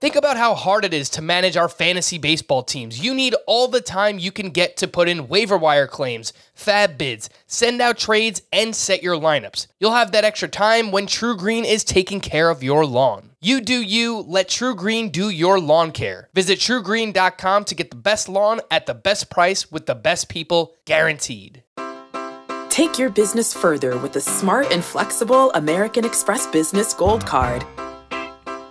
Think 0.00 0.14
about 0.14 0.36
how 0.36 0.54
hard 0.54 0.84
it 0.84 0.94
is 0.94 1.10
to 1.10 1.22
manage 1.22 1.56
our 1.56 1.68
fantasy 1.68 2.18
baseball 2.18 2.62
teams. 2.62 3.00
You 3.00 3.12
need 3.14 3.34
all 3.48 3.66
the 3.66 3.80
time 3.80 4.20
you 4.20 4.30
can 4.30 4.50
get 4.50 4.76
to 4.76 4.86
put 4.86 5.08
in 5.08 5.26
waiver 5.26 5.58
wire 5.58 5.88
claims, 5.88 6.32
FAAB 6.56 6.96
bids, 6.96 7.28
send 7.48 7.80
out 7.80 7.98
trades, 7.98 8.40
and 8.52 8.76
set 8.76 9.02
your 9.02 9.16
lineups. 9.16 9.66
You'll 9.80 9.94
have 9.94 10.12
that 10.12 10.22
extra 10.22 10.46
time 10.46 10.92
when 10.92 11.06
TruGreen 11.06 11.64
is 11.64 11.82
taking 11.82 12.20
care 12.20 12.48
of 12.48 12.62
your 12.62 12.86
lawn. 12.86 13.30
You 13.40 13.60
do 13.60 13.74
you, 13.74 14.18
let 14.20 14.48
TruGreen 14.48 15.10
do 15.10 15.30
your 15.30 15.58
lawn 15.58 15.90
care. 15.90 16.28
Visit 16.32 16.60
trugreen.com 16.60 17.64
to 17.64 17.74
get 17.74 17.90
the 17.90 17.96
best 17.96 18.28
lawn 18.28 18.60
at 18.70 18.86
the 18.86 18.94
best 18.94 19.30
price 19.30 19.72
with 19.72 19.86
the 19.86 19.96
best 19.96 20.28
people 20.28 20.74
guaranteed. 20.84 21.64
Take 22.68 23.00
your 23.00 23.10
business 23.10 23.52
further 23.52 23.98
with 23.98 24.12
the 24.12 24.20
smart 24.20 24.70
and 24.70 24.84
flexible 24.84 25.50
American 25.54 26.04
Express 26.04 26.46
Business 26.46 26.94
Gold 26.94 27.26
Card. 27.26 27.64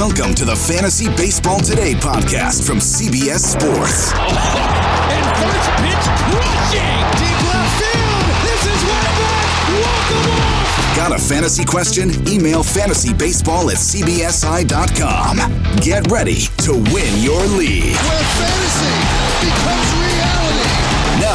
Welcome 0.00 0.32
to 0.36 0.46
the 0.46 0.56
Fantasy 0.56 1.08
Baseball 1.14 1.60
Today 1.60 1.92
podcast 1.92 2.66
from 2.66 2.78
CBS 2.78 3.40
Sports. 3.52 4.14
And 5.12 5.26
first 5.36 5.68
pitch 5.76 6.06
crushing. 6.32 7.04
Deep 7.20 7.40
left 7.52 7.74
field. 7.76 8.24
This 8.40 8.64
is 8.64 8.80
back. 8.88 9.12
Walk 9.76 10.08
off. 10.24 10.96
Got 10.96 11.12
a 11.12 11.18
fantasy 11.18 11.66
question? 11.66 12.08
Email 12.26 12.62
fantasybaseball 12.62 13.70
at 13.70 13.76
cbsi.com. 13.76 15.36
Get 15.82 16.10
ready 16.10 16.46
to 16.64 16.72
win 16.94 17.22
your 17.22 17.44
league. 17.58 17.92
Where 17.92 18.24
fantasy 18.40 18.96
becomes 19.44 19.92
reality. 19.92 20.09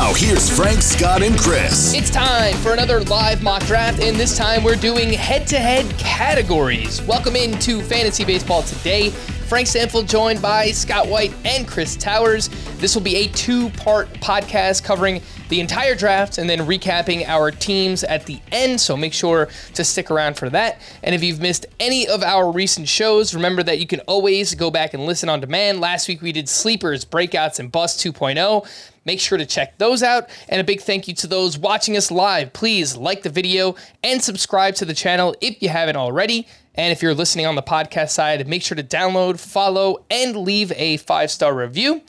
Now, 0.05 0.13
here's 0.13 0.55
Frank, 0.55 0.83
Scott, 0.83 1.23
and 1.23 1.35
Chris. 1.35 1.95
It's 1.95 2.11
time 2.11 2.53
for 2.57 2.73
another 2.73 3.03
live 3.05 3.41
mock 3.41 3.65
draft, 3.65 4.03
and 4.03 4.15
this 4.15 4.37
time 4.37 4.63
we're 4.63 4.75
doing 4.75 5.11
head 5.11 5.47
to 5.47 5.57
head 5.57 5.97
categories. 5.97 7.01
Welcome 7.01 7.35
into 7.35 7.81
Fantasy 7.81 8.23
Baseball 8.23 8.61
today. 8.61 9.11
Frank 9.45 9.67
Stampfl 9.67 10.07
joined 10.07 10.41
by 10.41 10.71
Scott 10.71 11.07
White 11.07 11.31
and 11.45 11.67
Chris 11.67 11.95
Towers. 11.95 12.49
This 12.79 12.95
will 12.95 13.03
be 13.03 13.15
a 13.17 13.27
two 13.27 13.69
part 13.69 14.11
podcast 14.13 14.83
covering 14.83 15.21
the 15.49 15.59
entire 15.59 15.93
draft 15.93 16.39
and 16.39 16.49
then 16.49 16.59
recapping 16.61 17.27
our 17.27 17.51
teams 17.51 18.03
at 18.03 18.25
the 18.25 18.39
end. 18.51 18.81
So 18.81 18.97
make 18.97 19.13
sure 19.13 19.47
to 19.75 19.83
stick 19.83 20.09
around 20.09 20.35
for 20.35 20.49
that. 20.49 20.81
And 21.03 21.13
if 21.13 21.23
you've 21.23 21.41
missed 21.41 21.67
any 21.79 22.07
of 22.07 22.23
our 22.23 22.51
recent 22.51 22.87
shows, 22.87 23.35
remember 23.35 23.61
that 23.61 23.79
you 23.79 23.85
can 23.85 23.99
always 24.01 24.55
go 24.55 24.71
back 24.71 24.95
and 24.95 25.05
listen 25.05 25.29
on 25.29 25.41
demand. 25.41 25.79
Last 25.79 26.07
week 26.07 26.23
we 26.23 26.31
did 26.31 26.49
Sleepers, 26.49 27.05
Breakouts, 27.05 27.59
and 27.59 27.71
Bust 27.71 28.03
2.0. 28.03 28.67
Make 29.05 29.19
sure 29.19 29.37
to 29.37 29.45
check 29.45 29.77
those 29.77 30.01
out. 30.01 30.27
And 30.49 30.59
a 30.59 30.63
big 30.63 30.81
thank 30.81 31.07
you 31.07 31.13
to 31.13 31.27
those 31.27 31.55
watching 31.55 31.95
us 31.95 32.09
live. 32.09 32.51
Please 32.53 32.97
like 32.97 33.21
the 33.21 33.29
video 33.29 33.75
and 34.03 34.23
subscribe 34.23 34.73
to 34.75 34.85
the 34.85 34.95
channel 34.95 35.35
if 35.39 35.61
you 35.61 35.69
haven't 35.69 35.97
already. 35.97 36.47
And 36.75 36.91
if 36.91 37.01
you're 37.01 37.13
listening 37.13 37.45
on 37.45 37.55
the 37.55 37.63
podcast 37.63 38.09
side, 38.09 38.47
make 38.47 38.61
sure 38.61 38.75
to 38.75 38.83
download, 38.83 39.39
follow, 39.39 40.03
and 40.11 40.35
leave 40.35 40.71
a 40.75 40.97
five 40.97 41.31
star 41.31 41.55
review. 41.55 42.01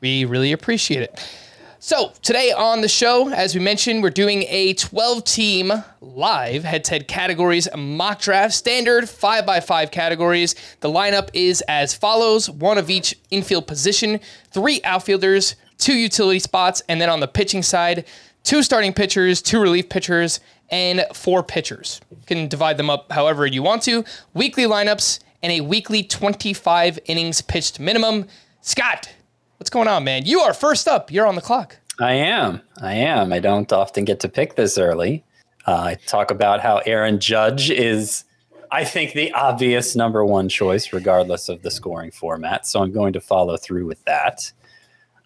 We 0.00 0.24
really 0.24 0.52
appreciate 0.52 1.02
it. 1.02 1.20
So, 1.84 2.12
today 2.22 2.52
on 2.52 2.80
the 2.80 2.88
show, 2.88 3.30
as 3.30 3.56
we 3.56 3.60
mentioned, 3.60 4.04
we're 4.04 4.10
doing 4.10 4.44
a 4.48 4.74
12 4.74 5.24
team 5.24 5.72
live 6.00 6.62
head 6.62 6.84
to 6.84 6.92
head 6.92 7.08
categories 7.08 7.66
mock 7.76 8.20
draft, 8.20 8.54
standard 8.54 9.04
5x5 9.04 9.90
categories. 9.90 10.54
The 10.78 10.88
lineup 10.88 11.30
is 11.34 11.60
as 11.62 11.92
follows 11.92 12.48
one 12.48 12.78
of 12.78 12.88
each 12.88 13.16
infield 13.32 13.66
position, 13.66 14.20
three 14.52 14.80
outfielders, 14.84 15.56
two 15.76 15.94
utility 15.94 16.38
spots, 16.38 16.82
and 16.88 17.00
then 17.00 17.10
on 17.10 17.18
the 17.18 17.26
pitching 17.26 17.64
side, 17.64 18.04
two 18.44 18.62
starting 18.62 18.92
pitchers, 18.92 19.42
two 19.42 19.60
relief 19.60 19.88
pitchers, 19.88 20.38
and 20.72 21.04
four 21.14 21.44
pitchers. 21.44 22.00
You 22.10 22.16
can 22.26 22.48
divide 22.48 22.78
them 22.78 22.90
up 22.90 23.12
however 23.12 23.46
you 23.46 23.62
want 23.62 23.82
to. 23.82 24.04
Weekly 24.34 24.64
lineups 24.64 25.20
and 25.42 25.52
a 25.52 25.60
weekly 25.60 26.02
25 26.02 26.98
innings 27.04 27.42
pitched 27.42 27.78
minimum. 27.78 28.26
Scott, 28.62 29.12
what's 29.58 29.70
going 29.70 29.86
on, 29.86 30.02
man? 30.02 30.24
You 30.24 30.40
are 30.40 30.54
first 30.54 30.88
up. 30.88 31.12
You're 31.12 31.26
on 31.26 31.34
the 31.34 31.40
clock. 31.42 31.76
I 32.00 32.14
am. 32.14 32.62
I 32.80 32.94
am. 32.94 33.32
I 33.32 33.38
don't 33.38 33.70
often 33.72 34.04
get 34.04 34.18
to 34.20 34.28
pick 34.28 34.56
this 34.56 34.78
early. 34.78 35.24
Uh, 35.66 35.76
I 35.76 35.94
talk 36.06 36.30
about 36.30 36.60
how 36.60 36.78
Aaron 36.78 37.20
Judge 37.20 37.70
is, 37.70 38.24
I 38.72 38.84
think, 38.84 39.12
the 39.12 39.30
obvious 39.32 39.94
number 39.94 40.24
one 40.24 40.48
choice, 40.48 40.92
regardless 40.92 41.48
of 41.48 41.62
the 41.62 41.70
scoring 41.70 42.10
format. 42.10 42.66
So 42.66 42.82
I'm 42.82 42.92
going 42.92 43.12
to 43.12 43.20
follow 43.20 43.56
through 43.56 43.86
with 43.86 44.02
that. 44.06 44.50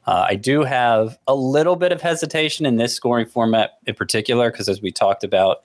Uh, 0.06 0.26
I 0.28 0.36
do 0.36 0.62
have 0.62 1.18
a 1.26 1.34
little 1.34 1.74
bit 1.76 1.90
of 1.90 2.00
hesitation 2.00 2.64
in 2.64 2.76
this 2.76 2.94
scoring 2.94 3.26
format 3.26 3.78
in 3.86 3.94
particular, 3.94 4.50
because 4.50 4.68
as 4.68 4.80
we 4.80 4.92
talked 4.92 5.24
about 5.24 5.64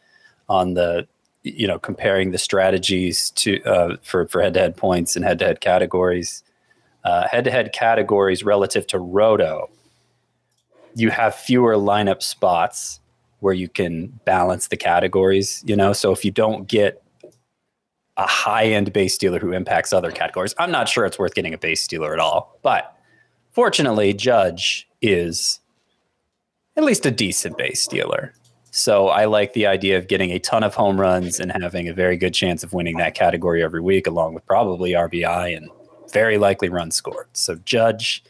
on 0.49 0.73
the, 0.73 1.07
you 1.43 1.67
know, 1.67 1.77
comparing 1.77 2.31
the 2.31 2.37
strategies 2.37 3.29
to 3.31 3.61
uh, 3.63 3.97
for 4.01 4.27
for 4.27 4.41
head 4.41 4.53
to 4.55 4.59
head 4.59 4.75
points 4.75 5.15
and 5.15 5.23
head 5.23 5.39
to 5.39 5.45
head 5.45 5.61
categories, 5.61 6.43
head 7.03 7.43
to 7.43 7.51
head 7.51 7.71
categories 7.73 8.43
relative 8.43 8.87
to 8.87 8.99
Roto, 8.99 9.69
you 10.95 11.11
have 11.11 11.35
fewer 11.35 11.75
lineup 11.75 12.23
spots 12.23 12.99
where 13.39 13.53
you 13.53 13.67
can 13.67 14.07
balance 14.25 14.67
the 14.67 14.77
categories. 14.77 15.63
You 15.65 15.75
know, 15.75 15.93
so 15.93 16.11
if 16.11 16.25
you 16.25 16.31
don't 16.31 16.67
get 16.67 17.03
a 18.17 18.27
high 18.27 18.65
end 18.65 18.91
base 18.91 19.17
dealer 19.17 19.39
who 19.39 19.51
impacts 19.51 19.93
other 19.93 20.11
categories, 20.11 20.53
I'm 20.57 20.71
not 20.71 20.89
sure 20.89 21.05
it's 21.05 21.19
worth 21.19 21.35
getting 21.35 21.53
a 21.53 21.57
base 21.57 21.87
dealer 21.87 22.13
at 22.13 22.19
all, 22.19 22.59
but 22.61 22.97
fortunately, 23.51 24.13
Judge 24.13 24.87
is 25.01 25.59
at 26.75 26.83
least 26.83 27.05
a 27.05 27.11
decent 27.11 27.57
base 27.57 27.81
stealer. 27.81 28.33
So 28.71 29.09
I 29.09 29.25
like 29.25 29.53
the 29.53 29.67
idea 29.67 29.97
of 29.97 30.07
getting 30.07 30.31
a 30.31 30.39
ton 30.39 30.63
of 30.63 30.75
home 30.75 30.99
runs 30.99 31.39
and 31.39 31.51
having 31.51 31.89
a 31.89 31.93
very 31.93 32.15
good 32.15 32.33
chance 32.33 32.63
of 32.63 32.71
winning 32.71 32.97
that 32.97 33.15
category 33.15 33.61
every 33.61 33.81
week, 33.81 34.07
along 34.07 34.33
with 34.33 34.45
probably 34.45 34.91
RBI 34.91 35.57
and 35.57 35.69
very 36.13 36.37
likely 36.37 36.69
run 36.69 36.91
scored. 36.91 37.27
So 37.33 37.55
Judge 37.55 38.23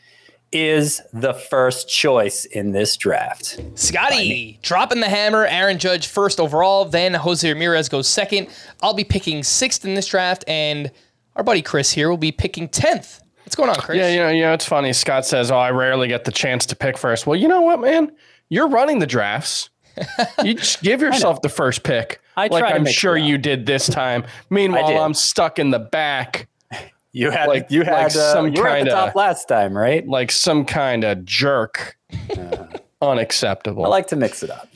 is 0.51 1.01
the 1.13 1.33
first 1.33 1.87
choice 1.87 2.45
in 2.45 2.71
this 2.71 2.97
draft. 2.97 3.61
Scotty 3.75 4.59
dropping 4.61 4.99
the 4.99 5.07
hammer. 5.07 5.45
Aaron 5.45 5.77
Judge 5.77 6.07
first 6.07 6.39
overall. 6.39 6.85
Then 6.85 7.13
Jose 7.13 7.47
Ramirez 7.47 7.87
goes 7.87 8.07
second. 8.07 8.47
I'll 8.81 8.93
be 8.93 9.03
picking 9.03 9.43
sixth 9.43 9.85
in 9.85 9.93
this 9.93 10.07
draft, 10.07 10.43
and 10.47 10.91
our 11.35 11.43
buddy 11.43 11.61
Chris 11.61 11.91
here 11.93 12.09
will 12.09 12.17
be 12.17 12.31
picking 12.31 12.67
tenth. 12.67 13.20
What's 13.43 13.55
going 13.55 13.69
on, 13.69 13.75
Chris? 13.75 13.97
Yeah, 13.97 14.09
you 14.09 14.19
know, 14.19 14.29
you 14.29 14.41
know, 14.43 14.53
it's 14.53 14.65
funny. 14.65 14.93
Scott 14.93 15.25
says, 15.25 15.51
"Oh, 15.51 15.57
I 15.57 15.71
rarely 15.71 16.07
get 16.07 16.23
the 16.25 16.31
chance 16.31 16.65
to 16.67 16.75
pick 16.75 16.97
first. 16.97 17.27
Well, 17.27 17.37
you 17.39 17.47
know 17.47 17.61
what, 17.61 17.79
man? 17.81 18.11
You're 18.49 18.67
running 18.69 18.99
the 18.99 19.07
drafts. 19.07 19.69
you 20.43 20.53
just 20.55 20.81
give 20.81 21.01
yourself 21.01 21.41
the 21.41 21.49
first 21.49 21.83
pick, 21.83 22.21
I 22.37 22.47
like 22.47 22.61
try 22.61 22.71
I'm 22.71 22.85
sure 22.85 23.17
you 23.17 23.37
did 23.37 23.65
this 23.65 23.87
time. 23.87 24.23
Meanwhile. 24.49 25.03
I'm 25.03 25.13
stuck 25.13 25.59
in 25.59 25.69
the 25.71 25.79
back, 25.79 26.47
You 27.11 27.29
had 27.29 27.47
Like- 27.49 27.69
you 27.69 27.83
had 27.83 27.93
like 28.03 28.05
uh, 28.15 28.33
some 28.33 28.47
you 28.55 28.61
were 28.61 28.67
at 28.69 28.71
the 28.71 28.77
kinda- 28.77 28.91
top 28.91 29.15
last 29.15 29.49
time, 29.49 29.77
right? 29.77 30.07
like 30.07 30.31
some 30.31 30.63
kind 30.63 31.03
of 31.03 31.25
jerk. 31.25 31.97
Unacceptable. 33.01 33.83
I 33.85 33.89
like 33.89 34.07
to 34.07 34.15
mix 34.15 34.43
it 34.43 34.49
up. 34.49 34.69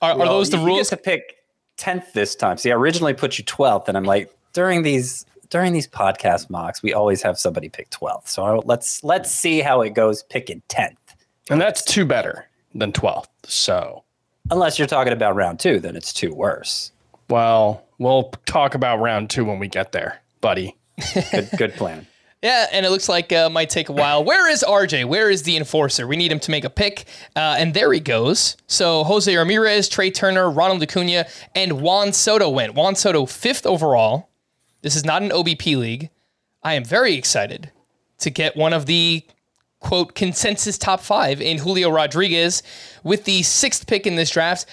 are, 0.00 0.12
are 0.12 0.18
Well, 0.18 0.28
those 0.28 0.50
the 0.50 0.58
you 0.58 0.66
rules? 0.66 0.90
get 0.90 0.98
to 0.98 1.02
pick 1.02 1.36
tenth 1.76 2.12
this 2.12 2.36
time. 2.36 2.58
See, 2.58 2.70
I 2.70 2.74
originally 2.76 3.14
put 3.14 3.38
you 3.38 3.44
twelfth, 3.44 3.88
and 3.88 3.96
I'm 3.96 4.04
like 4.04 4.32
during 4.52 4.82
these 4.82 5.24
during 5.52 5.72
these 5.72 5.86
podcast 5.86 6.50
mocks, 6.50 6.82
we 6.82 6.92
always 6.92 7.22
have 7.22 7.38
somebody 7.38 7.68
pick 7.68 7.90
twelfth. 7.90 8.28
So 8.28 8.42
I, 8.42 8.56
let's 8.64 9.04
let's 9.04 9.30
see 9.30 9.60
how 9.60 9.82
it 9.82 9.90
goes 9.90 10.22
picking 10.24 10.62
tenth. 10.68 10.98
and 11.50 11.60
that's 11.60 11.84
two 11.84 12.04
better 12.04 12.46
than 12.74 12.90
12th. 12.90 13.26
So 13.44 14.02
Unless 14.50 14.78
you're 14.78 14.88
talking 14.88 15.12
about 15.12 15.36
round 15.36 15.60
two, 15.60 15.78
then 15.78 15.94
it's 15.94 16.12
two 16.12 16.34
worse. 16.34 16.90
Well, 17.28 17.84
we'll 17.98 18.32
talk 18.46 18.74
about 18.74 18.98
round 19.00 19.28
two 19.30 19.44
when 19.44 19.58
we 19.58 19.68
get 19.68 19.92
there, 19.92 20.20
buddy. 20.40 20.74
Good, 21.30 21.48
good 21.56 21.74
plan. 21.74 22.06
Yeah, 22.44 22.66
and 22.72 22.84
it 22.84 22.90
looks 22.90 23.08
like 23.08 23.32
uh, 23.32 23.48
might 23.50 23.70
take 23.70 23.88
a 23.88 23.92
while. 23.92 24.24
Where 24.24 24.50
is 24.50 24.64
RJ? 24.68 25.04
Where 25.04 25.30
is 25.30 25.44
the 25.44 25.56
enforcer? 25.56 26.08
We 26.08 26.16
need 26.16 26.32
him 26.32 26.40
to 26.40 26.50
make 26.50 26.64
a 26.64 26.70
pick, 26.70 27.04
uh, 27.36 27.54
and 27.56 27.72
there 27.72 27.92
he 27.92 28.00
goes. 28.00 28.56
So 28.66 29.04
Jose 29.04 29.32
Ramirez, 29.36 29.88
Trea 29.88 30.10
Turner, 30.10 30.50
Ronald 30.50 30.82
Acuna, 30.82 31.26
and 31.54 31.80
Juan 31.80 32.12
Soto 32.12 32.48
went. 32.50 32.74
Juan 32.74 32.96
Soto 32.96 33.26
fifth 33.26 33.64
overall. 33.64 34.28
This 34.82 34.96
is 34.96 35.04
not 35.04 35.22
an 35.22 35.30
OBP 35.30 35.76
league. 35.76 36.10
I 36.62 36.74
am 36.74 36.84
very 36.84 37.14
excited 37.14 37.70
to 38.18 38.30
get 38.30 38.56
one 38.56 38.72
of 38.72 38.86
the 38.86 39.24
quote 39.80 40.14
consensus 40.14 40.78
top 40.78 41.00
five 41.00 41.40
in 41.40 41.58
Julio 41.58 41.90
Rodriguez 41.90 42.62
with 43.02 43.24
the 43.24 43.42
sixth 43.42 43.86
pick 43.86 44.06
in 44.06 44.16
this 44.16 44.30
draft. 44.30 44.66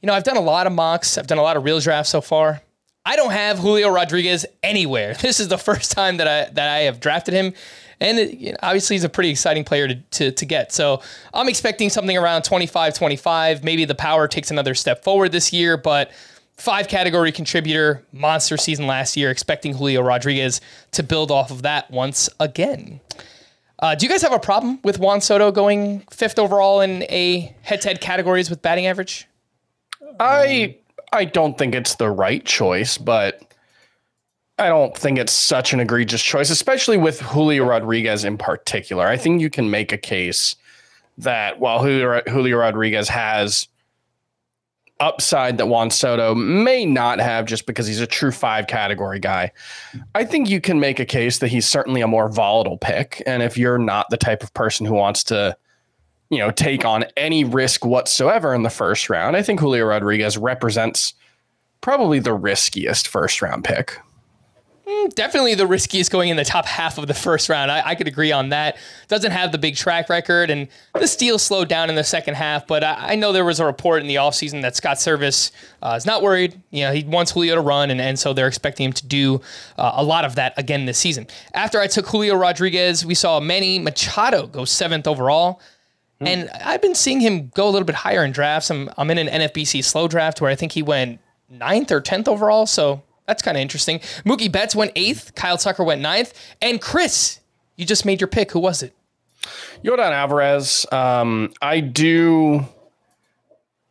You 0.00 0.06
know, 0.06 0.14
I've 0.14 0.24
done 0.24 0.36
a 0.36 0.40
lot 0.40 0.66
of 0.66 0.72
mocks. 0.72 1.18
I've 1.18 1.26
done 1.26 1.38
a 1.38 1.42
lot 1.42 1.56
of 1.56 1.64
real 1.64 1.80
drafts 1.80 2.10
so 2.10 2.20
far. 2.20 2.62
I 3.04 3.14
don't 3.14 3.30
have 3.30 3.58
Julio 3.58 3.88
Rodriguez 3.88 4.44
anywhere. 4.62 5.14
This 5.20 5.38
is 5.38 5.48
the 5.48 5.58
first 5.58 5.92
time 5.92 6.16
that 6.16 6.26
I 6.26 6.50
that 6.52 6.68
I 6.68 6.78
have 6.80 7.00
drafted 7.00 7.34
him, 7.34 7.54
and 8.00 8.18
it, 8.18 8.34
you 8.38 8.50
know, 8.50 8.58
obviously 8.62 8.96
he's 8.96 9.04
a 9.04 9.08
pretty 9.08 9.30
exciting 9.30 9.64
player 9.64 9.88
to, 9.88 9.94
to, 9.94 10.32
to 10.32 10.44
get. 10.44 10.72
So 10.72 11.02
I'm 11.32 11.48
expecting 11.48 11.88
something 11.88 12.16
around 12.16 12.42
25, 12.42 12.94
25. 12.94 13.64
Maybe 13.64 13.84
the 13.84 13.94
power 13.94 14.28
takes 14.28 14.50
another 14.50 14.74
step 14.74 15.02
forward 15.02 15.32
this 15.32 15.52
year, 15.52 15.76
but 15.76 16.10
five 16.56 16.88
category 16.88 17.32
contributor, 17.32 18.04
monster 18.12 18.56
season 18.56 18.86
last 18.86 19.16
year. 19.16 19.30
Expecting 19.30 19.74
Julio 19.74 20.02
Rodriguez 20.02 20.60
to 20.92 21.02
build 21.02 21.30
off 21.30 21.50
of 21.50 21.62
that 21.62 21.90
once 21.90 22.28
again. 22.40 23.00
Uh, 23.78 23.94
do 23.94 24.06
you 24.06 24.10
guys 24.10 24.22
have 24.22 24.32
a 24.32 24.38
problem 24.38 24.80
with 24.84 24.98
Juan 24.98 25.20
Soto 25.20 25.52
going 25.52 26.00
fifth 26.10 26.38
overall 26.38 26.80
in 26.80 27.02
a 27.04 27.54
head-to-head 27.62 28.00
categories 28.00 28.48
with 28.48 28.62
batting 28.62 28.86
average? 28.86 29.28
I 30.18 30.76
I 31.12 31.24
don't 31.26 31.58
think 31.58 31.74
it's 31.74 31.96
the 31.96 32.10
right 32.10 32.44
choice, 32.44 32.98
but 32.98 33.42
I 34.58 34.68
don't 34.68 34.96
think 34.96 35.18
it's 35.18 35.32
such 35.32 35.74
an 35.74 35.80
egregious 35.80 36.22
choice, 36.22 36.48
especially 36.48 36.96
with 36.96 37.20
Julio 37.20 37.64
Rodriguez 37.64 38.24
in 38.24 38.38
particular. 38.38 39.06
I 39.06 39.18
think 39.18 39.42
you 39.42 39.50
can 39.50 39.70
make 39.70 39.92
a 39.92 39.98
case 39.98 40.56
that 41.18 41.60
while 41.60 41.80
Julio, 41.82 42.22
Julio 42.28 42.56
Rodriguez 42.56 43.08
has 43.10 43.68
upside 45.00 45.58
that 45.58 45.66
Juan 45.66 45.90
Soto 45.90 46.34
may 46.34 46.86
not 46.86 47.20
have 47.20 47.44
just 47.44 47.66
because 47.66 47.86
he's 47.86 48.00
a 48.00 48.06
true 48.06 48.32
five 48.32 48.66
category 48.66 49.18
guy. 49.18 49.52
I 50.14 50.24
think 50.24 50.48
you 50.48 50.60
can 50.60 50.80
make 50.80 50.98
a 50.98 51.04
case 51.04 51.38
that 51.38 51.48
he's 51.48 51.66
certainly 51.66 52.00
a 52.00 52.06
more 52.06 52.28
volatile 52.28 52.78
pick. 52.78 53.22
And 53.26 53.42
if 53.42 53.58
you're 53.58 53.78
not 53.78 54.08
the 54.10 54.16
type 54.16 54.42
of 54.42 54.52
person 54.54 54.86
who 54.86 54.94
wants 54.94 55.22
to, 55.24 55.56
you 56.30 56.38
know, 56.38 56.50
take 56.50 56.84
on 56.84 57.04
any 57.16 57.44
risk 57.44 57.84
whatsoever 57.84 58.54
in 58.54 58.62
the 58.62 58.70
first 58.70 59.10
round, 59.10 59.36
I 59.36 59.42
think 59.42 59.60
Julio 59.60 59.84
Rodriguez 59.84 60.38
represents 60.38 61.14
probably 61.80 62.18
the 62.18 62.32
riskiest 62.32 63.06
first 63.06 63.42
round 63.42 63.64
pick. 63.64 63.98
Definitely 65.14 65.56
the 65.56 65.66
riskiest 65.66 66.12
going 66.12 66.28
in 66.28 66.36
the 66.36 66.44
top 66.44 66.64
half 66.64 66.96
of 66.96 67.08
the 67.08 67.14
first 67.14 67.48
round. 67.48 67.72
I, 67.72 67.82
I, 67.84 67.94
could 67.96 68.06
agree 68.06 68.30
on 68.30 68.50
that. 68.50 68.76
Doesn't 69.08 69.32
have 69.32 69.50
the 69.50 69.58
big 69.58 69.74
track 69.74 70.08
record, 70.08 70.48
and 70.48 70.68
the 70.94 71.08
steal 71.08 71.40
slowed 71.40 71.68
down 71.68 71.90
in 71.90 71.96
the 71.96 72.04
second 72.04 72.34
half. 72.34 72.68
But 72.68 72.84
I, 72.84 73.12
I 73.12 73.14
know 73.16 73.32
there 73.32 73.44
was 73.44 73.58
a 73.58 73.64
report 73.64 74.00
in 74.00 74.06
the 74.06 74.14
offseason 74.14 74.62
that 74.62 74.76
Scott 74.76 74.98
Servais 74.98 75.50
uh, 75.82 75.94
is 75.96 76.06
not 76.06 76.22
worried. 76.22 76.62
You 76.70 76.84
know, 76.84 76.92
he 76.92 77.02
wants 77.02 77.32
Julio 77.32 77.56
to 77.56 77.60
run, 77.60 77.90
and, 77.90 78.00
and 78.00 78.16
so 78.16 78.32
they're 78.32 78.46
expecting 78.46 78.86
him 78.86 78.92
to 78.92 79.04
do 79.04 79.40
uh, 79.76 79.94
a 79.96 80.04
lot 80.04 80.24
of 80.24 80.36
that 80.36 80.54
again 80.56 80.86
this 80.86 80.98
season. 80.98 81.26
After 81.52 81.80
I 81.80 81.88
took 81.88 82.06
Julio 82.06 82.36
Rodriguez, 82.36 83.04
we 83.04 83.16
saw 83.16 83.40
Manny 83.40 83.80
Machado 83.80 84.46
go 84.46 84.64
seventh 84.64 85.08
overall. 85.08 85.60
Hmm. 86.20 86.26
And 86.28 86.50
I've 86.64 86.80
been 86.80 86.94
seeing 86.94 87.20
him 87.20 87.48
go 87.56 87.68
a 87.68 87.70
little 87.70 87.86
bit 87.86 87.96
higher 87.96 88.24
in 88.24 88.30
drafts. 88.30 88.70
I'm, 88.70 88.88
I'm 88.96 89.10
in 89.10 89.18
an 89.18 89.26
NFBC 89.26 89.82
slow 89.82 90.06
draft 90.06 90.40
where 90.40 90.50
I 90.50 90.54
think 90.54 90.70
he 90.72 90.82
went 90.82 91.18
ninth 91.50 91.90
or 91.90 92.00
10th 92.00 92.28
overall. 92.28 92.66
So 92.66 93.02
that's 93.26 93.42
kind 93.42 93.56
of 93.56 93.60
interesting. 93.60 93.98
Mookie 94.24 94.50
Betts 94.50 94.74
went 94.74 94.92
eighth. 94.96 95.34
Kyle 95.34 95.58
Tucker 95.58 95.84
went 95.84 96.00
ninth. 96.00 96.34
And 96.62 96.80
Chris, 96.80 97.40
you 97.76 97.84
just 97.84 98.04
made 98.04 98.20
your 98.20 98.28
pick. 98.28 98.52
Who 98.52 98.60
was 98.60 98.82
it? 98.82 98.94
Yordan 99.84 100.12
Alvarez. 100.12 100.86
Um, 100.92 101.52
I 101.62 101.80
do. 101.80 102.64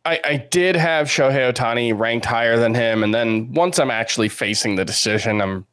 I, 0.04 0.20
I 0.24 0.36
did 0.36 0.76
have 0.76 1.08
Shohei 1.08 1.52
Ohtani 1.52 1.98
ranked 1.98 2.26
higher 2.26 2.56
than 2.56 2.74
him, 2.74 3.02
and 3.02 3.12
then 3.12 3.52
once 3.54 3.78
I'm 3.80 3.90
actually 3.90 4.28
facing 4.28 4.76
the 4.76 4.84
decision, 4.84 5.40
I'm 5.40 5.66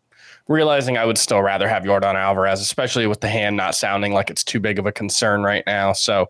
realizing 0.47 0.97
I 0.97 1.05
would 1.05 1.19
still 1.19 1.41
rather 1.41 1.67
have 1.67 1.83
Yordan 1.83 2.15
Alvarez, 2.15 2.59
especially 2.59 3.05
with 3.05 3.21
the 3.21 3.27
hand 3.27 3.55
not 3.55 3.75
sounding 3.75 4.13
like 4.13 4.29
it's 4.29 4.43
too 4.43 4.59
big 4.59 4.79
of 4.79 4.85
a 4.85 4.91
concern 4.91 5.43
right 5.43 5.63
now. 5.67 5.93
So 5.93 6.29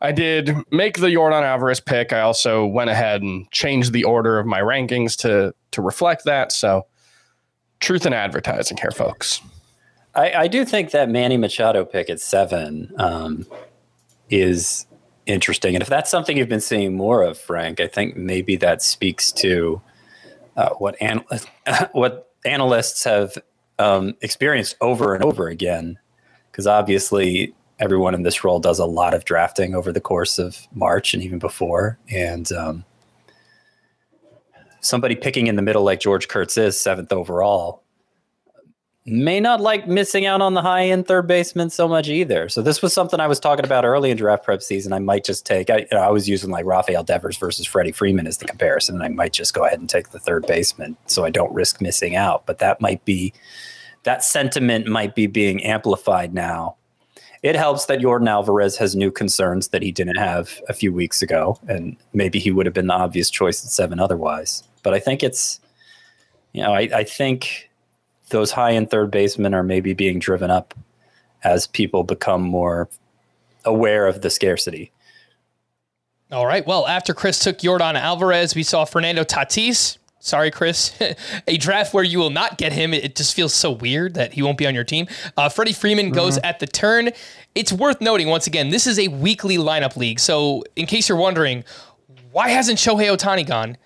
I 0.00 0.12
did 0.12 0.54
make 0.70 0.98
the 0.98 1.08
Yordan 1.08 1.42
Alvarez 1.42 1.80
pick. 1.80 2.12
I 2.12 2.20
also 2.20 2.64
went 2.64 2.90
ahead 2.90 3.22
and 3.22 3.50
changed 3.50 3.92
the 3.92 4.04
order 4.04 4.38
of 4.38 4.46
my 4.46 4.60
rankings 4.60 5.16
to 5.18 5.54
to 5.72 5.82
reflect 5.82 6.24
that. 6.24 6.52
So, 6.52 6.86
truth 7.80 8.06
in 8.06 8.12
advertising 8.12 8.76
here, 8.76 8.92
folks. 8.92 9.40
I, 10.14 10.32
I 10.32 10.48
do 10.48 10.64
think 10.64 10.92
that 10.92 11.08
Manny 11.08 11.36
Machado 11.36 11.84
pick 11.84 12.08
at 12.10 12.20
seven 12.20 12.92
um, 12.98 13.46
is 14.30 14.86
interesting, 15.26 15.74
and 15.74 15.82
if 15.82 15.88
that's 15.88 16.10
something 16.10 16.36
you've 16.36 16.48
been 16.48 16.60
seeing 16.60 16.96
more 16.96 17.22
of, 17.22 17.36
Frank, 17.36 17.80
I 17.80 17.88
think 17.88 18.16
maybe 18.16 18.56
that 18.56 18.82
speaks 18.82 19.32
to 19.32 19.82
uh, 20.56 20.70
what 20.78 20.96
what 21.92 22.30
analysts 22.44 23.04
have 23.04 23.36
um, 23.80 24.14
experienced 24.20 24.76
over 24.80 25.14
and 25.14 25.24
over 25.24 25.48
again. 25.48 25.98
Because 26.50 26.66
obviously, 26.66 27.54
everyone 27.78 28.14
in 28.14 28.22
this 28.22 28.44
role 28.44 28.60
does 28.60 28.78
a 28.78 28.86
lot 28.86 29.14
of 29.14 29.24
drafting 29.24 29.74
over 29.74 29.92
the 29.92 30.00
course 30.00 30.38
of 30.38 30.66
March 30.74 31.14
and 31.14 31.22
even 31.22 31.38
before. 31.38 31.98
And 32.10 32.50
um, 32.52 32.84
somebody 34.80 35.14
picking 35.14 35.46
in 35.46 35.56
the 35.56 35.62
middle, 35.62 35.84
like 35.84 36.00
George 36.00 36.28
Kurtz 36.28 36.56
is 36.56 36.78
seventh 36.78 37.12
overall, 37.12 37.82
may 39.06 39.40
not 39.40 39.60
like 39.60 39.88
missing 39.88 40.26
out 40.26 40.42
on 40.42 40.54
the 40.54 40.60
high 40.60 40.86
end 40.86 41.06
third 41.06 41.26
baseman 41.26 41.70
so 41.70 41.88
much 41.88 42.08
either. 42.08 42.48
So 42.48 42.62
this 42.62 42.82
was 42.82 42.92
something 42.92 43.20
I 43.20 43.26
was 43.26 43.40
talking 43.40 43.64
about 43.64 43.84
early 43.84 44.10
in 44.10 44.16
draft 44.16 44.44
prep 44.44 44.60
season. 44.60 44.92
I 44.92 44.98
might 44.98 45.24
just 45.24 45.46
take. 45.46 45.70
I, 45.70 45.78
you 45.78 45.86
know, 45.92 46.00
I 46.00 46.10
was 46.10 46.28
using 46.28 46.50
like 46.50 46.66
Rafael 46.66 47.04
Devers 47.04 47.38
versus 47.38 47.66
Freddie 47.66 47.92
Freeman 47.92 48.26
as 48.26 48.38
the 48.38 48.44
comparison, 48.44 48.96
and 48.96 49.04
I 49.04 49.08
might 49.08 49.32
just 49.32 49.54
go 49.54 49.64
ahead 49.64 49.78
and 49.78 49.88
take 49.88 50.10
the 50.10 50.18
third 50.18 50.46
baseman 50.46 50.96
so 51.06 51.24
I 51.24 51.30
don't 51.30 51.52
risk 51.54 51.80
missing 51.80 52.16
out. 52.16 52.44
But 52.44 52.58
that 52.58 52.80
might 52.80 53.04
be 53.04 53.32
that 54.02 54.24
sentiment 54.24 54.86
might 54.86 55.14
be 55.14 55.26
being 55.26 55.62
amplified 55.64 56.34
now 56.34 56.76
it 57.42 57.56
helps 57.56 57.86
that 57.86 58.00
Yordan 58.00 58.28
Alvarez 58.28 58.76
has 58.78 58.96
new 58.96 59.10
concerns 59.10 59.68
that 59.68 59.82
he 59.82 59.92
didn't 59.92 60.16
have 60.16 60.60
a 60.68 60.72
few 60.72 60.92
weeks 60.92 61.22
ago, 61.22 61.58
and 61.68 61.96
maybe 62.12 62.38
he 62.38 62.50
would 62.50 62.66
have 62.66 62.74
been 62.74 62.88
the 62.88 62.94
obvious 62.94 63.30
choice 63.30 63.64
at 63.64 63.70
seven 63.70 64.00
otherwise. 64.00 64.62
But 64.82 64.94
I 64.94 64.98
think 64.98 65.22
it's, 65.22 65.60
you 66.52 66.62
know, 66.62 66.72
I, 66.72 66.88
I 66.94 67.04
think 67.04 67.70
those 68.30 68.50
high 68.50 68.72
end 68.72 68.90
third 68.90 69.10
basemen 69.10 69.54
are 69.54 69.62
maybe 69.62 69.92
being 69.94 70.18
driven 70.18 70.50
up 70.50 70.74
as 71.44 71.66
people 71.66 72.04
become 72.04 72.42
more 72.42 72.88
aware 73.64 74.06
of 74.06 74.22
the 74.22 74.30
scarcity. 74.30 74.90
All 76.30 76.46
right. 76.46 76.66
Well, 76.66 76.86
after 76.86 77.14
Chris 77.14 77.38
took 77.38 77.58
Yordan 77.58 77.94
Alvarez, 77.94 78.54
we 78.54 78.62
saw 78.62 78.84
Fernando 78.84 79.24
Tatis 79.24 79.96
Sorry, 80.20 80.50
Chris. 80.50 80.92
a 81.46 81.56
draft 81.56 81.94
where 81.94 82.04
you 82.04 82.18
will 82.18 82.30
not 82.30 82.58
get 82.58 82.72
him. 82.72 82.92
It 82.92 83.14
just 83.16 83.34
feels 83.34 83.54
so 83.54 83.70
weird 83.70 84.14
that 84.14 84.32
he 84.32 84.42
won't 84.42 84.58
be 84.58 84.66
on 84.66 84.74
your 84.74 84.84
team. 84.84 85.06
Uh, 85.36 85.48
Freddie 85.48 85.72
Freeman 85.72 86.10
goes 86.10 86.36
mm-hmm. 86.36 86.46
at 86.46 86.58
the 86.58 86.66
turn. 86.66 87.10
It's 87.54 87.72
worth 87.72 88.00
noting, 88.00 88.28
once 88.28 88.46
again, 88.46 88.70
this 88.70 88.86
is 88.86 88.98
a 88.98 89.08
weekly 89.08 89.56
lineup 89.56 89.96
league. 89.96 90.20
So, 90.20 90.64
in 90.76 90.86
case 90.86 91.08
you're 91.08 91.18
wondering, 91.18 91.64
why 92.32 92.48
hasn't 92.48 92.78
Shohei 92.78 93.16
Ohtani 93.16 93.46
gone? 93.46 93.76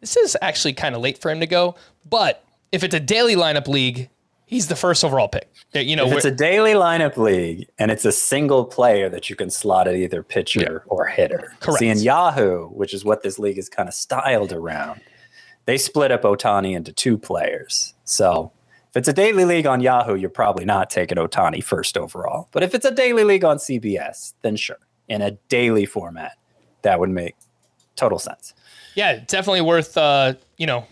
This 0.00 0.16
is 0.16 0.36
actually 0.40 0.72
kind 0.72 0.94
of 0.94 1.00
late 1.00 1.18
for 1.18 1.30
him 1.30 1.40
to 1.40 1.46
go. 1.46 1.76
But 2.08 2.44
if 2.72 2.82
it's 2.82 2.94
a 2.94 3.00
daily 3.00 3.36
lineup 3.36 3.68
league, 3.68 4.08
he's 4.46 4.68
the 4.68 4.76
first 4.76 5.04
overall 5.04 5.28
pick. 5.28 5.48
You 5.74 5.96
know, 5.96 6.06
if 6.06 6.12
it's 6.12 6.24
a 6.24 6.30
daily 6.30 6.72
lineup 6.72 7.16
league 7.16 7.68
and 7.78 7.90
it's 7.90 8.04
a 8.04 8.12
single 8.12 8.64
player 8.64 9.08
that 9.08 9.30
you 9.30 9.36
can 9.36 9.50
slot 9.50 9.88
at 9.88 9.94
either 9.94 10.22
pitcher 10.22 10.82
yeah. 10.84 10.92
or 10.92 11.06
hitter. 11.06 11.54
Correct. 11.60 11.78
See, 11.78 11.88
in 11.88 11.98
Yahoo, 11.98 12.68
which 12.68 12.92
is 12.92 13.04
what 13.04 13.22
this 13.22 13.38
league 13.38 13.58
is 13.58 13.68
kind 13.68 13.88
of 13.88 13.94
styled 13.94 14.52
around 14.52 15.00
they 15.64 15.78
split 15.78 16.10
up 16.10 16.22
Ohtani 16.22 16.74
into 16.74 16.92
two 16.92 17.16
players. 17.18 17.94
So 18.04 18.52
if 18.90 18.96
it's 18.96 19.08
a 19.08 19.12
daily 19.12 19.44
league 19.44 19.66
on 19.66 19.80
Yahoo, 19.80 20.16
you're 20.16 20.30
probably 20.30 20.64
not 20.64 20.90
taking 20.90 21.18
Ohtani 21.18 21.62
first 21.62 21.96
overall. 21.96 22.48
But 22.52 22.62
if 22.62 22.74
it's 22.74 22.84
a 22.84 22.90
daily 22.90 23.24
league 23.24 23.44
on 23.44 23.58
CBS, 23.58 24.34
then 24.42 24.56
sure. 24.56 24.78
In 25.08 25.22
a 25.22 25.32
daily 25.48 25.84
format, 25.84 26.36
that 26.82 27.00
would 27.00 27.10
make 27.10 27.34
total 27.96 28.18
sense. 28.18 28.54
Yeah, 28.94 29.20
definitely 29.26 29.62
worth 29.62 29.96
uh, 29.96 30.34
you 30.56 30.66
know, 30.66 30.86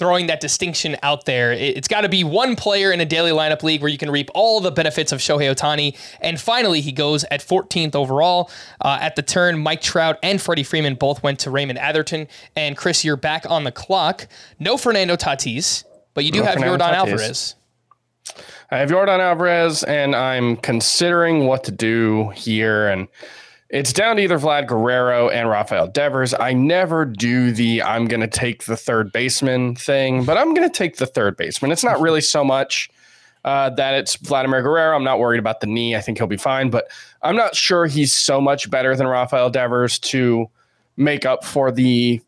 throwing 0.00 0.28
that 0.28 0.40
distinction 0.40 0.96
out 1.02 1.26
there. 1.26 1.52
It's 1.52 1.86
got 1.86 2.00
to 2.00 2.08
be 2.08 2.24
one 2.24 2.56
player 2.56 2.90
in 2.90 3.02
a 3.02 3.04
daily 3.04 3.32
lineup 3.32 3.62
league 3.62 3.82
where 3.82 3.90
you 3.90 3.98
can 3.98 4.10
reap 4.10 4.30
all 4.34 4.58
the 4.58 4.70
benefits 4.70 5.12
of 5.12 5.20
Shohei 5.20 5.54
Ohtani. 5.54 5.94
And 6.22 6.40
finally, 6.40 6.80
he 6.80 6.90
goes 6.90 7.22
at 7.30 7.40
14th 7.40 7.94
overall. 7.94 8.50
Uh, 8.80 8.96
at 8.98 9.14
the 9.14 9.22
turn, 9.22 9.58
Mike 9.58 9.82
Trout 9.82 10.18
and 10.22 10.40
Freddie 10.40 10.62
Freeman 10.62 10.94
both 10.94 11.22
went 11.22 11.38
to 11.40 11.50
Raymond 11.50 11.78
Atherton. 11.78 12.28
And 12.56 12.78
Chris, 12.78 13.04
you're 13.04 13.18
back 13.18 13.44
on 13.46 13.64
the 13.64 13.72
clock. 13.72 14.26
No 14.58 14.78
Fernando 14.78 15.16
Tatis, 15.16 15.84
but 16.14 16.24
you 16.24 16.32
do 16.32 16.38
no 16.38 16.46
have 16.46 16.54
Fernando 16.54 16.82
Yordan 16.82 16.92
Tatis. 16.92 16.94
Alvarez. 16.94 17.54
I 18.70 18.78
have 18.78 18.88
Yordan 18.88 19.20
Alvarez, 19.20 19.82
and 19.84 20.16
I'm 20.16 20.56
considering 20.56 21.46
what 21.46 21.64
to 21.64 21.72
do 21.72 22.30
here. 22.30 22.88
And 22.88 23.06
it's 23.70 23.92
down 23.92 24.16
to 24.16 24.22
either 24.22 24.38
Vlad 24.38 24.66
Guerrero 24.66 25.28
and 25.28 25.48
Rafael 25.48 25.86
Devers. 25.86 26.34
I 26.34 26.52
never 26.52 27.04
do 27.04 27.52
the 27.52 27.82
I'm 27.82 28.06
going 28.06 28.20
to 28.20 28.26
take 28.26 28.64
the 28.64 28.76
third 28.76 29.12
baseman 29.12 29.76
thing, 29.76 30.24
but 30.24 30.36
I'm 30.36 30.54
going 30.54 30.68
to 30.68 30.74
take 30.76 30.96
the 30.96 31.06
third 31.06 31.36
baseman. 31.36 31.70
It's 31.70 31.84
not 31.84 32.00
really 32.00 32.20
so 32.20 32.42
much 32.42 32.90
uh, 33.44 33.70
that 33.70 33.94
it's 33.94 34.16
Vladimir 34.16 34.60
Guerrero. 34.60 34.96
I'm 34.96 35.04
not 35.04 35.20
worried 35.20 35.38
about 35.38 35.60
the 35.60 35.68
knee. 35.68 35.94
I 35.94 36.00
think 36.00 36.18
he'll 36.18 36.26
be 36.26 36.36
fine, 36.36 36.68
but 36.68 36.90
I'm 37.22 37.36
not 37.36 37.54
sure 37.54 37.86
he's 37.86 38.14
so 38.14 38.40
much 38.40 38.68
better 38.70 38.96
than 38.96 39.06
Rafael 39.06 39.50
Devers 39.50 39.98
to 40.00 40.50
make 40.96 41.24
up 41.24 41.44
for 41.44 41.70
the 41.70 42.20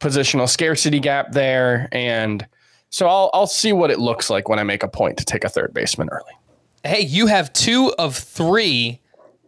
positional 0.00 0.48
scarcity 0.48 1.00
gap 1.00 1.32
there. 1.32 1.88
And 1.92 2.46
so 2.90 3.08
I'll, 3.08 3.30
I'll 3.32 3.46
see 3.46 3.72
what 3.72 3.90
it 3.90 3.98
looks 3.98 4.28
like 4.28 4.50
when 4.50 4.58
I 4.58 4.64
make 4.64 4.82
a 4.82 4.88
point 4.88 5.16
to 5.16 5.24
take 5.24 5.44
a 5.44 5.48
third 5.48 5.72
baseman 5.72 6.10
early. 6.10 6.32
Hey, 6.84 7.00
you 7.00 7.26
have 7.26 7.52
two 7.54 7.94
of 7.98 8.14
three 8.14 9.00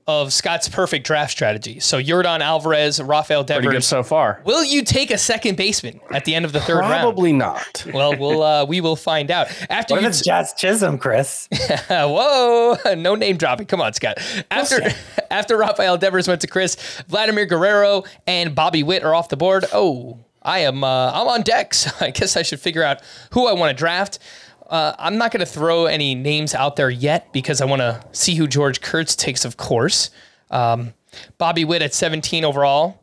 of 0.08 0.32
Scott's 0.32 0.68
perfect 0.68 1.04
draft 1.04 1.32
strategy. 1.32 1.80
So 1.80 2.00
Yordan 2.00 2.40
Alvarez, 2.40 3.02
Rafael 3.02 3.44
Pretty 3.44 3.62
good 3.62 3.68
Devers. 3.72 3.86
so 3.88 4.02
far. 4.04 4.40
Will 4.44 4.62
you 4.64 4.82
take 4.84 5.10
a 5.10 5.18
second 5.18 5.56
baseman 5.56 5.98
at 6.12 6.24
the 6.24 6.34
end 6.36 6.44
of 6.44 6.52
the 6.52 6.60
third 6.60 6.78
Probably 6.84 7.32
not. 7.32 7.84
Well, 7.92 8.16
we'll 8.16 8.42
uh, 8.42 8.64
we 8.66 8.80
will 8.80 8.94
find 8.96 9.30
out 9.32 9.48
after 9.68 9.94
What 9.94 10.02
you. 10.02 10.06
if 10.06 10.12
it's 10.12 10.22
Jazz 10.22 10.54
Chisholm, 10.56 10.98
Chris? 10.98 11.48
Whoa, 11.90 12.76
no 12.96 13.14
name 13.16 13.36
dropping. 13.36 13.66
Come 13.66 13.80
on, 13.80 13.92
Scott. 13.94 14.18
After 14.50 14.80
after 15.30 15.56
Rafael 15.56 15.96
Devers 15.98 16.28
went 16.28 16.40
to 16.42 16.46
Chris, 16.46 16.76
Vladimir 17.08 17.46
Guerrero 17.46 18.04
and 18.26 18.54
Bobby 18.54 18.82
Witt 18.82 19.02
are 19.02 19.14
off 19.14 19.28
the 19.28 19.36
board. 19.36 19.64
Oh, 19.72 20.18
I 20.42 20.60
am 20.60 20.84
uh, 20.84 21.10
I'm 21.12 21.26
on 21.26 21.42
deck. 21.42 21.74
So 21.74 21.90
I 22.00 22.10
guess 22.10 22.36
I 22.36 22.42
should 22.42 22.60
figure 22.60 22.82
out 22.84 23.00
who 23.32 23.46
I 23.48 23.52
want 23.54 23.70
to 23.70 23.76
draft. 23.76 24.18
Uh, 24.68 24.94
I'm 24.98 25.16
not 25.16 25.30
going 25.30 25.40
to 25.40 25.50
throw 25.50 25.86
any 25.86 26.14
names 26.14 26.54
out 26.54 26.76
there 26.76 26.90
yet 26.90 27.32
because 27.32 27.60
I 27.60 27.66
want 27.66 27.80
to 27.82 28.04
see 28.12 28.34
who 28.34 28.46
George 28.48 28.80
Kurtz 28.80 29.14
takes, 29.14 29.44
of 29.44 29.56
course. 29.56 30.10
Um, 30.50 30.92
Bobby 31.38 31.64
Witt 31.64 31.82
at 31.82 31.94
17 31.94 32.44
overall. 32.44 33.02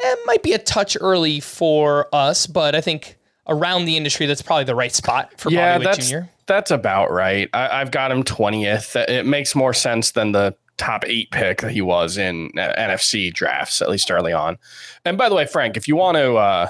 It 0.00 0.18
might 0.26 0.42
be 0.42 0.52
a 0.52 0.58
touch 0.58 0.96
early 1.00 1.40
for 1.40 2.08
us, 2.12 2.46
but 2.46 2.74
I 2.74 2.80
think 2.80 3.16
around 3.46 3.84
the 3.84 3.96
industry, 3.96 4.26
that's 4.26 4.42
probably 4.42 4.64
the 4.64 4.74
right 4.74 4.92
spot 4.92 5.38
for 5.38 5.50
yeah, 5.50 5.74
Bobby 5.74 5.86
Witt 5.86 5.96
that's 5.96 6.10
Jr. 6.10 6.18
that's 6.46 6.70
about 6.70 7.10
right. 7.10 7.48
I, 7.52 7.80
I've 7.80 7.90
got 7.90 8.12
him 8.12 8.22
twentieth. 8.22 8.94
It 8.94 9.26
makes 9.26 9.54
more 9.56 9.74
sense 9.74 10.12
than 10.12 10.32
the 10.32 10.54
top 10.76 11.04
eight 11.06 11.30
pick 11.32 11.60
that 11.62 11.72
he 11.72 11.82
was 11.82 12.16
in 12.16 12.50
uh, 12.56 12.72
NFBC 12.78 13.34
drafts, 13.34 13.82
at 13.82 13.90
least 13.90 14.10
early 14.10 14.32
on. 14.32 14.56
And 15.04 15.18
by 15.18 15.28
the 15.28 15.34
way, 15.34 15.44
Frank, 15.44 15.76
if 15.76 15.88
you 15.88 15.96
want 15.96 16.16
to 16.16 16.36
uh, 16.36 16.68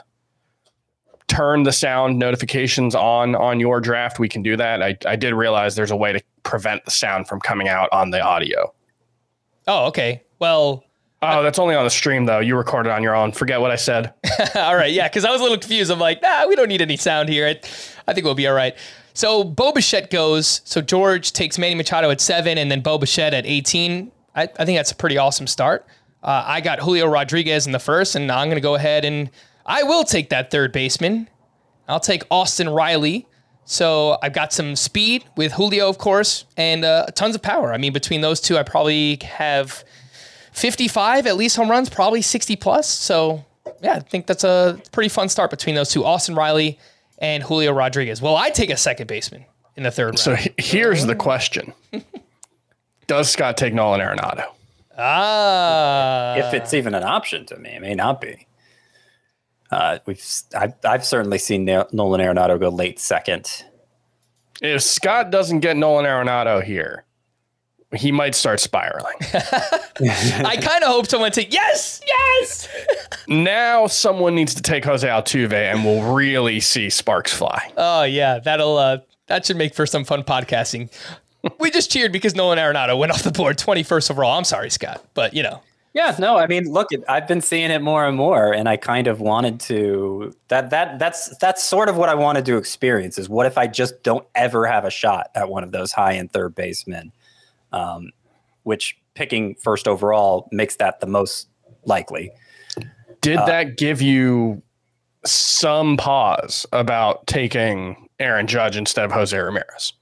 turn 1.29 1.63
the 1.63 1.73
sound 1.73 2.19
notifications 2.19 2.95
on 2.95 3.35
on 3.35 3.61
your 3.61 3.81
draft, 3.81 4.19
we 4.19 4.29
can 4.29 4.43
do 4.43 4.57
that. 4.57 4.83
I, 4.83 4.97
I 5.07 5.17
did 5.17 5.35
realize 5.35 5.77
there's 5.77 5.91
a 5.91 5.97
way 5.97 6.13
to 6.13 6.21
prevent 6.43 6.85
the 6.85 6.91
sound 6.91 7.29
from 7.29 7.41
coming 7.41 7.69
out 7.69 7.89
on 7.93 8.11
the 8.11 8.21
audio. 8.21 8.73
Oh, 9.67 9.87
okay. 9.87 10.23
Well, 10.39 10.85
Oh, 11.21 11.43
that's 11.43 11.59
only 11.59 11.75
on 11.75 11.83
the 11.83 11.91
stream 11.91 12.27
though. 12.27 12.39
You 12.39 12.57
recorded 12.57 12.93
on 12.93 13.03
your 13.03 13.15
own. 13.17 13.33
Forget 13.33 13.61
what 13.61 13.73
I 13.73 13.77
said. 13.77 14.15
all 14.55 14.77
right. 14.77 14.93
Yeah, 14.93 15.09
because 15.09 15.25
I 15.25 15.31
was 15.33 15.41
a 15.41 15.43
little 15.43 15.59
confused. 15.59 15.91
I'm 15.91 15.99
like, 15.99 16.23
nah, 16.23 16.47
we 16.47 16.55
don't 16.55 16.69
need 16.69 16.81
any 16.81 16.97
sound 16.97 17.29
here. 17.29 17.49
I, 17.49 17.61
I 18.07 18.15
think 18.15 18.25
we'll 18.25 18.37
be 18.37 18.47
all 18.47 18.55
right. 18.55 18.77
So 19.15 19.43
Bo 19.43 19.73
Bichette 19.73 20.11
goes. 20.11 20.61
So 20.65 20.81
George 20.81 21.33
takes 21.33 21.59
Manny 21.59 21.75
Machado 21.75 22.09
at 22.11 22.21
seven, 22.21 22.57
and 22.57 22.71
then 22.71 22.83
Bo 22.83 22.99
Bichette 22.99 23.35
at 23.35 23.47
18. 23.47 24.13
I, 24.37 24.43
I 24.43 24.47
think 24.65 24.79
that's 24.79 24.93
a 24.93 24.95
pretty 24.95 25.19
awesome 25.19 25.49
start. 25.49 25.85
Uh, 26.23 26.45
I 26.47 26.61
got 26.61 26.79
Julio 26.79 27.07
Rodriguez 27.07 27.67
in 27.67 27.73
the 27.73 27.81
first, 27.81 28.15
and 28.15 28.31
I'm 28.31 28.47
going 28.47 28.55
to 28.57 28.61
go 28.61 28.77
ahead 28.77 29.05
and 29.05 29.29
I 29.69 29.83
will 29.85 30.03
take 30.03 30.31
that 30.31 30.51
third 30.51 30.73
baseman. 30.73 31.29
I'll 31.87 32.01
take 32.01 32.25
Austin 32.31 32.69
Riley. 32.71 33.27
So 33.67 34.17
I've 34.23 34.33
got 34.33 34.53
some 34.53 34.75
speed 34.77 35.25
with 35.37 35.53
Julio, 35.53 35.89
of 35.91 35.99
course, 35.99 36.47
and 36.57 36.85
uh, 36.87 37.07
tons 37.15 37.35
of 37.35 37.43
power. 37.43 37.73
I 37.73 37.77
mean, 37.77 37.93
between 37.93 38.23
those 38.23 38.41
two, 38.41 38.57
I 38.57 38.63
probably 38.63 39.19
have 39.23 39.85
55 40.53 41.27
at 41.27 41.37
least 41.37 41.57
home 41.57 41.71
runs, 41.71 41.91
probably 41.91 42.23
60 42.23 42.57
plus. 42.57 42.89
So 42.89 43.45
yeah, 43.83 43.93
I 43.97 44.01
think 44.01 44.27
that's 44.27 44.43
a 44.45 44.81
pretty 44.91 45.11
fun 45.11 45.29
start 45.29 45.51
between 45.51 45.75
those 45.75 45.91
two, 45.91 46.03
Austin 46.05 46.35
Riley 46.35 46.79
and 47.19 47.43
Julio 47.43 47.73
Rodriguez. 47.73 48.23
Well, 48.23 48.37
I 48.37 48.49
take 48.51 48.71
a 48.71 48.77
second 48.77 49.07
baseman 49.07 49.45
in 49.77 49.83
the 49.83 49.91
third 49.91 50.19
So 50.19 50.33
round. 50.33 50.45
he- 50.45 50.55
here's 50.79 51.05
the 51.05 51.15
question: 51.15 51.75
Does 53.07 53.31
Scott 53.31 53.59
take 53.59 53.75
Nolan 53.75 54.01
Arenado? 54.01 54.47
Ah, 54.97 56.37
if 56.37 56.55
it's 56.55 56.73
even 56.75 56.95
an 56.95 57.05
option 57.05 57.45
to 57.47 57.57
me, 57.59 57.71
it 57.71 57.83
may 57.83 57.95
not 57.95 58.21
be. 58.21 58.47
Uh, 59.71 59.99
we've 60.07 60.25
I've, 60.57 60.75
I've 60.85 61.05
certainly 61.05 61.39
seen 61.39 61.65
Nolan 61.65 62.21
Arenado 62.21 62.59
go 62.59 62.69
late 62.69 62.99
second. 62.99 63.65
If 64.61 64.83
Scott 64.83 65.31
doesn't 65.31 65.61
get 65.61 65.77
Nolan 65.77 66.05
Arenado 66.05 66.63
here, 66.63 67.05
he 67.95 68.13
might 68.13 68.35
start 68.35 68.61
spiraling. 68.61 69.15
I 69.31 70.59
kind 70.61 70.85
of 70.85 70.91
hope 70.91 71.07
someone 71.07 71.33
take 71.33 71.53
yes, 71.53 72.01
yes. 72.07 72.69
now 73.29 73.87
someone 73.87 74.35
needs 74.35 74.55
to 74.55 74.63
take 74.63 74.85
Jose 74.85 75.07
Altuve, 75.07 75.53
and 75.53 75.85
we'll 75.85 76.15
really 76.15 76.61
see 76.61 76.91
sparks 76.91 77.33
fly. 77.33 77.73
Oh 77.77 78.05
yeah, 78.05 78.39
that'll 78.39 78.77
uh, 78.77 78.99
that 79.27 79.47
should 79.47 79.57
make 79.57 79.75
for 79.75 79.87
some 79.87 80.05
fun 80.05 80.23
podcasting. 80.23 80.91
we 81.61 81.71
just 81.71 81.91
cheered 81.91 82.13
because 82.13 82.35
Nolan 82.35 82.59
Arenado 82.59 82.99
went 82.99 83.13
off 83.13 83.23
the 83.23 83.31
board 83.31 83.59
21st 83.59 84.11
overall. 84.11 84.37
I'm 84.37 84.45
sorry, 84.45 84.71
Scott, 84.71 85.05
but 85.15 85.35
you 85.35 85.43
know, 85.43 85.63
Yeah, 85.99 86.15
no, 86.21 86.39
I 86.39 86.47
mean, 86.47 86.71
look, 86.71 86.91
I've 87.09 87.27
been 87.27 87.41
seeing 87.41 87.73
it 87.73 87.83
more 87.83 88.07
and 88.07 88.17
more, 88.17 88.53
and 88.55 88.69
I 88.69 88.77
kind 88.77 89.09
of 89.09 89.21
wanted 89.21 89.59
to 89.63 90.33
that 90.47 90.71
that 90.71 91.01
that's 91.01 91.37
that's 91.39 91.61
sort 91.61 91.89
of 91.89 91.97
what 91.97 92.09
I 92.09 92.15
wanted 92.15 92.45
to 92.45 92.57
experience. 92.57 93.19
Is 93.19 93.29
what 93.29 93.47
if 93.47 93.59
I 93.59 93.67
just 93.67 94.05
don't 94.05 94.25
ever 94.37 94.65
have 94.65 94.85
a 94.85 94.91
shot 94.91 95.33
at 95.35 95.49
one 95.49 95.65
of 95.65 95.73
those 95.73 95.91
high 95.91 96.15
end 96.15 96.31
third 96.31 96.55
basemen, 96.55 97.11
um, 97.73 98.13
which 98.63 98.97
picking 99.15 99.57
first 99.57 99.89
overall 99.89 100.49
makes 100.53 100.77
that 100.77 101.01
the 101.01 101.09
most 101.09 101.49
likely. 101.85 102.31
Did 103.21 103.41
that 103.41 103.77
give 103.77 104.01
you 104.01 104.63
some 105.27 105.97
pause 105.97 106.65
about 106.71 107.27
taking 107.27 108.09
Aaron 108.21 108.47
Judge 108.47 108.77
instead 108.77 109.05
of 109.05 109.11
Jose 109.11 109.37
Ramirez? 109.37 109.95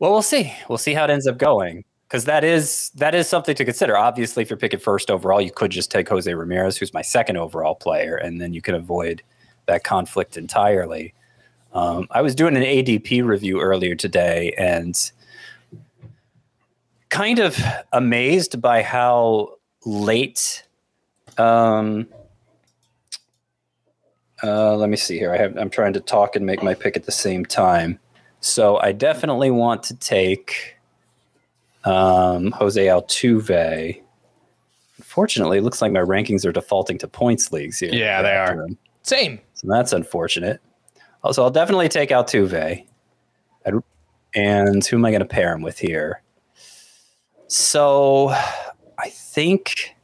Well, 0.00 0.10
we'll 0.10 0.22
see. 0.22 0.52
We'll 0.68 0.76
see 0.76 0.92
how 0.92 1.04
it 1.04 1.10
ends 1.10 1.28
up 1.28 1.38
going 1.38 1.84
because 2.08 2.24
that 2.26 2.44
is 2.44 2.90
that 2.96 3.14
is 3.14 3.28
something 3.28 3.54
to 3.54 3.64
consider. 3.64 3.96
Obviously, 3.96 4.42
if 4.42 4.50
you're 4.50 4.56
picking 4.56 4.80
first 4.80 5.10
overall, 5.10 5.40
you 5.40 5.50
could 5.50 5.70
just 5.70 5.90
take 5.90 6.08
Jose 6.08 6.32
Ramirez, 6.32 6.76
who's 6.76 6.94
my 6.94 7.02
second 7.02 7.36
overall 7.36 7.74
player, 7.74 8.16
and 8.16 8.40
then 8.40 8.54
you 8.54 8.62
can 8.62 8.74
avoid 8.74 9.22
that 9.66 9.84
conflict 9.84 10.36
entirely. 10.36 11.14
Um, 11.72 12.06
I 12.10 12.22
was 12.22 12.34
doing 12.34 12.56
an 12.56 12.62
ADP 12.62 13.24
review 13.24 13.60
earlier 13.60 13.96
today 13.96 14.54
and 14.56 14.96
kind 17.08 17.40
of 17.40 17.58
amazed 17.92 18.60
by 18.60 18.82
how 18.82 19.56
late. 19.84 20.64
Um, 21.36 22.06
uh, 24.42 24.76
let 24.76 24.88
me 24.88 24.96
see 24.96 25.18
here. 25.18 25.32
I 25.32 25.38
have. 25.38 25.56
I'm 25.56 25.70
trying 25.70 25.94
to 25.94 26.00
talk 26.00 26.36
and 26.36 26.44
make 26.44 26.62
my 26.62 26.74
pick 26.74 26.96
at 26.96 27.04
the 27.04 27.12
same 27.12 27.44
time. 27.44 27.98
So 28.40 28.76
I 28.76 28.92
definitely 28.92 29.50
want 29.50 29.82
to 29.84 29.94
take 29.96 30.73
um, 31.84 32.50
Jose 32.52 32.84
Altuve. 32.86 34.00
Unfortunately, 34.98 35.58
it 35.58 35.62
looks 35.62 35.80
like 35.82 35.92
my 35.92 36.00
rankings 36.00 36.44
are 36.46 36.52
defaulting 36.52 36.98
to 36.98 37.08
points 37.08 37.52
leagues 37.52 37.78
here. 37.78 37.92
Yeah, 37.92 38.22
they 38.22 38.34
are. 38.36 38.66
same. 39.02 39.40
So 39.54 39.66
that's 39.68 39.92
unfortunate. 39.92 40.60
Also, 41.22 41.42
I'll 41.42 41.50
definitely 41.50 41.88
take 41.88 42.10
Altuve. 42.10 42.84
I'd- 43.66 43.76
And 44.34 44.84
who 44.84 44.96
am 44.96 45.04
I 45.04 45.10
going 45.10 45.20
to 45.20 45.26
pair 45.26 45.52
him 45.52 45.62
with 45.62 45.78
here? 45.78 46.22
So 47.48 48.28
I 48.98 49.08
think. 49.10 49.94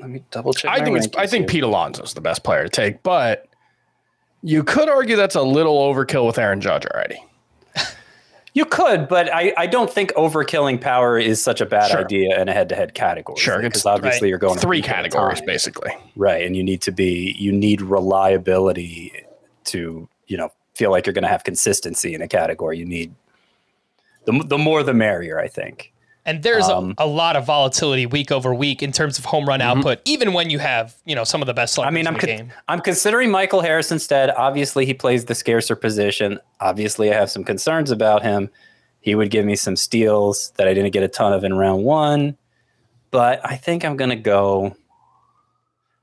Let 0.00 0.08
me 0.08 0.22
double 0.30 0.52
check. 0.54 0.70
I 0.70 0.82
think 0.82 0.96
it's. 0.96 1.08
I 1.16 1.26
think 1.26 1.42
here. 1.42 1.48
Pete 1.60 1.62
Alonso's 1.64 2.14
the 2.14 2.20
best 2.22 2.42
player 2.42 2.62
to 2.64 2.68
take, 2.70 3.02
but 3.02 3.46
you 4.42 4.62
could 4.64 4.88
argue 4.88 5.16
that's 5.16 5.34
a 5.34 5.42
little 5.42 5.76
overkill 5.78 6.26
with 6.26 6.38
Aaron 6.38 6.60
Judge 6.60 6.86
already. 6.86 7.22
You 8.52 8.64
could, 8.64 9.06
but 9.08 9.32
I, 9.32 9.52
I 9.56 9.66
don't 9.66 9.88
think 9.90 10.12
overkilling 10.14 10.80
power 10.80 11.18
is 11.18 11.40
such 11.40 11.60
a 11.60 11.66
bad 11.66 11.90
Sure. 11.90 12.00
idea 12.00 12.40
in 12.40 12.48
a 12.48 12.52
head-to-head 12.52 12.94
category. 12.94 13.38
Sure, 13.38 13.60
because 13.62 13.86
obviously 13.86 14.26
right. 14.26 14.28
you're 14.30 14.38
going 14.38 14.58
Three 14.58 14.80
a 14.80 14.82
peak 14.82 14.90
at 14.90 14.98
a 15.06 15.08
categories, 15.08 15.40
basically. 15.42 15.92
right? 16.16 16.44
And 16.44 16.56
you 16.56 16.64
need 16.64 16.80
to 16.82 16.90
be 16.92 17.36
you 17.38 17.52
need 17.52 17.80
reliability 17.80 19.12
to 19.64 20.08
you 20.26 20.36
know 20.36 20.50
feel 20.74 20.90
like 20.90 21.06
you're 21.06 21.12
going 21.14 21.22
to 21.22 21.28
have 21.28 21.44
consistency 21.44 22.14
in 22.14 22.22
a 22.22 22.28
category. 22.28 22.78
You 22.78 22.86
need 22.86 23.14
the 24.24 24.42
the 24.46 24.58
more 24.58 24.82
the 24.82 24.94
merrier, 24.94 25.38
I 25.38 25.46
think. 25.48 25.92
And 26.30 26.44
there's 26.44 26.68
Um, 26.68 26.94
a, 26.96 27.04
a 27.04 27.06
lot 27.06 27.34
of 27.34 27.44
volatility 27.44 28.06
week 28.06 28.30
over 28.30 28.54
week 28.54 28.84
in 28.84 28.92
terms 28.92 29.18
of 29.18 29.24
home 29.24 29.48
run 29.48 29.60
output, 29.60 29.98
even 30.04 30.32
when 30.32 30.48
you 30.48 30.60
have 30.60 30.94
you 31.04 31.16
know 31.16 31.24
some 31.24 31.42
of 31.42 31.46
the 31.46 31.54
best. 31.54 31.76
Mm-hmm. 31.76 31.88
I 31.88 31.90
mean, 31.90 32.06
I'm 32.06 32.14
in 32.14 32.20
the 32.20 32.26
con- 32.26 32.36
game. 32.36 32.52
I'm 32.68 32.80
considering 32.80 33.32
Michael 33.32 33.62
Harris 33.62 33.90
instead. 33.90 34.30
Obviously, 34.30 34.86
he 34.86 34.94
plays 34.94 35.24
the 35.24 35.34
scarcer 35.34 35.74
position. 35.74 36.38
Obviously, 36.60 37.12
I 37.12 37.14
have 37.14 37.30
some 37.30 37.42
concerns 37.42 37.90
about 37.90 38.22
him. 38.22 38.48
He 39.00 39.16
would 39.16 39.30
give 39.30 39.44
me 39.44 39.56
some 39.56 39.74
steals 39.74 40.52
that 40.56 40.68
I 40.68 40.74
didn't 40.74 40.92
get 40.92 41.02
a 41.02 41.08
ton 41.08 41.32
of 41.32 41.42
in 41.42 41.54
round 41.54 41.82
one, 41.82 42.36
but 43.10 43.40
I 43.44 43.56
think 43.56 43.84
I'm 43.84 43.96
gonna 43.96 44.14
go. 44.14 44.76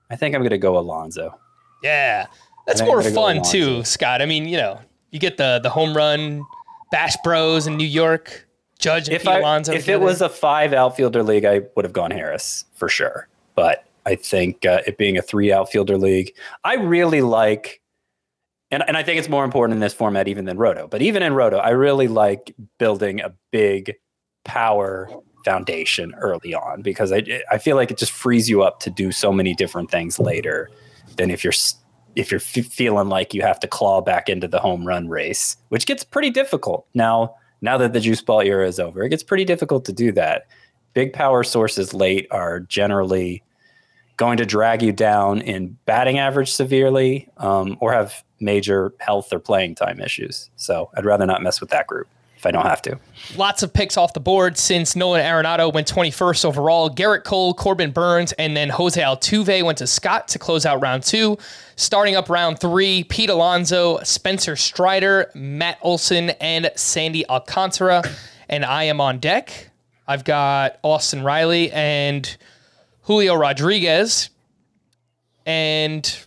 I 0.10 0.18
think 0.18 0.36
I'm 0.36 0.44
gonna 0.44 0.58
go 0.58 0.78
Alonso. 0.78 1.40
Yeah, 1.84 2.26
that's 2.66 2.82
more 2.82 2.98
I'm 2.98 3.14
gonna 3.14 3.16
go 3.16 3.22
fun 3.22 3.42
too, 3.44 3.84
Scott. 3.86 4.22
I 4.22 4.26
mean, 4.26 4.48
you 4.48 4.58
know, 4.58 4.82
you 5.12 5.20
get 5.20 5.38
the 5.38 5.60
the 5.64 5.70
home 5.70 5.96
run 5.96 6.44
Bash 6.92 7.16
Bros 7.24 7.68
in 7.68 7.78
New 7.78 7.88
York. 7.88 8.47
Judge 8.80 9.10
if 9.10 9.28
I, 9.28 9.40
Alonso 9.40 9.74
if 9.74 9.90
it 9.90 10.00
was 10.00 10.22
a 10.22 10.30
five 10.30 10.74
outfielder 10.74 11.24
league, 11.24 11.46
I 11.46 11.62
would 11.76 11.86
have 11.86 11.94
gone 11.94 12.12
Harris 12.12 12.66
for 12.76 12.90
sure. 12.90 13.28
But 13.56 13.86
I 14.06 14.16
think 14.16 14.66
uh, 14.66 14.82
it 14.86 14.98
being 14.98 15.18
a 15.18 15.22
three 15.22 15.52
outfielder 15.52 15.98
league, 15.98 16.34
I 16.64 16.76
really 16.76 17.22
like, 17.22 17.82
and, 18.72 18.84
and 18.88 18.96
I 18.96 19.04
think 19.04 19.20
it's 19.20 19.30
more 19.30 19.44
important 19.44 19.76
in 19.76 19.80
this 19.80 19.94
format 19.94 20.28
even 20.28 20.46
than 20.46 20.58
Roto. 20.58 20.88
But 20.88 21.02
even 21.02 21.24
in 21.24 21.34
Roto, 21.34 21.58
I 21.58 21.70
really 21.70 22.08
like 22.08 22.56
building 22.78 23.20
a 23.20 23.34
big 23.52 23.96
power 24.46 25.10
foundation 25.44 26.14
early 26.16 26.54
on 26.54 26.82
because 26.82 27.12
I 27.12 27.24
I 27.52 27.58
feel 27.58 27.76
like 27.78 27.90
it 27.90 27.98
just 27.98 28.12
frees 28.12 28.50
you 28.50 28.64
up 28.64 28.80
to 28.82 28.90
do 28.90 29.12
so 29.12 29.32
many 29.32 29.54
different 29.54 29.90
things 29.90 30.20
later 30.20 30.70
than 31.16 31.32
if 31.32 31.44
you're 31.44 31.54
if 32.16 32.32
you're 32.32 32.42
f- 32.42 32.66
feeling 32.66 33.10
like 33.10 33.34
you 33.34 33.42
have 33.44 33.60
to 33.62 33.68
claw 33.68 34.02
back 34.02 34.28
into 34.28 34.48
the 34.48 34.60
home 34.60 34.86
run 34.86 35.08
race, 35.08 35.56
which 35.70 35.86
gets 35.86 36.04
pretty 36.04 36.30
difficult 36.32 36.86
now. 36.94 37.36
Now 37.62 37.78
that 37.78 37.94
the 37.94 38.00
juice 38.00 38.22
ball 38.22 38.42
era 38.42 38.68
is 38.68 38.80
over, 38.80 39.04
it 39.04 39.10
gets 39.10 39.24
pretty 39.24 39.46
difficult 39.46 39.86
to 39.86 39.94
do 39.94 40.12
that. 40.14 40.48
Big 40.94 41.14
power 41.14 41.44
sources 41.44 41.94
late 41.94 42.28
are 42.32 42.60
generally 42.62 43.44
going 44.18 44.38
to 44.38 44.46
drag 44.46 44.82
you 44.82 44.92
down 44.92 45.42
in 45.42 45.78
batting 45.86 46.18
average 46.18 46.52
severely 46.52 47.30
um, 47.38 47.78
or 47.80 47.94
have 47.94 48.24
major 48.40 48.94
health 49.00 49.32
or 49.32 49.40
playing 49.40 49.76
time 49.76 50.00
issues. 50.00 50.50
So 50.56 50.90
I'd 50.96 51.06
rather 51.06 51.26
not 51.26 51.44
mess 51.44 51.62
with 51.62 51.70
that 51.70 51.88
group 51.88 52.08
if 52.38 52.46
I 52.46 52.52
don't 52.52 52.66
have 52.66 52.82
to. 52.84 53.00
lots 53.36 53.64
of 53.64 53.74
picks 53.74 53.98
off 53.98 54.14
the 54.14 54.20
board 54.20 54.58
since 54.58 54.96
Nolan 54.96 55.22
Arenado 55.24 55.74
went 55.74 55.92
21st 55.92 56.46
overall. 56.46 56.90
Gerrit 56.90 57.24
Cole, 57.24 57.54
Corbin 57.54 57.92
Burnes, 57.92 58.32
and 58.34 58.56
then 58.56 58.70
Jose 58.70 59.02
Altuve 59.02 59.64
went 59.64 59.80
to 59.80 59.88
Scott 59.88 60.28
to 60.30 60.40
close 60.40 60.66
out 60.66 60.82
round 60.82 61.04
two. 61.04 61.38
Starting 61.76 62.16
up 62.16 62.30
round 62.30 62.60
three, 62.60 63.04
Pete 63.04 63.30
Alonso, 63.30 64.00
Spencer 64.04 64.56
Strider, 64.56 65.32
Matt 65.34 65.80
Olson, 65.82 66.30
and 66.42 66.72
Sandy 66.76 67.28
Alcantara. 67.28 68.04
And 68.50 68.64
I 68.64 68.84
am 68.84 69.02
on 69.02 69.20
deck. 69.20 69.72
I've 70.08 70.24
got 70.24 70.78
Austin 70.84 71.24
Riley 71.24 71.72
and 71.72 72.38
Julio 73.02 73.36
Rodriguez. 73.36 74.30
And 75.46 76.27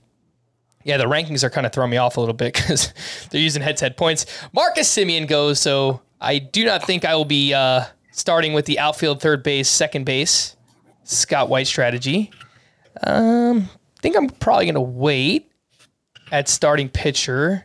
yeah, 0.85 0.97
the 0.97 1.05
rankings 1.05 1.45
are 1.45 1.51
kind 1.51 1.67
of 1.67 1.73
throwing 1.73 1.91
me 1.91 1.97
off 1.97 2.17
a 2.17 2.21
little 2.21 2.35
bit 2.35 2.55
because 2.55 2.93
they're 3.31 3.41
using 3.41 3.63
head-to-head 3.63 3.97
points. 3.97 4.27
Marcus 4.53 4.95
Semien 4.95 5.27
goes, 5.27 5.61
so 5.61 6.01
I 6.21 6.39
do 6.39 6.65
not 6.65 6.85
think 6.85 7.05
I 7.05 7.15
will 7.15 7.25
be 7.25 7.55
uh, 7.55 7.85
starting 8.13 8.53
with 8.53 8.67
the 8.67 8.79
outfield, 8.79 9.21
third 9.21 9.43
base, 9.43 9.69
second 9.69 10.05
base, 10.05 10.57
Scott 11.05 11.49
White 11.49 11.67
strategy. 11.67 12.31
Um, 13.03 13.69
I 13.99 14.01
think 14.01 14.17
I'm 14.17 14.29
probably 14.29 14.67
going 14.67 14.75
to 14.75 14.81
wait 14.81 15.51
at 16.33 16.49
starting 16.49 16.89
pitcher. 16.89 17.65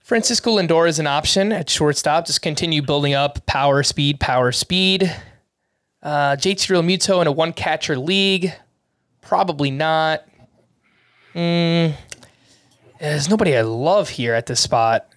Francisco 0.00 0.58
Lindor 0.58 0.88
is 0.88 0.98
an 0.98 1.06
option 1.06 1.52
at 1.52 1.70
shortstop. 1.70 2.26
Just 2.26 2.42
continue 2.42 2.82
building 2.82 3.14
up 3.14 3.44
power, 3.46 3.82
speed, 3.82 4.20
power, 4.20 4.52
speed. 4.52 5.04
Uh, 6.02 6.36
JT 6.36 6.70
Realmuto 6.70 7.22
in 7.22 7.26
a 7.26 7.32
one 7.32 7.54
catcher 7.54 7.96
league. 7.96 8.52
Probably 9.22 9.70
not. 9.70 10.24
There's 11.34 13.28
nobody 13.28 13.56
I 13.56 13.62
love 13.62 14.08
here 14.08 14.34
at 14.34 14.46
this 14.46 14.60
spot. 14.60 15.08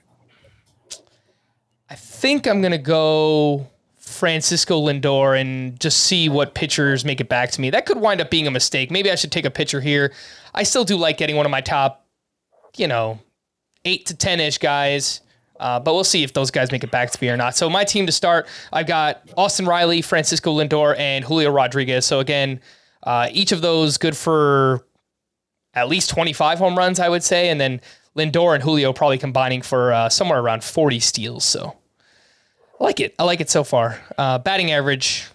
I 1.89 1.95
think 1.95 2.47
I'm 2.47 2.61
gonna 2.61 2.77
go 2.77 3.67
Francisco 3.97 4.81
Lindor 4.81 5.39
and 5.39 5.79
just 5.79 6.01
see 6.01 6.27
what 6.27 6.55
pitchers 6.55 7.05
make 7.05 7.21
it 7.21 7.29
back 7.29 7.51
to 7.51 7.61
me. 7.61 7.69
That 7.69 7.85
could 7.85 7.99
wind 7.99 8.19
up 8.19 8.31
being 8.31 8.47
a 8.47 8.51
mistake. 8.51 8.89
Maybe 8.89 9.11
I 9.11 9.15
should 9.15 9.31
take 9.31 9.45
a 9.45 9.51
pitcher 9.51 9.79
here. 9.79 10.11
I 10.55 10.63
still 10.63 10.83
do 10.83 10.97
like 10.97 11.17
getting 11.17 11.35
one 11.35 11.45
of 11.45 11.51
my 11.51 11.61
top, 11.61 12.05
you 12.75 12.87
know, 12.87 13.19
eight 13.85 14.07
to 14.07 14.15
ten 14.15 14.39
ish 14.39 14.57
guys. 14.57 15.21
Uh, 15.59 15.79
but 15.79 15.93
we'll 15.93 16.03
see 16.03 16.23
if 16.23 16.33
those 16.33 16.51
guys 16.51 16.71
make 16.71 16.83
it 16.83 16.91
back 16.91 17.09
to 17.11 17.17
me 17.23 17.29
or 17.29 17.37
not. 17.37 17.55
So 17.55 17.69
my 17.69 17.83
team 17.83 18.05
to 18.05 18.11
start, 18.11 18.47
I've 18.71 18.85
got 18.85 19.27
Austin 19.35 19.65
Riley, 19.65 20.01
Francisco 20.01 20.55
Lindor, 20.55 20.97
and 20.99 21.25
Julio 21.25 21.49
Rodriguez. 21.51 22.05
So 22.05 22.19
again, 22.19 22.59
uh, 23.03 23.29
each 23.31 23.51
of 23.51 23.61
those 23.61 23.97
good 23.97 24.15
for 24.15 24.85
at 25.77 25.87
least 25.89 26.09
25 26.09 26.59
home 26.59 26.77
runs, 26.77 26.99
I 26.99 27.09
would 27.09 27.23
say. 27.23 27.49
And 27.49 27.59
then 27.61 27.81
Lindor 28.15 28.53
and 28.55 28.63
Julio 28.63 28.93
probably 28.93 29.17
combining 29.17 29.61
for 29.61 29.93
uh, 29.93 30.09
somewhere 30.09 30.39
around 30.39 30.63
40 30.63 30.99
steals. 30.99 31.45
So 31.45 31.75
I 32.79 32.83
like 32.83 32.99
it. 32.99 33.15
I 33.19 33.23
like 33.23 33.41
it 33.41 33.49
so 33.49 33.63
far. 33.63 33.99
Uh, 34.17 34.39
batting 34.39 34.71
average, 34.71 35.25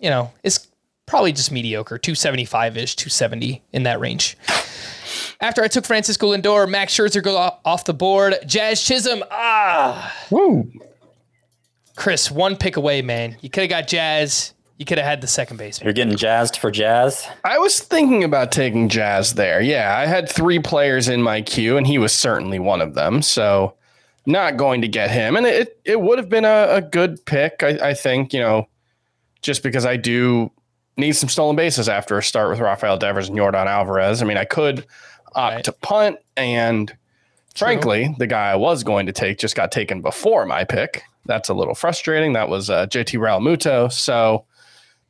you 0.00 0.10
know, 0.10 0.30
is 0.42 0.66
probably 1.06 1.32
just 1.32 1.52
mediocre, 1.52 1.98
275 1.98 2.76
ish, 2.76 2.96
270 2.96 3.62
in 3.72 3.84
that 3.84 4.00
range. 4.00 4.36
After 5.40 5.62
I 5.62 5.68
took 5.68 5.84
Francisco 5.84 6.32
Lindor, 6.32 6.68
Max 6.68 6.94
Scherzer 6.94 7.22
go 7.22 7.36
off- 7.36 7.58
off 7.64 7.84
the 7.84 7.94
board. 7.94 8.36
Jazz 8.46 8.82
Chisholm, 8.82 9.22
ah, 9.30 10.14
Woo. 10.30 10.70
Chris, 11.96 12.30
one 12.30 12.56
pick 12.56 12.76
away, 12.76 13.02
man. 13.02 13.36
You 13.40 13.50
could 13.50 13.62
have 13.62 13.70
got 13.70 13.88
Jazz. 13.88 14.54
You 14.82 14.84
could 14.84 14.98
have 14.98 15.06
had 15.06 15.20
the 15.20 15.28
second 15.28 15.58
baseman. 15.58 15.86
You're 15.86 15.92
getting 15.92 16.16
jazzed 16.16 16.56
for 16.56 16.72
jazz. 16.72 17.24
I 17.44 17.56
was 17.56 17.78
thinking 17.78 18.24
about 18.24 18.50
taking 18.50 18.88
Jazz 18.88 19.34
there. 19.34 19.60
Yeah, 19.60 19.96
I 19.96 20.06
had 20.06 20.28
three 20.28 20.58
players 20.58 21.06
in 21.06 21.22
my 21.22 21.40
queue, 21.40 21.76
and 21.76 21.86
he 21.86 21.98
was 21.98 22.12
certainly 22.12 22.58
one 22.58 22.80
of 22.80 22.94
them. 22.94 23.22
So, 23.22 23.74
not 24.26 24.56
going 24.56 24.80
to 24.80 24.88
get 24.88 25.08
him. 25.08 25.36
And 25.36 25.46
it, 25.46 25.80
it 25.84 26.00
would 26.00 26.18
have 26.18 26.28
been 26.28 26.44
a, 26.44 26.66
a 26.68 26.82
good 26.82 27.24
pick, 27.26 27.62
I, 27.62 27.90
I 27.90 27.94
think, 27.94 28.32
you 28.32 28.40
know, 28.40 28.66
just 29.40 29.62
because 29.62 29.86
I 29.86 29.96
do 29.96 30.50
need 30.96 31.12
some 31.12 31.28
stolen 31.28 31.54
bases 31.54 31.88
after 31.88 32.18
a 32.18 32.22
start 32.22 32.50
with 32.50 32.58
Rafael 32.58 32.96
Devers 32.96 33.28
and 33.28 33.38
Yordan 33.38 33.66
Alvarez. 33.66 34.20
I 34.20 34.24
mean, 34.24 34.36
I 34.36 34.44
could 34.44 34.84
opt 35.36 35.54
Right. 35.54 35.64
to 35.64 35.70
punt, 35.70 36.16
and 36.36 36.92
frankly, 37.54 38.16
the 38.18 38.26
guy 38.26 38.50
I 38.50 38.56
was 38.56 38.82
going 38.82 39.06
to 39.06 39.12
take 39.12 39.38
just 39.38 39.54
got 39.54 39.70
taken 39.70 40.02
before 40.02 40.44
my 40.44 40.64
pick. 40.64 41.04
That's 41.24 41.48
a 41.48 41.54
little 41.54 41.76
frustrating. 41.76 42.32
That 42.32 42.48
was 42.48 42.68
uh, 42.68 42.86
JT 42.86 43.20
Realmuto. 43.20 43.92
So, 43.92 44.44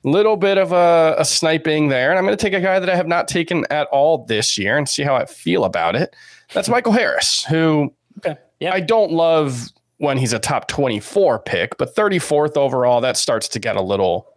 little 0.05 0.37
bit 0.37 0.59
of 0.59 0.73
a, 0.73 1.15
a 1.19 1.25
sniping 1.25 1.89
there. 1.89 2.11
And 2.11 2.19
I'm 2.19 2.25
going 2.25 2.37
to 2.37 2.43
take 2.43 2.55
a 2.55 2.61
guy 2.61 2.79
that 2.79 2.91
I 2.91 2.97
have 2.97 3.07
not 3.07 3.29
taken 3.29 3.65
at 3.71 3.87
all 3.89 4.25
this 4.27 4.59
year 4.59 4.77
and 4.77 4.89
see 4.89 5.03
how 5.03 5.15
I 5.15 5.27
feel 5.27 5.65
about 5.65 5.95
it. 5.97 6.15
That's 6.53 6.69
Michael 6.69 6.93
Harris, 6.93 7.45
who 7.45 7.95
Okay. 8.19 8.39
Yeah. 8.61 8.73
I 8.73 8.81
don't 8.81 9.13
love 9.13 9.69
when 9.99 10.19
he's 10.19 10.33
a 10.33 10.39
top 10.39 10.69
24 10.69 11.41
pick, 11.41 11.77
but 11.79 11.95
34th 11.95 12.57
overall, 12.57 13.01
that 13.01 13.17
starts 13.17 13.49
to 13.49 13.59
get 13.59 13.77
a 13.77 13.83
little 13.83 14.29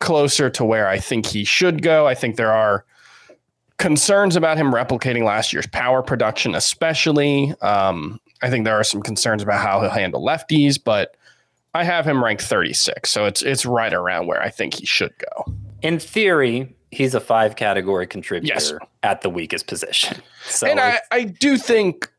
closer 0.00 0.50
to 0.50 0.64
where 0.64 0.88
I 0.88 0.98
think 0.98 1.26
he 1.26 1.44
should 1.44 1.82
go. 1.82 2.06
I 2.06 2.14
think 2.14 2.36
there 2.36 2.52
are 2.52 2.84
concerns 3.78 4.36
about 4.36 4.56
him 4.56 4.72
replicating 4.72 5.24
last 5.24 5.52
year's 5.52 5.66
power 5.66 6.02
production, 6.02 6.54
especially. 6.54 7.54
Um, 7.60 8.20
I 8.42 8.50
think 8.50 8.64
there 8.64 8.76
are 8.76 8.84
some 8.84 9.02
concerns 9.02 9.42
about 9.42 9.60
how 9.60 9.80
he'll 9.80 9.90
handle 9.90 10.24
lefties, 10.24 10.82
but 10.82 11.16
I 11.74 11.84
have 11.84 12.06
him 12.06 12.22
ranked 12.22 12.42
36, 12.42 13.10
so 13.10 13.24
it's 13.26 13.42
it's 13.42 13.66
right 13.66 13.92
around 13.92 14.26
where 14.26 14.40
I 14.42 14.50
think 14.50 14.74
he 14.74 14.86
should 14.86 15.12
go. 15.18 15.52
In 15.82 15.98
theory, 15.98 16.74
he's 16.90 17.14
a 17.14 17.20
five 17.20 17.56
category 17.56 18.06
contributor 18.06 18.54
Yes. 18.54 18.72
at 19.02 19.20
the 19.22 19.30
weakest 19.30 19.66
position. 19.66 20.22
So 20.46 20.66
and 20.66 20.78
I, 20.78 21.00
I 21.10 21.24
do 21.24 21.56
think 21.56 22.10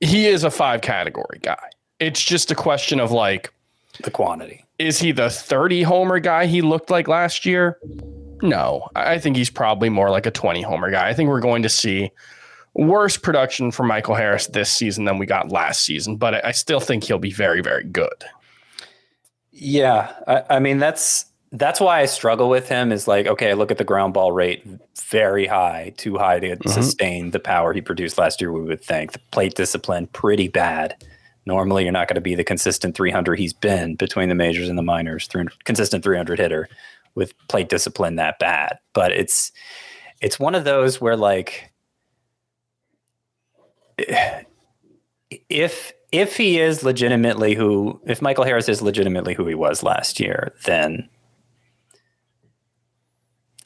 he 0.00 0.26
is 0.26 0.44
a 0.44 0.50
five 0.50 0.82
category 0.82 1.38
guy. 1.40 1.70
It's 1.98 2.22
just 2.22 2.50
a 2.50 2.54
question 2.54 3.00
of 3.00 3.12
like, 3.12 3.50
the 4.04 4.10
quantity. 4.10 4.62
is 4.78 4.98
he 4.98 5.10
the 5.12 5.30
30 5.30 5.82
homer 5.82 6.18
guy 6.20 6.44
he 6.44 6.60
looked 6.60 6.90
like 6.90 7.08
last 7.08 7.46
year? 7.46 7.78
No, 8.42 8.88
I 8.94 9.18
think 9.18 9.36
he's 9.38 9.48
probably 9.48 9.88
more 9.88 10.10
like 10.10 10.26
a 10.26 10.30
20 10.30 10.60
homer 10.60 10.90
guy. 10.90 11.08
I 11.08 11.14
think 11.14 11.30
we're 11.30 11.40
going 11.40 11.62
to 11.62 11.70
see 11.70 12.10
worse 12.74 13.16
production 13.16 13.70
from 13.70 13.86
Michael 13.88 14.14
Harris 14.14 14.46
this 14.48 14.70
season 14.70 15.06
than 15.06 15.16
we 15.16 15.24
got 15.24 15.50
last 15.50 15.80
season, 15.80 16.16
but 16.16 16.44
I 16.44 16.52
still 16.52 16.80
think 16.80 17.04
he'll 17.04 17.18
be 17.18 17.32
very, 17.32 17.62
very 17.62 17.84
good. 17.84 18.24
Yeah, 19.60 20.12
I, 20.26 20.56
I 20.56 20.58
mean 20.58 20.78
that's 20.78 21.26
that's 21.52 21.80
why 21.80 22.00
I 22.00 22.06
struggle 22.06 22.48
with 22.48 22.68
him. 22.68 22.90
Is 22.90 23.06
like, 23.06 23.26
okay, 23.26 23.52
look 23.52 23.70
at 23.70 23.76
the 23.76 23.84
ground 23.84 24.14
ball 24.14 24.32
rate, 24.32 24.66
very 24.96 25.46
high, 25.46 25.92
too 25.98 26.16
high 26.16 26.40
to 26.40 26.56
mm-hmm. 26.56 26.70
sustain 26.70 27.30
the 27.30 27.40
power 27.40 27.74
he 27.74 27.82
produced 27.82 28.16
last 28.16 28.40
year. 28.40 28.52
We 28.52 28.62
would 28.62 28.82
think 28.82 29.12
the 29.12 29.20
plate 29.30 29.54
discipline 29.54 30.06
pretty 30.08 30.48
bad. 30.48 30.96
Normally, 31.44 31.82
you're 31.82 31.92
not 31.92 32.08
going 32.08 32.14
to 32.14 32.22
be 32.22 32.34
the 32.34 32.44
consistent 32.44 32.96
300 32.96 33.38
he's 33.38 33.52
been 33.52 33.96
between 33.96 34.30
the 34.30 34.34
majors 34.34 34.68
and 34.68 34.78
the 34.78 34.82
minors, 34.82 35.26
300, 35.26 35.64
consistent 35.64 36.04
300 36.04 36.38
hitter 36.38 36.68
with 37.14 37.34
plate 37.48 37.68
discipline 37.68 38.16
that 38.16 38.38
bad. 38.38 38.78
But 38.94 39.12
it's 39.12 39.52
it's 40.22 40.40
one 40.40 40.54
of 40.54 40.64
those 40.64 41.02
where 41.02 41.16
like 41.16 41.70
if 45.28 45.92
if 46.12 46.36
he 46.36 46.58
is 46.58 46.82
legitimately 46.82 47.54
who 47.54 48.00
if 48.06 48.20
Michael 48.20 48.44
Harris 48.44 48.68
is 48.68 48.82
legitimately 48.82 49.34
who 49.34 49.46
he 49.46 49.54
was 49.54 49.82
last 49.82 50.18
year, 50.18 50.52
then 50.64 51.08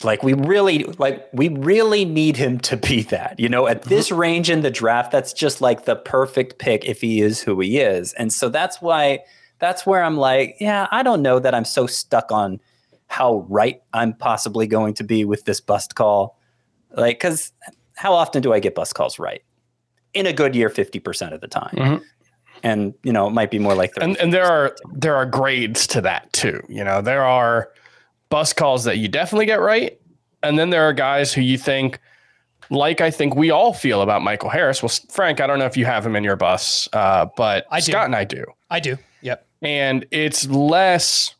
like 0.04 0.22
we 0.22 0.34
really 0.34 0.84
like 0.98 1.26
we 1.32 1.48
really 1.48 2.04
need 2.04 2.36
him 2.36 2.58
to 2.60 2.76
be 2.76 3.02
that. 3.04 3.38
You 3.38 3.48
know, 3.48 3.66
at 3.66 3.82
this 3.82 4.08
mm-hmm. 4.08 4.20
range 4.20 4.50
in 4.50 4.60
the 4.60 4.70
draft, 4.70 5.10
that's 5.10 5.32
just 5.32 5.60
like 5.60 5.84
the 5.84 5.96
perfect 5.96 6.58
pick 6.58 6.84
if 6.84 7.00
he 7.00 7.22
is 7.22 7.40
who 7.40 7.58
he 7.60 7.78
is. 7.78 8.12
And 8.14 8.32
so 8.32 8.48
that's 8.48 8.82
why 8.82 9.20
that's 9.58 9.86
where 9.86 10.02
I'm 10.02 10.16
like, 10.16 10.56
yeah, 10.60 10.88
I 10.90 11.02
don't 11.02 11.22
know 11.22 11.38
that 11.38 11.54
I'm 11.54 11.64
so 11.64 11.86
stuck 11.86 12.30
on 12.30 12.60
how 13.06 13.46
right 13.48 13.80
I'm 13.92 14.12
possibly 14.14 14.66
going 14.66 14.94
to 14.94 15.04
be 15.04 15.24
with 15.24 15.44
this 15.44 15.60
bust 15.60 15.94
call. 15.94 16.38
Like 16.90 17.18
cuz 17.20 17.52
how 17.96 18.12
often 18.12 18.42
do 18.42 18.52
I 18.52 18.60
get 18.60 18.74
bust 18.74 18.94
calls 18.94 19.18
right? 19.18 19.42
In 20.12 20.26
a 20.26 20.32
good 20.32 20.54
year 20.54 20.68
50% 20.68 21.32
of 21.32 21.40
the 21.40 21.48
time. 21.48 21.74
Mm-hmm. 21.76 22.04
And 22.64 22.94
you 23.04 23.12
know 23.12 23.28
it 23.28 23.30
might 23.30 23.50
be 23.50 23.60
more 23.60 23.74
like 23.74 23.92
and 24.00 24.16
and 24.16 24.32
there 24.32 24.46
are 24.46 24.74
there 24.92 25.14
are 25.14 25.26
grades 25.26 25.86
to 25.88 26.00
that 26.00 26.32
too. 26.32 26.60
You 26.68 26.82
know, 26.82 27.00
there 27.00 27.22
are 27.22 27.70
bus 28.30 28.52
calls 28.52 28.82
that 28.84 28.98
you 28.98 29.06
definitely 29.06 29.46
get 29.46 29.60
right, 29.60 30.00
and 30.42 30.58
then 30.58 30.70
there 30.70 30.82
are 30.82 30.92
guys 30.92 31.32
who 31.32 31.42
you 31.42 31.58
think, 31.58 32.00
like 32.70 33.00
I 33.00 33.10
think 33.10 33.36
we 33.36 33.50
all 33.50 33.74
feel 33.74 34.00
about 34.00 34.22
Michael 34.22 34.48
Harris. 34.48 34.82
Well, 34.82 34.92
Frank, 35.10 35.40
I 35.40 35.46
don't 35.46 35.58
know 35.58 35.66
if 35.66 35.76
you 35.76 35.84
have 35.84 36.04
him 36.04 36.16
in 36.16 36.24
your 36.24 36.36
bus, 36.36 36.88
uh, 36.94 37.26
but 37.36 37.66
I 37.70 37.80
do. 37.80 37.92
Scott 37.92 38.06
and 38.06 38.16
I 38.16 38.24
do, 38.24 38.44
I 38.70 38.80
do. 38.80 38.96
Yep. 39.20 39.46
and 39.62 40.06
it's 40.10 40.46
less 40.48 41.34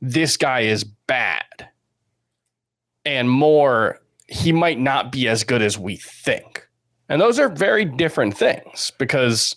this 0.00 0.38
guy 0.38 0.60
is 0.60 0.82
bad, 0.82 1.68
and 3.04 3.30
more 3.30 4.00
he 4.28 4.50
might 4.50 4.78
not 4.78 5.12
be 5.12 5.28
as 5.28 5.44
good 5.44 5.60
as 5.60 5.78
we 5.78 5.96
think. 5.96 6.66
And 7.10 7.20
those 7.20 7.38
are 7.38 7.48
very 7.48 7.84
different 7.84 8.36
things 8.36 8.92
because 8.96 9.56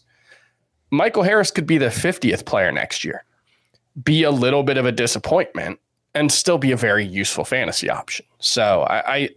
Michael 0.94 1.24
Harris 1.24 1.50
could 1.50 1.66
be 1.66 1.80
the 1.80 1.88
50th 1.88 2.46
player 2.46 2.72
next 2.72 3.04
year, 3.04 3.24
be 4.04 4.22
a 4.22 4.30
little 4.30 4.62
bit 4.62 4.78
of 4.78 4.86
a 4.86 4.92
disappointment, 4.92 5.80
and 6.14 6.32
still 6.32 6.60
be 6.60 6.72
a 6.72 6.78
very 6.78 7.04
useful 7.04 7.44
fantasy 7.44 7.90
option. 7.90 8.28
So 8.38 8.84
I, 8.84 9.16
I, 9.16 9.30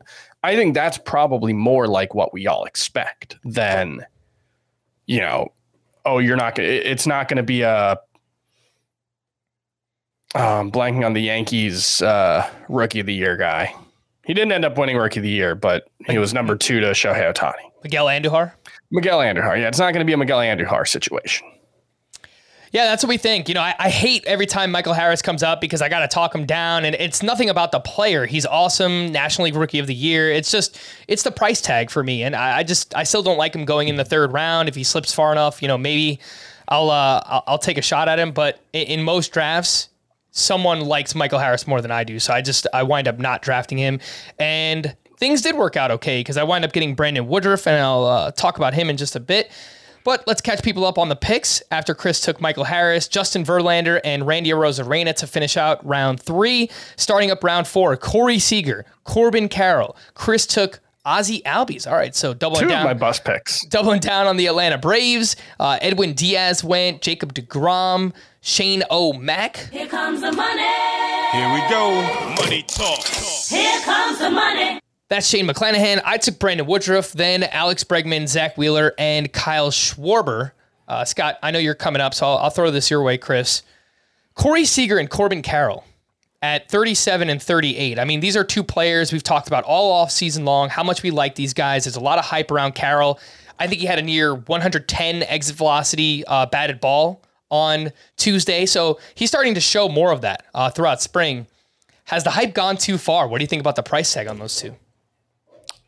I 0.43 0.55
think 0.55 0.75
that's 0.75 0.99
probably 0.99 1.55
more 1.55 1.87
like 1.87 2.15
what 2.15 2.35
we 2.35 2.47
all 2.47 2.67
expect 2.67 3.39
than, 3.43 4.05
you 5.07 5.19
know, 5.19 5.51
oh, 6.05 6.19
you're 6.19 6.37
not 6.37 6.57
going 6.57 6.69
to, 6.69 6.75
it's 6.75 7.07
not 7.07 7.27
going 7.27 7.39
to 7.39 7.43
be 7.43 7.63
a, 7.63 7.93
um, 10.35 10.71
blanking 10.71 11.07
on 11.07 11.15
the 11.15 11.23
Yankees 11.23 12.03
uh, 12.03 12.47
rookie 12.69 13.01
of 13.01 13.07
the 13.07 13.15
year 13.15 13.39
guy. 13.39 13.75
He 14.27 14.35
didn't 14.35 14.53
end 14.53 14.67
up 14.67 14.77
winning 14.77 14.99
rookie 14.99 15.21
of 15.21 15.23
the 15.23 15.31
year, 15.31 15.55
but 15.55 15.89
he 16.07 16.19
was 16.19 16.35
number 16.35 16.55
two 16.55 16.81
to 16.81 16.89
Shohei 16.89 17.33
Ohtani. 17.33 17.71
Miguel 17.83 18.07
Andujar. 18.07 18.53
Miguel 18.91 19.19
Andujar. 19.19 19.59
Yeah, 19.59 19.69
it's 19.69 19.79
not 19.79 19.93
going 19.93 20.01
to 20.01 20.07
be 20.07 20.13
a 20.13 20.17
Miguel 20.17 20.39
Andujar 20.39 20.87
situation. 20.87 21.47
Yeah, 22.73 22.87
that's 22.87 23.03
what 23.03 23.09
we 23.09 23.17
think. 23.17 23.49
You 23.49 23.55
know, 23.55 23.63
I, 23.63 23.75
I 23.79 23.89
hate 23.89 24.25
every 24.27 24.45
time 24.45 24.71
Michael 24.71 24.93
Harris 24.93 25.23
comes 25.23 25.43
up 25.43 25.61
because 25.61 25.81
I 25.81 25.89
got 25.89 26.01
to 26.01 26.09
talk 26.09 26.35
him 26.35 26.45
down, 26.45 26.85
and 26.85 26.95
it's 26.97 27.23
nothing 27.23 27.49
about 27.49 27.73
the 27.73 27.81
player. 27.81 28.27
He's 28.27 28.45
awesome, 28.45 29.13
National 29.13 29.47
League 29.47 29.55
Rookie 29.55 29.79
of 29.79 29.87
the 29.87 29.95
Year. 29.95 30.31
It's 30.31 30.51
just, 30.51 30.79
it's 31.09 31.23
the 31.23 31.31
price 31.31 31.61
tag 31.61 31.91
for 31.91 32.03
me, 32.03 32.23
and 32.23 32.35
I, 32.37 32.59
I 32.59 32.63
just, 32.65 32.95
I 32.95 33.05
still 33.05 33.23
don't 33.23 33.39
like 33.39 33.55
him 33.55 33.65
going 33.65 33.89
in 33.89 33.97
the 33.97 34.05
third 34.05 34.33
round. 34.33 34.69
If 34.69 34.75
he 34.75 34.85
slips 34.85 35.13
far 35.13 35.33
enough, 35.33 35.63
you 35.63 35.69
know, 35.69 35.79
maybe 35.79 36.21
I'll, 36.69 36.91
uh, 36.91 37.23
I'll, 37.25 37.45
I'll 37.47 37.59
take 37.59 37.79
a 37.79 37.83
shot 37.83 38.09
at 38.09 38.19
him. 38.19 38.33
But 38.33 38.61
in, 38.73 38.87
in 38.89 39.03
most 39.05 39.33
drafts, 39.33 39.89
someone 40.33 40.81
likes 40.81 41.15
Michael 41.15 41.39
Harris 41.39 41.67
more 41.67 41.81
than 41.81 41.93
I 41.93 42.05
do, 42.05 42.19
so 42.19 42.35
I 42.35 42.43
just, 42.43 42.67
I 42.75 42.83
wind 42.83 43.09
up 43.09 43.19
not 43.19 43.41
drafting 43.41 43.79
him, 43.79 44.01
and 44.39 44.95
things 45.17 45.43
did 45.43 45.57
work 45.57 45.77
out 45.77 45.91
okay 45.91 46.21
because 46.21 46.37
I 46.37 46.43
wind 46.45 46.65
up 46.65 46.73
getting 46.73 46.95
Brandon 46.95 47.27
Woodruff, 47.27 47.67
and 47.67 47.77
I'll 47.81 48.05
uh, 48.05 48.31
talk 48.33 48.57
about 48.57 48.75
him 48.75 48.91
in 48.91 48.97
just 48.97 49.17
a 49.17 49.21
bit. 49.21 49.51
But 50.05 50.23
let's 50.29 50.41
catch 50.41 50.63
people 50.63 50.85
up 50.85 50.99
on 50.99 51.09
the 51.09 51.17
picks 51.17 51.61
after 51.73 51.93
Chris 51.93 52.21
took 52.21 52.41
Michael 52.41 52.63
Harris, 52.63 53.09
Justin 53.09 53.45
Verlander, 53.45 54.01
and 54.05 54.25
Randy 54.25 54.51
Arozarena 54.51 55.13
to 55.17 55.27
finish 55.27 55.57
out 55.57 55.85
round 55.85 56.21
three. 56.21 56.71
Starting 56.97 57.33
up 57.33 57.43
round 57.43 57.67
four, 57.67 57.97
Corey 57.97 58.39
Seager, 58.39 58.85
Corbin 59.03 59.49
Carroll. 59.49 59.97
Chris 60.15 60.47
took 60.47 60.79
Ozzie 61.05 61.43
Albies. 61.45 61.89
All 61.91 61.97
right, 61.97 62.15
so 62.15 62.35
doubling 62.35 62.63
Two 62.63 62.69
down. 62.69 62.83
of 62.83 62.85
my 62.85 62.95
bus 62.95 63.19
picks. 63.19 63.65
doubling 63.67 63.99
down 63.99 64.29
on 64.29 64.37
the 64.37 64.47
Atlanta 64.47 64.79
Braves. 64.79 65.35
Uh, 65.59 65.79
Edwin 65.83 66.13
Diaz 66.13 66.63
went, 66.63 67.03
Jacob 67.03 67.35
DeGrom, 67.35 68.13
Shane 68.43 68.85
O'Mac. 68.93 69.57
Here 69.73 69.89
comes 69.89 70.21
the 70.21 70.31
money. 70.31 70.63
Here 71.33 71.53
we 71.53 71.69
go. 71.69 72.35
Money 72.41 72.63
talk. 72.63 73.05
Here 73.49 73.81
comes 73.83 74.21
the 74.21 74.31
money. 74.31 74.79
That's 75.09 75.29
Shane 75.29 75.47
McClanahan. 75.47 76.03
I 76.05 76.19
took 76.19 76.39
Brandon 76.39 76.67
Woodruff, 76.67 77.13
then 77.13 77.45
Alex 77.45 77.85
Bregman, 77.85 78.27
Zack 78.29 78.59
Wheeler, 78.59 78.93
and 78.99 79.33
Kyle 79.33 79.71
Schwarber. 79.71 80.53
Uh, 80.89 81.05
Scott, 81.05 81.39
I 81.43 81.53
know 81.53 81.61
you're 81.61 81.75
coming 81.75 82.03
up, 82.03 82.13
so 82.13 82.27
I'll, 82.27 82.39
I'll 82.39 82.51
throw 82.51 82.71
this 82.71 82.91
your 82.91 83.03
way, 83.03 83.17
Chris. 83.17 83.63
Corey 84.35 84.65
Seager 84.65 84.99
and 84.99 85.09
Corbin 85.09 85.43
Carroll 85.43 85.85
at 86.43 86.69
37 86.71 87.31
and 87.31 87.43
38. 87.43 87.99
I 87.99 88.05
mean, 88.05 88.21
these 88.21 88.37
are 88.37 88.45
two 88.45 88.63
players 88.63 89.13
we've 89.13 89.23
talked 89.23 89.47
about 89.49 89.65
all 89.65 89.93
off 89.93 90.11
season 90.11 90.45
long, 90.45 90.69
how 90.69 90.83
much 90.83 91.03
we 91.03 91.11
like 91.11 91.35
these 91.37 91.55
guys. 91.55 91.85
There's 91.85 91.97
a 91.97 92.01
lot 92.01 92.19
of 92.19 92.25
hype 92.25 92.51
around 92.51 92.75
Carroll. 92.75 93.19
I 93.59 93.67
think 93.67 93.81
he 93.81 93.87
had 93.87 93.99
a 93.99 94.03
near 94.03 94.35
110 94.35 95.23
exit 95.23 95.57
velocity 95.57 96.25
uh, 96.27 96.47
batted 96.47 96.81
ball 96.81 97.23
on 97.49 97.93
Tuesday. 98.17 98.67
So 98.67 98.99
he's 99.15 99.31
starting 99.31 99.55
to 99.55 99.61
show 99.61 99.89
more 99.89 100.13
of 100.13 100.21
that 100.23 100.45
uh, 100.53 100.71
throughout 100.71 101.01
spring. 101.01 101.47
Has 102.05 102.25
the 102.25 102.31
hype 102.31 102.55
gone 102.55 102.77
too 102.77 102.99
far? 102.99 103.29
What 103.29 103.39
do 103.39 103.45
you 103.45 103.49
think 103.49 103.61
about 103.61 103.77
the 103.77 103.83
price 103.83 104.13
tag 104.13 104.27
on 104.27 104.39
those 104.39 104.57
two? 104.57 104.77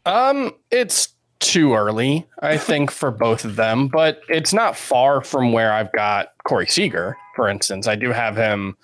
Um, 0.09 0.55
it's 0.71 1.11
too 1.39 1.75
early, 1.75 2.27
I 2.41 2.57
think, 2.59 2.91
for 2.91 3.11
both 3.11 3.45
of 3.45 3.57
them, 3.57 3.89
but 3.89 4.23
it's 4.29 4.53
not 4.53 4.77
far 4.77 5.21
from 5.23 5.53
where 5.53 5.73
I've 5.73 5.93
got 5.93 6.33
Corey 6.45 6.67
Seager, 6.67 7.17
for 7.37 7.49
instance. 7.49 7.87
I 7.87 7.95
do 7.95 8.11
have 8.11 8.35
him 8.35 8.77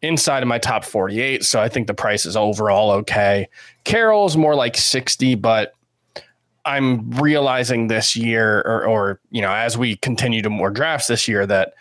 inside 0.00 0.42
of 0.42 0.48
my 0.48 0.58
top 0.58 0.84
48, 0.84 1.44
so 1.44 1.60
I 1.60 1.68
think 1.68 1.88
the 1.88 1.94
price 1.94 2.24
is 2.24 2.36
overall 2.36 2.90
okay. 2.92 3.48
Carroll's 3.84 4.36
more 4.36 4.54
like 4.54 4.76
60, 4.76 5.34
but 5.34 5.74
I'm 6.64 7.10
realizing 7.10 7.88
this 7.88 8.14
year, 8.14 8.60
or, 8.60 8.86
or 8.86 9.20
you 9.30 9.42
know, 9.42 9.52
as 9.52 9.76
we 9.76 9.96
continue 9.96 10.40
to 10.40 10.50
more 10.50 10.70
drafts 10.70 11.08
this 11.08 11.26
year, 11.26 11.46
that 11.46 11.74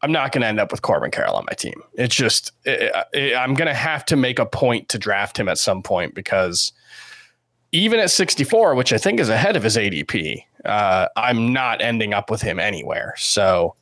I'm 0.00 0.12
not 0.12 0.30
going 0.30 0.42
to 0.42 0.46
end 0.46 0.60
up 0.60 0.70
with 0.70 0.82
Corbin 0.82 1.10
Carroll 1.10 1.34
on 1.34 1.44
my 1.46 1.54
team. 1.54 1.82
It's 1.94 2.14
just 2.14 2.52
it, 2.64 2.94
it, 3.12 3.36
I'm 3.36 3.54
going 3.54 3.66
to 3.66 3.74
have 3.74 4.04
to 4.06 4.16
make 4.16 4.38
a 4.38 4.46
point 4.46 4.88
to 4.90 4.98
draft 4.98 5.38
him 5.38 5.48
at 5.48 5.58
some 5.58 5.82
point 5.82 6.14
because 6.14 6.72
even 7.72 8.00
at 8.00 8.10
64, 8.10 8.74
which 8.74 8.92
I 8.92 8.98
think 8.98 9.20
is 9.20 9.28
ahead 9.28 9.56
of 9.56 9.62
his 9.62 9.76
ADP, 9.76 10.42
uh, 10.64 11.08
I'm 11.16 11.52
not 11.52 11.82
ending 11.82 12.14
up 12.14 12.30
with 12.30 12.40
him 12.42 12.58
anywhere. 12.58 13.14
So 13.16 13.74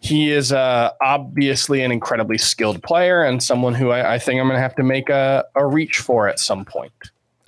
he 0.00 0.30
is 0.30 0.52
uh, 0.52 0.92
obviously 1.02 1.82
an 1.82 1.92
incredibly 1.92 2.38
skilled 2.38 2.82
player 2.82 3.22
and 3.22 3.42
someone 3.42 3.74
who 3.74 3.90
I, 3.90 4.14
I 4.14 4.18
think 4.18 4.40
I'm 4.40 4.46
going 4.46 4.56
to 4.56 4.62
have 4.62 4.76
to 4.76 4.82
make 4.82 5.10
a, 5.10 5.44
a 5.54 5.66
reach 5.66 5.98
for 5.98 6.28
at 6.28 6.38
some 6.38 6.64
point. 6.64 6.92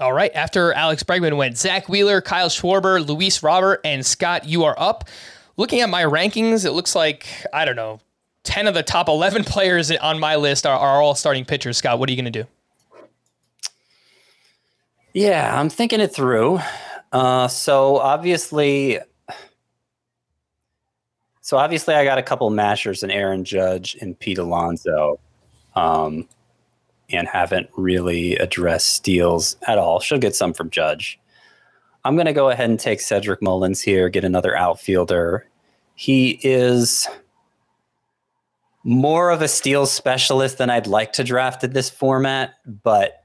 All 0.00 0.12
right. 0.12 0.32
After 0.34 0.72
Alex 0.72 1.02
Bregman 1.02 1.36
went 1.36 1.58
Zack 1.58 1.88
Wheeler, 1.88 2.20
Kyle 2.20 2.48
Schwarber, 2.48 3.06
Luis 3.06 3.42
Robert, 3.42 3.80
and 3.84 4.04
Scott, 4.04 4.48
you 4.48 4.64
are 4.64 4.74
up. 4.78 5.04
Looking 5.56 5.80
at 5.80 5.90
my 5.90 6.02
rankings, 6.02 6.64
it 6.64 6.72
looks 6.72 6.94
like, 6.94 7.26
I 7.52 7.64
don't 7.66 7.76
know, 7.76 8.00
10 8.44 8.66
of 8.66 8.74
the 8.74 8.82
top 8.82 9.08
11 9.08 9.44
players 9.44 9.90
on 9.90 10.18
my 10.18 10.36
list 10.36 10.66
are, 10.66 10.78
are 10.78 11.02
all 11.02 11.14
starting 11.14 11.44
pitchers. 11.44 11.76
Scott, 11.76 11.98
what 11.98 12.08
are 12.08 12.12
you 12.12 12.16
going 12.16 12.32
to 12.32 12.42
do? 12.42 12.48
Yeah, 15.12 15.58
I'm 15.58 15.68
thinking 15.68 16.00
it 16.00 16.14
through. 16.14 16.60
Uh, 17.12 17.48
so 17.48 17.96
obviously, 17.98 18.98
so 21.40 21.56
obviously, 21.56 21.94
I 21.94 22.04
got 22.04 22.18
a 22.18 22.22
couple 22.22 22.48
mashers 22.50 23.02
in 23.02 23.10
Aaron 23.10 23.44
Judge 23.44 23.96
and 24.00 24.16
Pete 24.18 24.38
Alonso, 24.38 25.18
um, 25.74 26.28
and 27.10 27.26
haven't 27.26 27.68
really 27.76 28.36
addressed 28.36 28.94
steals 28.94 29.56
at 29.66 29.78
all. 29.78 29.98
Should 29.98 30.20
get 30.20 30.36
some 30.36 30.52
from 30.52 30.70
Judge. 30.70 31.18
I'm 32.04 32.14
going 32.14 32.26
to 32.26 32.32
go 32.32 32.50
ahead 32.50 32.70
and 32.70 32.78
take 32.78 33.00
Cedric 33.00 33.42
Mullins 33.42 33.82
here, 33.82 34.08
get 34.08 34.24
another 34.24 34.56
outfielder. 34.56 35.46
He 35.96 36.38
is 36.42 37.08
more 38.84 39.30
of 39.30 39.42
a 39.42 39.48
steals 39.48 39.90
specialist 39.90 40.58
than 40.58 40.70
I'd 40.70 40.86
like 40.86 41.12
to 41.14 41.24
draft 41.24 41.64
in 41.64 41.72
this 41.72 41.90
format, 41.90 42.54
but 42.64 43.19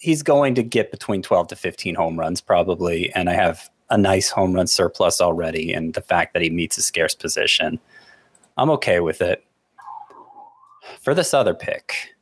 he's 0.00 0.22
going 0.22 0.54
to 0.54 0.62
get 0.62 0.90
between 0.90 1.22
12 1.22 1.48
to 1.48 1.56
15 1.56 1.94
home 1.94 2.18
runs 2.18 2.40
probably 2.40 3.12
and 3.14 3.30
i 3.30 3.34
have 3.34 3.70
a 3.90 3.98
nice 3.98 4.30
home 4.30 4.52
run 4.52 4.66
surplus 4.66 5.20
already 5.20 5.72
and 5.72 5.94
the 5.94 6.00
fact 6.00 6.32
that 6.32 6.42
he 6.42 6.50
meets 6.50 6.76
a 6.76 6.82
scarce 6.82 7.14
position 7.14 7.78
i'm 8.56 8.70
okay 8.70 9.00
with 9.00 9.22
it. 9.22 9.44
For 11.00 11.14
this 11.14 11.32
other 11.32 11.54
pick 11.54 12.14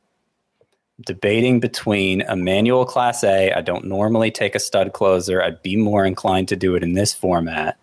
debating 1.05 1.59
between 1.59 2.21
Emmanuel 2.21 2.85
Clase 2.85 3.55
i 3.55 3.61
don't 3.61 3.85
normally 3.85 4.31
take 4.31 4.53
a 4.53 4.59
stud 4.59 4.93
closer 4.93 5.41
i'd 5.41 5.61
be 5.63 5.75
more 5.75 6.05
inclined 6.05 6.47
to 6.49 6.55
do 6.55 6.75
it 6.75 6.83
in 6.83 6.93
this 6.93 7.13
format 7.13 7.77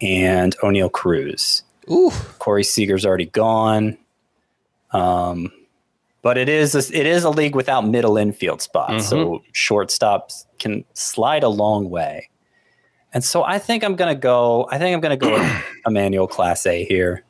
and 0.00 0.56
Oneil 0.58 0.90
Cruz. 0.90 1.62
Ooh. 1.90 2.10
corey 2.38 2.64
seager's 2.64 3.04
already 3.04 3.26
gone. 3.26 3.98
Um, 4.92 5.52
but 6.22 6.36
it 6.36 6.48
is 6.48 6.74
a, 6.74 6.98
it 6.98 7.06
is 7.06 7.24
a 7.24 7.30
league 7.30 7.54
without 7.54 7.86
middle 7.86 8.16
infield 8.16 8.60
spots, 8.60 9.08
so 9.08 9.42
shortstops 9.54 10.46
can 10.58 10.84
slide 10.94 11.42
a 11.42 11.48
long 11.48 11.88
way. 11.88 12.28
And 13.12 13.24
so 13.24 13.42
I 13.42 13.58
think 13.58 13.82
I'm 13.82 13.96
gonna 13.96 14.14
go. 14.14 14.68
I 14.70 14.78
think 14.78 14.94
I'm 14.94 15.00
gonna 15.00 15.16
go 15.16 15.32
with 15.32 15.64
Emmanuel 15.86 16.28
Clase 16.28 16.86
here, 16.86 17.24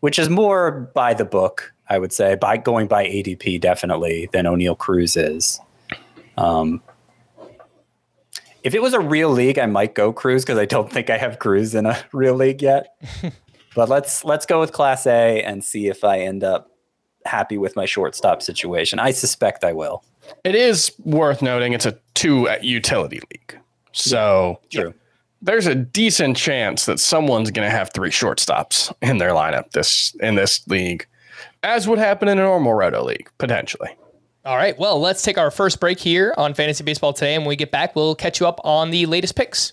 which 0.00 0.18
is 0.18 0.28
more 0.28 0.90
by 0.94 1.14
the 1.14 1.24
book, 1.24 1.72
I 1.88 1.98
would 1.98 2.12
say, 2.12 2.34
by 2.34 2.56
going 2.56 2.86
by 2.86 3.06
ADP 3.06 3.60
definitely 3.60 4.28
than 4.32 4.44
Oneil 4.44 4.76
Cruz 4.76 5.16
is. 5.16 5.60
Um, 6.36 6.82
if 8.62 8.74
it 8.74 8.82
was 8.82 8.94
a 8.94 9.00
real 9.00 9.30
league, 9.30 9.58
I 9.58 9.66
might 9.66 9.94
go 9.94 10.12
Cruz 10.12 10.44
because 10.44 10.58
I 10.58 10.66
don't 10.66 10.90
think 10.90 11.10
I 11.10 11.18
have 11.18 11.38
Cruz 11.38 11.74
in 11.74 11.86
a 11.86 11.98
real 12.12 12.34
league 12.34 12.62
yet. 12.62 12.94
but 13.74 13.88
let's 13.88 14.24
let's 14.24 14.46
go 14.46 14.60
with 14.60 14.72
Clase 14.72 15.42
and 15.44 15.64
see 15.64 15.88
if 15.88 16.04
I 16.04 16.20
end 16.20 16.44
up 16.44 16.71
happy 17.26 17.58
with 17.58 17.76
my 17.76 17.86
shortstop 17.86 18.42
situation. 18.42 18.98
I 18.98 19.10
suspect 19.10 19.64
I 19.64 19.72
will. 19.72 20.04
It 20.44 20.54
is 20.54 20.92
worth 21.04 21.42
noting 21.42 21.72
it's 21.72 21.86
a 21.86 21.98
two 22.14 22.48
utility 22.62 23.20
league. 23.30 23.58
So 23.92 24.60
True. 24.70 24.94
there's 25.40 25.66
a 25.66 25.74
decent 25.74 26.36
chance 26.36 26.86
that 26.86 27.00
someone's 27.00 27.50
going 27.50 27.66
to 27.66 27.76
have 27.76 27.90
three 27.92 28.10
shortstops 28.10 28.92
in 29.02 29.18
their 29.18 29.30
lineup 29.30 29.70
this 29.72 30.14
in 30.20 30.34
this 30.34 30.66
league, 30.68 31.06
as 31.62 31.88
would 31.88 31.98
happen 31.98 32.28
in 32.28 32.38
a 32.38 32.42
normal 32.42 32.74
roto 32.74 33.02
league 33.04 33.30
potentially. 33.38 33.90
All 34.44 34.56
right. 34.56 34.76
Well, 34.76 34.98
let's 34.98 35.22
take 35.22 35.38
our 35.38 35.52
first 35.52 35.78
break 35.78 36.00
here 36.00 36.34
on 36.36 36.52
Fantasy 36.54 36.82
Baseball 36.82 37.12
today. 37.12 37.34
And 37.36 37.44
when 37.44 37.50
we 37.50 37.56
get 37.56 37.70
back, 37.70 37.94
we'll 37.94 38.16
catch 38.16 38.40
you 38.40 38.46
up 38.48 38.60
on 38.64 38.90
the 38.90 39.06
latest 39.06 39.36
picks. 39.36 39.72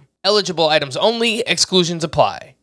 Eligible 0.23 0.69
items 0.69 0.95
only, 0.97 1.39
exclusions 1.41 2.03
apply. 2.03 2.53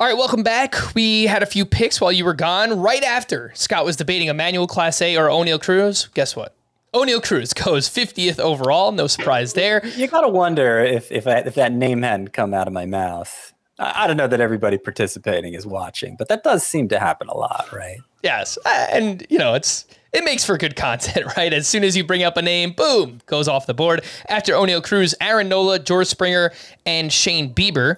All 0.00 0.08
right, 0.08 0.16
welcome 0.16 0.42
back. 0.42 0.74
We 0.96 1.26
had 1.26 1.44
a 1.44 1.46
few 1.46 1.64
picks 1.64 2.00
while 2.00 2.10
you 2.10 2.24
were 2.24 2.34
gone. 2.34 2.80
Right 2.80 3.04
after 3.04 3.52
Scott 3.54 3.84
was 3.84 3.94
debating 3.94 4.26
Emmanuel 4.26 4.66
Clase 4.66 5.16
or 5.16 5.28
Oneil 5.28 5.62
Cruz, 5.62 6.08
guess 6.14 6.34
what? 6.34 6.56
Oneil 6.92 7.22
Cruz 7.22 7.52
goes 7.52 7.88
50th 7.88 8.40
overall. 8.40 8.90
No 8.90 9.06
surprise 9.06 9.52
there. 9.52 9.86
You 9.96 10.08
gotta 10.08 10.28
wonder 10.28 10.80
if 10.80 11.12
if, 11.12 11.28
I, 11.28 11.38
if 11.38 11.54
that 11.54 11.70
name 11.72 12.02
hadn't 12.02 12.32
come 12.32 12.52
out 12.52 12.66
of 12.66 12.72
my 12.72 12.86
mouth. 12.86 13.52
I, 13.78 14.06
don't 14.06 14.16
know 14.16 14.26
that 14.26 14.40
everybody 14.40 14.76
participating 14.76 15.54
is 15.54 15.66
watching, 15.66 16.16
but 16.16 16.28
that 16.28 16.42
does 16.42 16.66
seem 16.66 16.88
to 16.88 16.98
happen 16.98 17.28
a 17.28 17.36
lot, 17.36 17.68
right? 17.72 17.98
Yes, 18.22 18.58
and 18.66 19.24
you 19.30 19.38
know 19.38 19.54
it's 19.54 19.86
it 20.12 20.24
makes 20.24 20.44
for 20.44 20.58
good 20.58 20.76
content, 20.76 21.26
right? 21.36 21.52
As 21.52 21.68
soon 21.68 21.84
as 21.84 21.96
you 21.96 22.04
bring 22.04 22.22
up 22.22 22.36
a 22.36 22.42
name, 22.42 22.72
boom, 22.72 23.20
goes 23.26 23.48
off 23.48 23.66
the 23.66 23.74
board. 23.74 24.04
After 24.28 24.54
Oneil 24.54 24.82
Cruz, 24.82 25.14
Aaron 25.20 25.48
Nola, 25.48 25.78
George 25.78 26.08
Springer, 26.08 26.52
and 26.86 27.12
Shane 27.12 27.54
Bieber. 27.54 27.96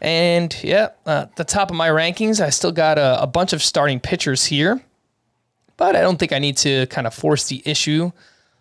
And 0.00 0.56
yeah, 0.62 0.90
uh, 1.06 1.26
the 1.36 1.44
top 1.44 1.70
of 1.70 1.76
my 1.76 1.88
rankings, 1.88 2.40
I 2.40 2.50
still 2.50 2.72
got 2.72 2.98
a, 2.98 3.22
a 3.22 3.26
bunch 3.26 3.52
of 3.52 3.62
starting 3.62 3.98
pitchers 3.98 4.44
here, 4.44 4.80
but 5.76 5.96
I 5.96 6.00
don't 6.00 6.18
think 6.18 6.32
I 6.32 6.38
need 6.38 6.56
to 6.58 6.86
kind 6.86 7.06
of 7.06 7.12
force 7.12 7.48
the 7.48 7.62
issue. 7.64 8.12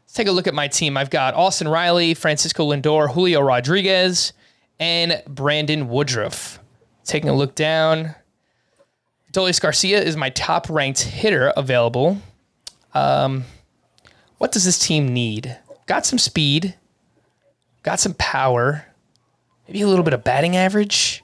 Let's 0.04 0.14
take 0.14 0.28
a 0.28 0.32
look 0.32 0.48
at 0.48 0.56
my 0.56 0.68
team. 0.68 0.98
I've 0.98 1.12
got 1.12 1.36
Austin 1.36 1.68
Riley, 1.68 2.16
Francisco 2.16 2.72
Lindor, 2.72 3.14
Julio 3.14 3.42
Rodriguez, 3.42 4.34
and 4.80 5.22
Brandon 5.28 5.90
Woodruff. 5.90 6.60
Taking 7.04 7.30
a 7.30 7.34
look 7.34 7.56
down, 7.56 8.16
Adolis 9.32 9.62
Garcia 9.62 10.02
is 10.02 10.18
my 10.18 10.30
top 10.30 10.70
ranked 10.70 11.02
hitter 11.02 11.54
available. 11.56 12.22
Um, 12.94 13.46
what 14.38 14.52
does 14.52 14.66
this 14.66 14.80
team 14.80 15.14
need? 15.14 15.58
Got 15.86 16.06
some 16.06 16.20
speed, 16.20 16.76
got 17.84 18.00
some 18.00 18.14
power, 18.16 18.86
maybe 19.68 19.82
a 19.82 19.88
little 19.88 20.04
bit 20.04 20.14
of 20.14 20.24
batting 20.24 20.56
average. 20.58 21.24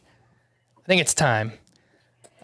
I 0.83 0.87
think 0.87 1.01
it's 1.01 1.13
time. 1.13 1.53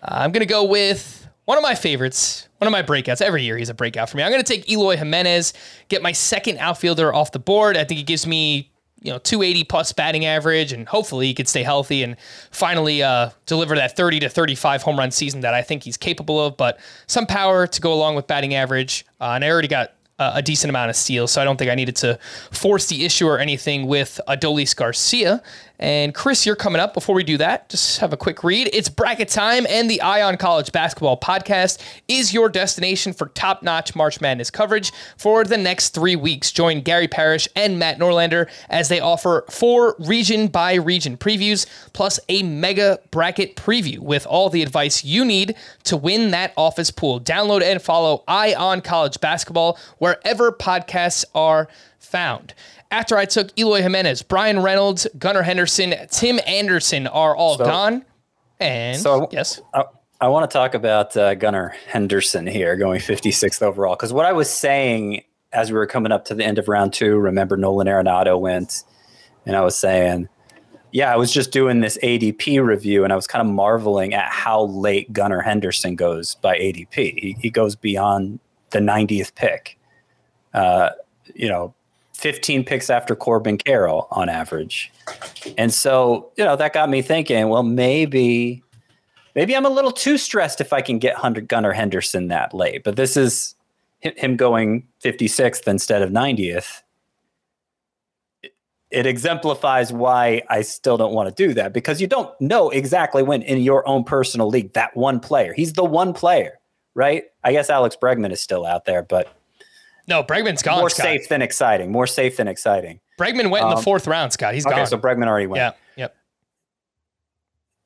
Uh, 0.01 0.07
I'm 0.11 0.31
going 0.31 0.41
to 0.41 0.45
go 0.45 0.63
with 0.63 1.27
one 1.45 1.57
of 1.57 1.61
my 1.61 1.75
favorites, 1.75 2.47
one 2.57 2.67
of 2.67 2.71
my 2.71 2.83
breakouts. 2.83 3.21
Every 3.21 3.43
year 3.43 3.57
he's 3.57 3.69
a 3.69 3.73
breakout 3.73 4.09
for 4.09 4.17
me. 4.17 4.23
I'm 4.23 4.31
going 4.31 4.43
to 4.43 4.53
take 4.53 4.69
Eloy 4.69 4.97
Jimenez, 4.97 5.53
get 5.87 6.01
my 6.01 6.11
second 6.11 6.57
outfielder 6.57 7.13
off 7.13 7.31
the 7.31 7.39
board. 7.39 7.77
I 7.77 7.83
think 7.83 7.99
it 7.99 8.05
gives 8.05 8.27
me, 8.27 8.71
you 9.01 9.11
know, 9.11 9.19
280 9.19 9.63
plus 9.65 9.93
batting 9.93 10.25
average, 10.25 10.73
and 10.73 10.87
hopefully 10.87 11.27
he 11.27 11.33
could 11.33 11.47
stay 11.47 11.63
healthy 11.63 12.03
and 12.03 12.17
finally 12.51 13.01
uh, 13.01 13.29
deliver 13.45 13.75
that 13.75 13.95
30 13.95 14.19
to 14.21 14.29
35 14.29 14.81
home 14.81 14.97
run 14.97 15.11
season 15.11 15.41
that 15.41 15.53
I 15.53 15.61
think 15.61 15.83
he's 15.83 15.97
capable 15.97 16.45
of. 16.45 16.57
But 16.57 16.79
some 17.07 17.25
power 17.25 17.65
to 17.67 17.81
go 17.81 17.93
along 17.93 18.15
with 18.15 18.27
batting 18.27 18.55
average, 18.55 19.05
uh, 19.21 19.31
and 19.35 19.45
I 19.45 19.49
already 19.49 19.67
got 19.67 19.93
uh, 20.19 20.33
a 20.35 20.41
decent 20.41 20.69
amount 20.69 20.89
of 20.89 20.95
steals, 20.95 21.31
so 21.31 21.41
I 21.41 21.45
don't 21.45 21.57
think 21.57 21.71
I 21.71 21.75
needed 21.75 21.95
to 21.97 22.19
force 22.51 22.87
the 22.87 23.05
issue 23.05 23.25
or 23.25 23.39
anything 23.39 23.87
with 23.87 24.19
Adolis 24.27 24.75
Garcia. 24.75 25.41
And 25.79 26.13
Chris, 26.13 26.45
you're 26.45 26.57
coming 26.57 26.81
up. 26.81 26.93
Before 26.93 27.15
we 27.15 27.23
do 27.23 27.37
that, 27.37 27.69
just 27.69 27.99
have 27.99 28.11
a 28.11 28.17
quick 28.17 28.43
read. 28.43 28.69
It's 28.73 28.89
bracket 28.89 29.29
time, 29.29 29.65
and 29.69 29.89
the 29.89 30.01
Eye 30.01 30.21
on 30.21 30.35
College 30.35 30.73
Basketball 30.73 31.17
Podcast 31.17 31.79
is 32.09 32.33
your 32.33 32.49
destination 32.49 33.13
for 33.13 33.27
top 33.29 33.63
notch 33.63 33.95
March 33.95 34.19
Madness 34.19 34.51
coverage 34.51 34.91
for 35.15 35.45
the 35.45 35.57
next 35.57 35.89
three 35.89 36.17
weeks. 36.17 36.51
Join 36.51 36.81
Gary 36.81 37.07
Parrish 37.07 37.47
and 37.55 37.79
Matt 37.79 37.97
Norlander 37.97 38.49
as 38.69 38.89
they 38.89 38.99
offer 38.99 39.45
four 39.49 39.95
region 39.99 40.47
by 40.47 40.73
region 40.73 41.15
previews, 41.15 41.65
plus 41.93 42.19
a 42.27 42.43
mega 42.43 42.99
bracket 43.11 43.55
preview 43.55 43.99
with 43.99 44.27
all 44.27 44.49
the 44.49 44.61
advice 44.61 45.05
you 45.05 45.23
need 45.23 45.55
to 45.83 45.95
win 45.95 46.31
that 46.31 46.51
office 46.57 46.91
pool. 46.91 47.21
Download 47.21 47.61
and 47.61 47.81
follow 47.81 48.25
Eye 48.27 48.53
on 48.53 48.81
College 48.81 49.21
Basketball 49.21 49.79
wherever 49.97 50.51
podcasts 50.51 51.23
are 51.33 51.69
found. 51.99 52.53
After 52.91 53.17
I 53.17 53.25
took 53.25 53.51
Eloy 53.57 53.81
Jimenez, 53.81 54.23
Bryan 54.23 54.61
Reynolds, 54.61 55.07
Gunnar 55.17 55.43
Henderson, 55.43 55.93
Tim 56.09 56.39
Anderson 56.47 57.05
are 57.07 57.35
all 57.35 57.57
So- 57.57 57.65
gone. 57.65 58.05
And 58.59 58.99
So- 58.99 59.29
yes, 59.31 59.61
I, 59.73 59.83
I 60.19 60.27
want 60.27 60.49
to 60.49 60.53
talk 60.53 60.73
about 60.73 61.15
uh, 61.15 61.35
Gunnar 61.35 61.75
Henderson 61.87 62.45
here 62.47 62.75
going 62.75 62.99
56th 62.99 63.61
overall 63.61 63.95
because 63.95 64.11
what 64.11 64.25
I 64.25 64.33
was 64.33 64.49
saying 64.49 65.23
as 65.53 65.71
we 65.71 65.77
were 65.77 65.87
coming 65.87 66.11
up 66.11 66.25
to 66.25 66.35
the 66.35 66.43
end 66.43 66.57
of 66.59 66.67
round 66.67 66.93
two, 66.93 67.17
remember 67.17 67.57
Nolan 67.57 67.87
Arenado 67.87 68.39
went, 68.39 68.83
and 69.45 69.55
I 69.55 69.61
was 69.61 69.75
saying, 69.77 70.27
yeah, 70.91 71.11
I 71.13 71.15
was 71.17 71.31
just 71.31 71.51
doing 71.51 71.79
this 71.79 71.97
ADP 72.03 72.63
review 72.63 73.03
and 73.03 73.13
I 73.13 73.15
was 73.15 73.27
kind 73.27 73.47
of 73.47 73.53
marveling 73.53 74.13
at 74.13 74.29
how 74.29 74.63
late 74.63 75.13
Gunnar 75.13 75.41
Henderson 75.41 75.95
goes 75.95 76.35
by 76.35 76.57
ADP. 76.57 76.95
He, 77.19 77.37
he 77.39 77.49
goes 77.49 77.75
beyond 77.75 78.39
the 78.71 78.79
90th 78.79 79.33
pick. 79.35 79.77
Uh, 80.53 80.89
you 81.33 81.47
know, 81.47 81.73
15 82.19 82.63
picks 82.65 82.89
after 82.89 83.15
Corbin 83.15 83.57
Carroll 83.57 84.07
on 84.11 84.29
average. 84.29 84.91
And 85.57 85.73
so, 85.73 86.31
you 86.35 86.43
know, 86.43 86.55
that 86.55 86.73
got 86.73 86.89
me 86.89 87.01
thinking, 87.01 87.47
well, 87.49 87.63
maybe 87.63 88.61
maybe 89.35 89.55
I'm 89.55 89.65
a 89.65 89.69
little 89.69 89.91
too 89.91 90.17
stressed 90.17 90.59
if 90.59 90.73
I 90.73 90.81
can 90.81 90.99
get 90.99 91.15
Hunter 91.15 91.41
Gunnar 91.41 91.71
Henderson 91.71 92.27
that 92.27 92.53
late. 92.53 92.83
But 92.83 92.95
this 92.97 93.15
is 93.15 93.55
him 94.01 94.35
going 94.35 94.87
56th 95.03 95.67
instead 95.67 96.01
of 96.01 96.09
90th. 96.11 96.81
It- 98.43 98.53
It 98.91 99.05
exemplifies 99.05 99.93
why 99.93 100.41
I 100.49 100.61
still 100.61 100.97
don't 100.97 101.13
want 101.13 101.35
to 101.35 101.47
do 101.47 101.53
that 101.53 101.73
because 101.73 102.01
you 102.01 102.07
don't 102.07 102.29
know 102.41 102.69
exactly 102.69 103.23
when 103.23 103.41
in 103.43 103.61
your 103.61 103.87
own 103.87 104.03
personal 104.03 104.47
league 104.49 104.73
that 104.73 104.95
one 104.97 105.19
player. 105.19 105.53
He's 105.53 105.73
the 105.73 105.85
one 105.85 106.13
player, 106.13 106.59
right? 106.95 107.23
I 107.43 107.51
guess 107.53 107.69
Alex 107.69 107.95
Bregman 108.01 108.31
is 108.31 108.41
still 108.41 108.65
out 108.65 108.85
there, 108.85 109.03
but 109.03 109.33
no, 110.09 110.23
Bregman's 110.23 110.61
gone. 110.61 110.79
more 110.79 110.89
Scott. 110.89 111.05
safe 111.05 111.29
than 111.29 111.41
exciting. 111.41 111.91
More 111.91 112.07
safe 112.07 112.35
than 112.37 112.47
exciting. 112.47 112.99
Bregman 113.19 113.49
went 113.49 113.63
in 113.63 113.69
the 113.69 113.77
Um, 113.77 113.83
fourth 113.83 114.07
round, 114.07 114.33
Scott. 114.33 114.53
He's 114.53 114.65
okay, 114.65 114.75
gone. 114.77 114.87
so 114.87 114.97
Bregman 114.97 115.27
already 115.27 115.47
went. 115.47 115.59
yeah, 115.59 115.71
yep. 115.95 116.15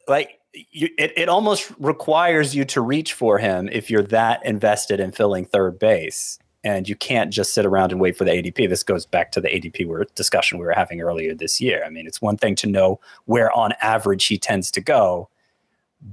like 0.08 0.40
you, 0.72 0.90
it, 0.98 1.12
it 1.18 1.30
almost 1.30 1.72
requires 1.80 2.56
you 2.56 2.64
to 2.66 2.82
reach 2.82 3.14
for 3.14 3.38
him 3.40 3.70
if 3.72 3.90
you're 3.90 4.04
that 4.04 4.46
invested 4.46 5.00
in 5.00 5.12
filling 5.12 5.46
third 5.46 5.80
base 5.80 6.38
and 6.64 6.88
you 6.88 6.96
can't 6.96 7.34
just 7.34 7.54
sit 7.54 7.66
around 7.66 7.92
and 7.92 8.00
wait 8.00 8.16
for 8.16 8.24
the 8.24 8.32
ADP. 8.32 8.70
This 8.70 8.84
goes 8.84 9.06
back 9.06 9.32
to 9.34 9.42
the 9.42 9.50
ADP 9.50 9.86
we 9.88 10.06
discussion 10.16 10.60
we 10.60 10.66
were 10.66 10.72
having 10.74 11.02
earlier 11.02 11.34
this 11.34 11.60
year. 11.60 11.84
I 11.86 11.90
mean, 11.90 12.06
it's 12.08 12.22
one 12.22 12.38
thing 12.38 12.56
to 12.58 12.68
know 12.68 13.00
where 13.26 13.52
on 13.52 13.74
average 13.82 14.26
he 14.28 14.38
tends 14.38 14.70
to 14.72 14.82
go, 14.82 15.28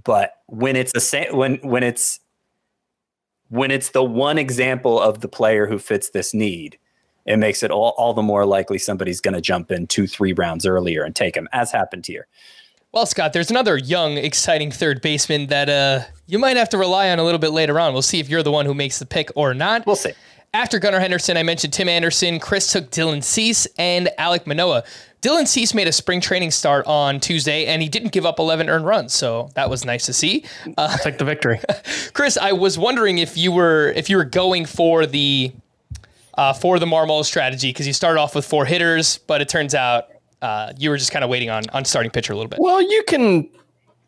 but 0.04 0.34
when 0.46 0.74
it's 0.74 0.92
the 0.92 1.00
same 1.00 1.36
when 1.36 1.56
when 1.56 1.82
it's 1.82 2.18
when 3.50 3.70
it's 3.70 3.90
the 3.90 4.02
one 4.02 4.38
example 4.38 4.98
of 4.98 5.20
the 5.20 5.28
player 5.28 5.66
who 5.66 5.78
fits 5.78 6.10
this 6.10 6.32
need, 6.32 6.78
it 7.26 7.36
makes 7.36 7.62
it 7.62 7.70
all, 7.70 7.94
all 7.98 8.14
the 8.14 8.22
more 8.22 8.46
likely 8.46 8.78
somebody's 8.78 9.20
going 9.20 9.34
to 9.34 9.40
jump 9.40 9.70
in 9.70 9.86
two, 9.86 10.06
three 10.06 10.32
rounds 10.32 10.64
earlier 10.64 11.04
and 11.04 11.14
take 11.14 11.36
him, 11.36 11.48
as 11.52 11.70
happened 11.70 12.06
here. 12.06 12.26
Well, 12.92 13.06
Scott, 13.06 13.32
there's 13.32 13.50
another 13.50 13.76
young, 13.76 14.16
exciting 14.16 14.72
third 14.72 15.00
baseman 15.00 15.46
that 15.48 15.68
uh, 15.68 16.00
you 16.26 16.38
might 16.40 16.56
have 16.56 16.68
to 16.70 16.78
rely 16.78 17.10
on 17.10 17.20
a 17.20 17.24
little 17.24 17.38
bit 17.38 17.50
later 17.50 17.78
on. 17.78 17.92
We'll 17.92 18.02
see 18.02 18.18
if 18.18 18.28
you're 18.28 18.42
the 18.42 18.50
one 18.50 18.66
who 18.66 18.74
makes 18.74 18.98
the 18.98 19.06
pick 19.06 19.30
or 19.36 19.54
not. 19.54 19.86
We'll 19.86 19.94
see. 19.94 20.12
After 20.52 20.80
Gunnar 20.80 20.98
Henderson, 20.98 21.36
I 21.36 21.44
mentioned 21.44 21.72
Tim 21.72 21.88
Anderson. 21.88 22.40
Chris 22.40 22.72
took 22.72 22.90
Dylan 22.90 23.22
Cease 23.22 23.68
and 23.78 24.10
Alek 24.18 24.46
Manoah. 24.46 24.82
Dylan 25.22 25.46
Cease 25.46 25.74
made 25.74 25.87
a 25.87 25.92
spring 25.92 26.20
training 26.20 26.50
start 26.50 26.87
on 26.87 27.20
Tuesday, 27.20 27.66
and 27.66 27.83
he 27.83 27.88
didn't 27.88 28.12
give 28.12 28.24
up 28.24 28.38
11 28.38 28.70
earned 28.70 28.87
runs, 28.87 29.12
so 29.12 29.50
that 29.54 29.68
was 29.68 29.85
nice 29.85 30.06
to 30.06 30.14
see. 30.14 30.44
Uh, 30.78 30.96
Take 30.98 31.18
the 31.18 31.24
victory. 31.26 31.61
Chris, 32.14 32.38
I 32.38 32.52
was 32.52 32.78
wondering 32.78 33.18
if 33.18 33.37
you 33.37 33.52
were 33.52 33.92
if 33.94 34.09
you 34.09 34.16
were 34.16 34.24
going 34.24 34.64
for 34.64 35.04
the 35.04 35.52
uh, 36.38 36.54
for 36.54 36.78
the 36.78 36.87
Marmol 36.87 37.24
strategy 37.24 37.68
because 37.68 37.87
you 37.87 37.92
started 37.92 38.18
off 38.18 38.35
with 38.35 38.46
four 38.46 38.64
hitters, 38.64 39.18
but 39.18 39.42
it 39.42 39.48
turns 39.48 39.74
out 39.74 40.09
uh, 40.40 40.72
you 40.78 40.88
were 40.88 40.96
just 40.96 41.12
kind 41.12 41.22
of 41.22 41.28
waiting 41.30 41.50
on 41.50 41.64
on 41.74 41.85
starting 41.85 42.11
pitcher 42.11 42.33
a 42.33 42.37
little 42.37 42.48
bit. 42.48 42.59
Well, 42.59 42.80
you 42.80 43.02
can 43.06 43.48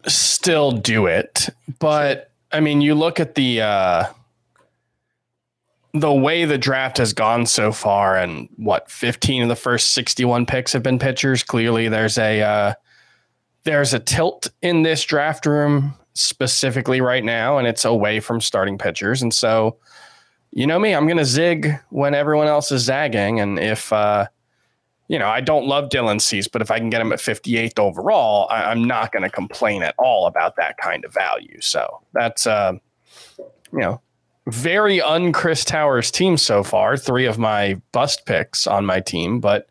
still 0.07 0.73
do 0.73 1.07
it, 1.07 1.51
but 1.79 2.31
I 2.53 2.61
mean, 2.61 2.81
you 2.81 2.95
look 2.95 3.21
at 3.21 3.35
the 3.35 3.61
uh, 3.61 4.05
the 5.95 6.13
way 6.13 6.45
the 6.45 6.59
draft 6.59 6.99
has 6.99 7.13
gone 7.13 7.47
so 7.47 7.73
far, 7.73 8.17
and 8.17 8.49
what 8.57 8.91
fifteen 8.91 9.43
of 9.43 9.49
the 9.49 9.57
first 9.57 9.93
sixty-one 9.93 10.47
picks 10.47 10.73
have 10.73 10.83
been 10.83 10.99
pitchers. 10.99 11.43
Clearly, 11.43 11.89
there's 11.89 12.19
a 12.19 12.41
uh, 12.43 12.75
there's 13.65 13.93
a 13.93 13.99
tilt 13.99 14.51
in 14.63 14.83
this 14.83 15.05
draft 15.05 15.47
room 15.47 15.95
specifically 16.15 17.01
right 17.01 17.25
now, 17.25 17.59
and 17.59 17.67
it's 17.67 17.85
away 17.85 18.21
from 18.21 18.41
starting 18.41 18.79
pitchers, 18.79 19.23
and 19.23 19.33
so. 19.33 19.79
You 20.55 20.67
know 20.67 20.79
me, 20.79 20.95
I'm 20.95 21.07
going 21.07 21.17
to 21.17 21.25
zig 21.25 21.81
when 21.89 22.15
everyone 22.15 22.47
else 22.47 22.71
is 22.71 22.83
zagging. 22.83 23.41
And 23.41 23.59
if, 23.59 23.91
uh, 23.91 24.27
you 25.09 25.19
know, 25.19 25.27
I 25.27 25.41
don't 25.41 25.67
love 25.67 25.89
Dylan 25.89 26.21
Cease, 26.21 26.47
but 26.47 26.61
if 26.61 26.71
I 26.71 26.79
can 26.79 26.91
get 26.91 27.01
him 27.01 27.11
at 27.11 27.21
58th 27.21 27.79
overall, 27.79 28.47
I, 28.51 28.65
I'm 28.65 28.85
not 28.85 29.13
going 29.13 29.23
to 29.23 29.31
complain 29.31 29.83
at 29.83 29.95
all 29.97 30.27
about 30.27 30.57
that 30.57 30.77
kind 30.77 31.07
of 31.07 31.15
value. 31.15 31.59
So 31.63 32.03
that's, 32.13 32.47
uh, 32.47 32.75
you 33.39 33.81
know, 33.81 34.03
very 34.49 35.01
un 35.01 35.33
Chris 35.33 35.65
Towers 35.65 36.11
team 36.11 36.37
so 36.37 36.63
far. 36.63 36.97
Three 36.97 37.27
of 37.27 37.39
my 37.39 37.81
bust 37.93 38.27
picks 38.27 38.67
on 38.67 38.85
my 38.87 39.01
team, 39.01 39.41
but 39.41 39.69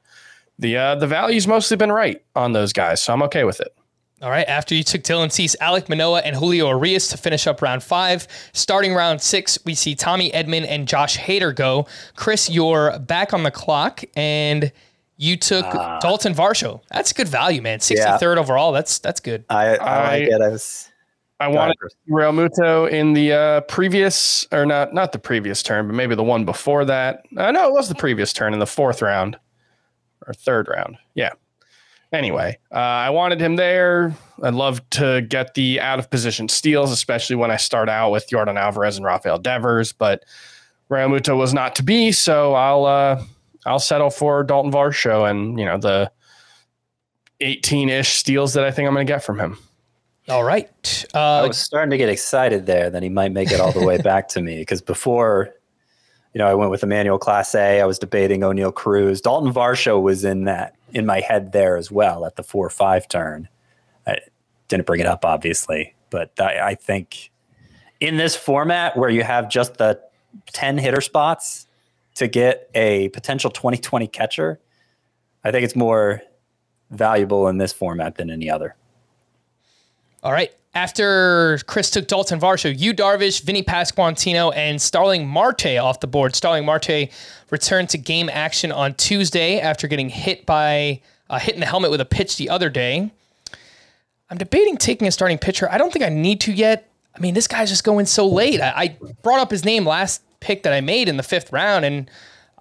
the 0.60 0.78
uh, 0.78 0.96
the 0.96 1.08
value's 1.08 1.48
mostly 1.48 1.78
been 1.78 1.92
right 1.92 2.22
on 2.36 2.54
those 2.54 2.72
guys, 2.74 3.02
so 3.02 3.14
I'm 3.14 3.24
okay 3.24 3.44
with 3.44 3.60
it. 3.60 3.76
All 4.22 4.30
right. 4.30 4.48
After 4.48 4.76
you 4.76 4.84
took 4.84 5.02
Dylan 5.02 5.32
Cease, 5.32 5.56
Alek 5.60 5.90
Manoah, 5.90 6.20
and 6.20 6.36
Julio 6.36 6.68
Urias 6.70 7.08
to 7.08 7.18
finish 7.18 7.48
up 7.48 7.60
round 7.64 7.82
five. 7.82 8.28
Starting 8.54 8.94
round 8.94 9.20
six, 9.20 9.58
we 9.66 9.74
see 9.74 9.96
Tommy 9.96 10.30
Edman 10.30 10.64
and 10.70 10.88
Josh 10.88 11.18
Hader 11.18 11.56
go. 11.56 11.88
Chris, 12.16 12.48
you're 12.48 13.00
back 13.00 13.34
on 13.34 13.42
the 13.42 13.50
clock, 13.50 14.04
and 14.16 14.72
you 15.18 15.38
took 15.38 15.66
Daulton 15.66 16.36
Varsho. 16.36 16.82
That's 16.92 17.14
good 17.14 17.28
value, 17.30 17.64
man. 17.64 17.80
63rd 17.80 18.38
overall. 18.38 18.72
That's 18.72 19.00
that's 19.00 19.20
good. 19.22 19.44
I, 19.50 19.76
I, 19.78 19.86
I- 19.88 20.08
like 20.20 20.30
it. 20.30 20.40
I 20.42 20.50
was. 20.50 20.91
I 21.42 21.48
wanted 21.48 21.78
Realmuto 22.10 22.90
in 22.90 23.14
the 23.14 23.34
uh, 23.34 23.62
previous, 23.62 24.48
or 24.52 24.66
not 24.66 24.94
not 24.94 25.12
the 25.12 25.20
previous 25.20 25.64
turn, 25.64 25.88
but 25.88 25.96
maybe 25.96 26.14
the 26.14 26.24
one 26.24 26.46
before 26.46 26.86
that. 26.86 27.26
Uh, 27.36 27.52
no, 27.52 27.68
it 27.68 27.74
was 27.74 27.90
the 27.90 27.96
previous 27.96 28.32
turn 28.32 28.54
in 28.54 28.60
the 28.60 28.68
fourth 28.68 29.02
round 29.02 29.38
or 30.28 30.34
third 30.34 30.68
round. 30.68 30.98
Yeah. 31.16 31.32
Anyway, 32.14 32.60
uh, 32.72 32.78
I 32.78 33.10
wanted 33.10 33.40
him 33.40 33.56
there. 33.56 34.14
I'd 34.44 34.54
love 34.54 34.88
to 34.92 35.22
get 35.22 35.54
the 35.54 35.80
out 35.80 35.98
of 35.98 36.10
position 36.10 36.50
steals, 36.50 36.92
especially 36.92 37.38
when 37.38 37.52
I 37.52 37.56
start 37.56 37.90
out 37.90 38.12
with 38.12 38.28
Yordan 38.30 38.60
Alvarez 38.60 38.98
and 38.98 39.06
Rafael 39.06 39.40
Devers. 39.40 39.94
But 39.94 40.26
Realmuto 40.92 41.38
was 41.38 41.54
not 41.54 41.76
to 41.78 41.84
be, 41.84 42.12
so 42.12 42.54
I'll 42.54 42.86
uh, 42.86 43.24
I'll 43.66 43.80
settle 43.80 44.10
for 44.12 44.46
Daulton 44.46 44.72
Varsho 44.72 45.30
and 45.30 45.58
you 45.58 45.66
know 45.66 45.80
the 45.80 46.12
18-ish 47.42 48.10
steals 48.10 48.54
that 48.54 48.64
I 48.64 48.70
think 48.70 48.88
I'm 48.88 48.94
going 48.94 49.08
to 49.08 49.12
get 49.12 49.24
from 49.24 49.40
him. 49.40 49.58
All 50.32 50.46
right. 50.46 51.06
I 51.14 51.42
Uh, 51.44 51.48
was 51.50 51.58
starting 51.58 51.92
to 51.92 51.98
get 51.98 52.08
excited 52.08 52.66
there 52.66 52.90
that 52.90 53.04
he 53.04 53.10
might 53.10 53.34
make 53.34 53.52
it 53.52 53.60
all 53.60 53.74
the 53.74 53.86
way 53.86 53.98
back 54.02 54.30
to 54.30 54.42
me 54.42 54.60
because 54.60 54.82
before, 54.82 55.54
you 56.34 56.40
know, 56.40 56.48
I 56.48 56.54
went 56.54 56.72
with 56.72 56.84
Emmanuel 56.84 57.20
Clase. 57.20 57.82
I 57.82 57.84
was 57.86 58.00
debating 58.00 58.40
Oneil 58.40 58.74
Cruz. 58.74 59.22
Daulton 59.22 59.52
Varsho 59.52 60.02
was 60.02 60.24
in 60.24 60.46
that 60.46 60.74
in 60.94 61.06
my 61.06 61.20
head 61.20 61.52
there 61.52 61.76
as 61.76 61.92
well 61.92 62.26
at 62.26 62.38
the 62.38 62.44
four 62.44 62.70
five 62.70 63.10
turn. 63.10 63.50
I 64.08 64.20
didn't 64.70 64.86
bring 64.86 65.02
it 65.02 65.06
up 65.06 65.26
obviously, 65.26 65.96
but 66.10 66.32
I, 66.40 66.60
I 66.70 66.76
think 66.76 67.30
in 68.00 68.16
this 68.16 68.34
format 68.34 68.96
where 68.96 69.10
you 69.10 69.24
have 69.24 69.50
just 69.50 69.80
the 69.80 70.00
ten 70.54 70.78
hitter 70.78 71.02
spots 71.02 71.68
to 72.16 72.30
get 72.30 72.70
a 72.74 73.10
potential 73.10 73.50
2020 73.52 74.08
catcher, 74.08 74.62
I 75.44 75.52
think 75.52 75.66
it's 75.66 75.76
more 75.76 76.22
valuable 76.90 77.50
in 77.50 77.58
this 77.58 77.74
format 77.74 78.16
than 78.16 78.30
any 78.30 78.50
other. 78.50 78.76
All 80.24 80.32
right. 80.32 80.52
After 80.74 81.58
Chris 81.68 81.90
took 81.90 82.08
Daulton 82.08 82.40
Varsho, 82.40 82.74
Yu 82.78 82.94
Darvish, 82.94 83.42
Vinny 83.44 83.62
Pasquantino, 83.62 84.56
and 84.56 84.82
Starling 84.82 85.28
Marte 85.28 85.78
off 85.78 86.00
the 86.00 86.08
board. 86.08 86.34
Starling 86.34 86.66
Marte 86.66 87.10
returned 87.50 87.90
to 87.90 87.98
game 87.98 88.30
action 88.32 88.72
on 88.72 88.94
Tuesday 88.94 89.60
after 89.60 89.88
getting 89.88 90.08
hit 90.08 90.46
by 90.46 91.02
uh, 91.30 91.40
hit 91.40 91.56
in 91.56 91.60
the 91.60 91.66
helmet 91.66 91.92
with 91.92 92.00
a 92.00 92.06
pitch 92.06 92.38
the 92.38 92.50
other 92.50 92.70
day. 92.70 93.12
I'm 94.30 94.38
debating 94.38 94.78
taking 94.78 95.10
a 95.10 95.12
starting 95.12 95.38
pitcher. 95.38 95.70
I 95.70 95.78
don't 95.78 95.92
think 95.92 96.06
I 96.06 96.10
need 96.10 96.40
to 96.42 96.54
yet. 96.54 96.90
I 97.14 97.20
mean, 97.20 97.34
this 97.34 97.48
guy's 97.48 97.70
just 97.70 97.84
going 97.84 98.06
so 98.06 98.26
late. 98.26 98.62
I, 98.62 98.72
I 98.76 98.98
brought 99.24 99.42
up 99.42 99.52
his 99.52 99.66
name 99.66 99.86
last 99.86 100.22
pick 100.40 100.64
that 100.64 100.72
I 100.72 100.80
made 100.80 101.10
in 101.10 101.18
the 101.18 101.24
fifth 101.24 101.52
round, 101.52 101.84
and 101.84 102.10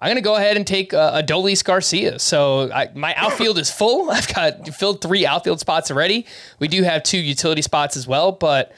I'm 0.01 0.07
going 0.07 0.15
to 0.15 0.21
go 0.21 0.35
ahead 0.35 0.57
and 0.57 0.65
take 0.65 0.95
uh, 0.95 1.21
Adolis 1.21 1.63
Garcia. 1.63 2.17
So 2.17 2.71
I, 2.71 2.89
my 2.95 3.13
outfield 3.15 3.59
is 3.59 3.69
full. 3.69 4.09
I've 4.11 4.33
got 4.33 4.67
filled 4.69 5.01
three 5.01 5.27
outfield 5.27 5.59
spots 5.59 5.91
already. 5.91 6.25
We 6.59 6.67
do 6.67 6.81
have 6.81 7.03
two 7.03 7.19
utility 7.19 7.61
spots 7.61 7.95
as 7.95 8.07
well, 8.07 8.31
but 8.31 8.71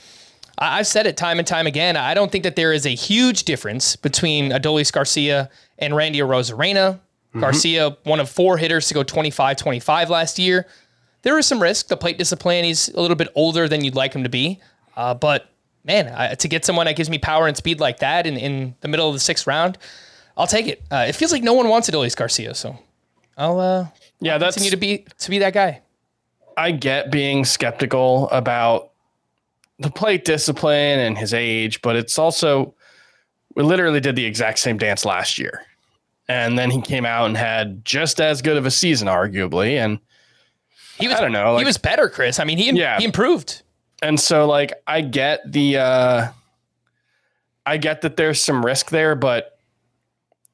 I, 0.57 0.79
I've 0.79 0.87
said 0.87 1.07
it 1.07 1.15
time 1.15 1.39
and 1.39 1.47
time 1.47 1.65
again. 1.65 1.95
I 1.95 2.13
don't 2.13 2.31
think 2.31 2.43
that 2.43 2.57
there 2.57 2.73
is 2.73 2.85
a 2.85 2.93
huge 2.93 3.43
difference 3.43 3.95
between 3.95 4.51
Adolis 4.51 4.91
Garcia 4.91 5.49
and 5.79 5.95
Randy 5.95 6.19
Arozarena. 6.19 6.99
Garcia, 7.39 7.97
one 8.03 8.19
of 8.19 8.29
four 8.29 8.57
hitters 8.57 8.87
to 8.89 8.93
go 8.93 9.01
25 9.01 9.57
25 9.57 10.09
last 10.11 10.37
year. 10.37 10.67
There 11.23 11.39
is 11.39 11.47
some 11.47 11.59
risk. 11.59 11.87
The 11.87 11.97
plate 11.97 12.19
discipline, 12.19 12.63
he's 12.63 12.89
a 12.89 13.01
little 13.01 13.15
bit 13.15 13.29
older 13.33 13.67
than 13.67 13.83
you'd 13.83 13.95
like 13.95 14.13
him 14.13 14.21
to 14.21 14.29
be. 14.29 14.59
Uh, 14.95 15.15
but 15.15 15.49
man, 15.83 16.13
I, 16.15 16.35
to 16.35 16.47
get 16.47 16.63
someone 16.63 16.85
that 16.85 16.95
gives 16.95 17.09
me 17.09 17.17
power 17.17 17.47
and 17.47 17.57
speed 17.57 17.79
like 17.79 17.99
that 17.99 18.27
in, 18.27 18.37
in 18.37 18.75
the 18.81 18.87
middle 18.87 19.07
of 19.07 19.15
the 19.15 19.19
sixth 19.19 19.47
round, 19.47 19.79
I'll 20.37 20.47
take 20.47 20.67
it. 20.67 20.81
Uh, 20.91 21.05
it 21.07 21.13
feels 21.15 21.31
like 21.31 21.43
no 21.43 21.53
one 21.53 21.67
wants 21.69 21.89
Adolis 21.89 22.15
Garcia, 22.15 22.53
so 22.55 22.77
I'll 23.37 23.59
uh, 23.59 23.87
Yeah, 24.19 24.37
that's 24.37 24.55
continue 24.55 24.71
to 24.71 24.77
be 24.77 25.05
to 25.19 25.29
be 25.29 25.39
that 25.39 25.53
guy. 25.53 25.81
I 26.57 26.71
get 26.71 27.11
being 27.11 27.45
skeptical 27.45 28.29
about 28.29 28.91
the 29.79 29.89
plate 29.89 30.23
discipline 30.25 30.99
and 30.99 31.17
his 31.17 31.33
age, 31.33 31.81
but 31.81 31.95
it's 31.95 32.17
also 32.19 32.73
we 33.55 33.63
literally 33.63 33.99
did 33.99 34.15
the 34.15 34.25
exact 34.25 34.59
same 34.59 34.77
dance 34.77 35.05
last 35.05 35.37
year. 35.37 35.61
And 36.29 36.57
then 36.57 36.71
he 36.71 36.81
came 36.81 37.05
out 37.05 37.25
and 37.25 37.35
had 37.35 37.83
just 37.83 38.21
as 38.21 38.41
good 38.41 38.55
of 38.55 38.65
a 38.65 38.71
season, 38.71 39.07
arguably. 39.07 39.73
And 39.77 39.99
He 40.97 41.07
was 41.07 41.17
I 41.17 41.21
don't 41.21 41.31
know, 41.31 41.57
he 41.57 41.65
was 41.65 41.77
better, 41.77 42.07
Chris. 42.09 42.39
I 42.39 42.43
mean, 42.45 42.57
he 42.57 42.71
Yeah. 42.71 42.97
he 42.97 43.05
improved. 43.05 43.61
and 44.01 44.19
so 44.19 44.45
like 44.47 44.73
I 44.87 45.01
get 45.01 45.39
the 45.51 45.77
uh 45.77 46.27
I 47.65 47.77
get 47.77 48.01
that 48.01 48.15
there's 48.17 48.43
some 48.43 48.65
risk 48.65 48.89
there, 48.89 49.15
but 49.15 49.52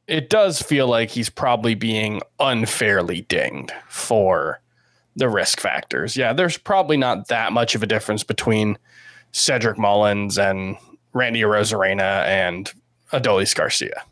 it 0.09 0.29
does 0.29 0.61
feel 0.61 0.87
like 0.87 1.09
he's 1.11 1.29
probably 1.29 1.75
being 1.75 2.21
unfairly 2.39 3.21
dinged 3.21 3.71
for 3.87 4.59
the 5.15 5.29
risk 5.29 5.59
factors. 5.59 6.17
Yeah, 6.17 6.33
there's 6.33 6.57
probably 6.57 6.97
not 6.97 7.27
that 7.27 7.53
much 7.53 7.75
of 7.75 7.83
a 7.83 7.87
difference 7.87 8.23
between 8.23 8.77
Cedric 9.31 9.77
Mullins 9.77 10.37
and 10.37 10.77
Randy 11.13 11.41
Arozarena 11.41 12.25
and 12.25 12.71
Adolis 13.13 13.55
Garcia. 13.55 14.03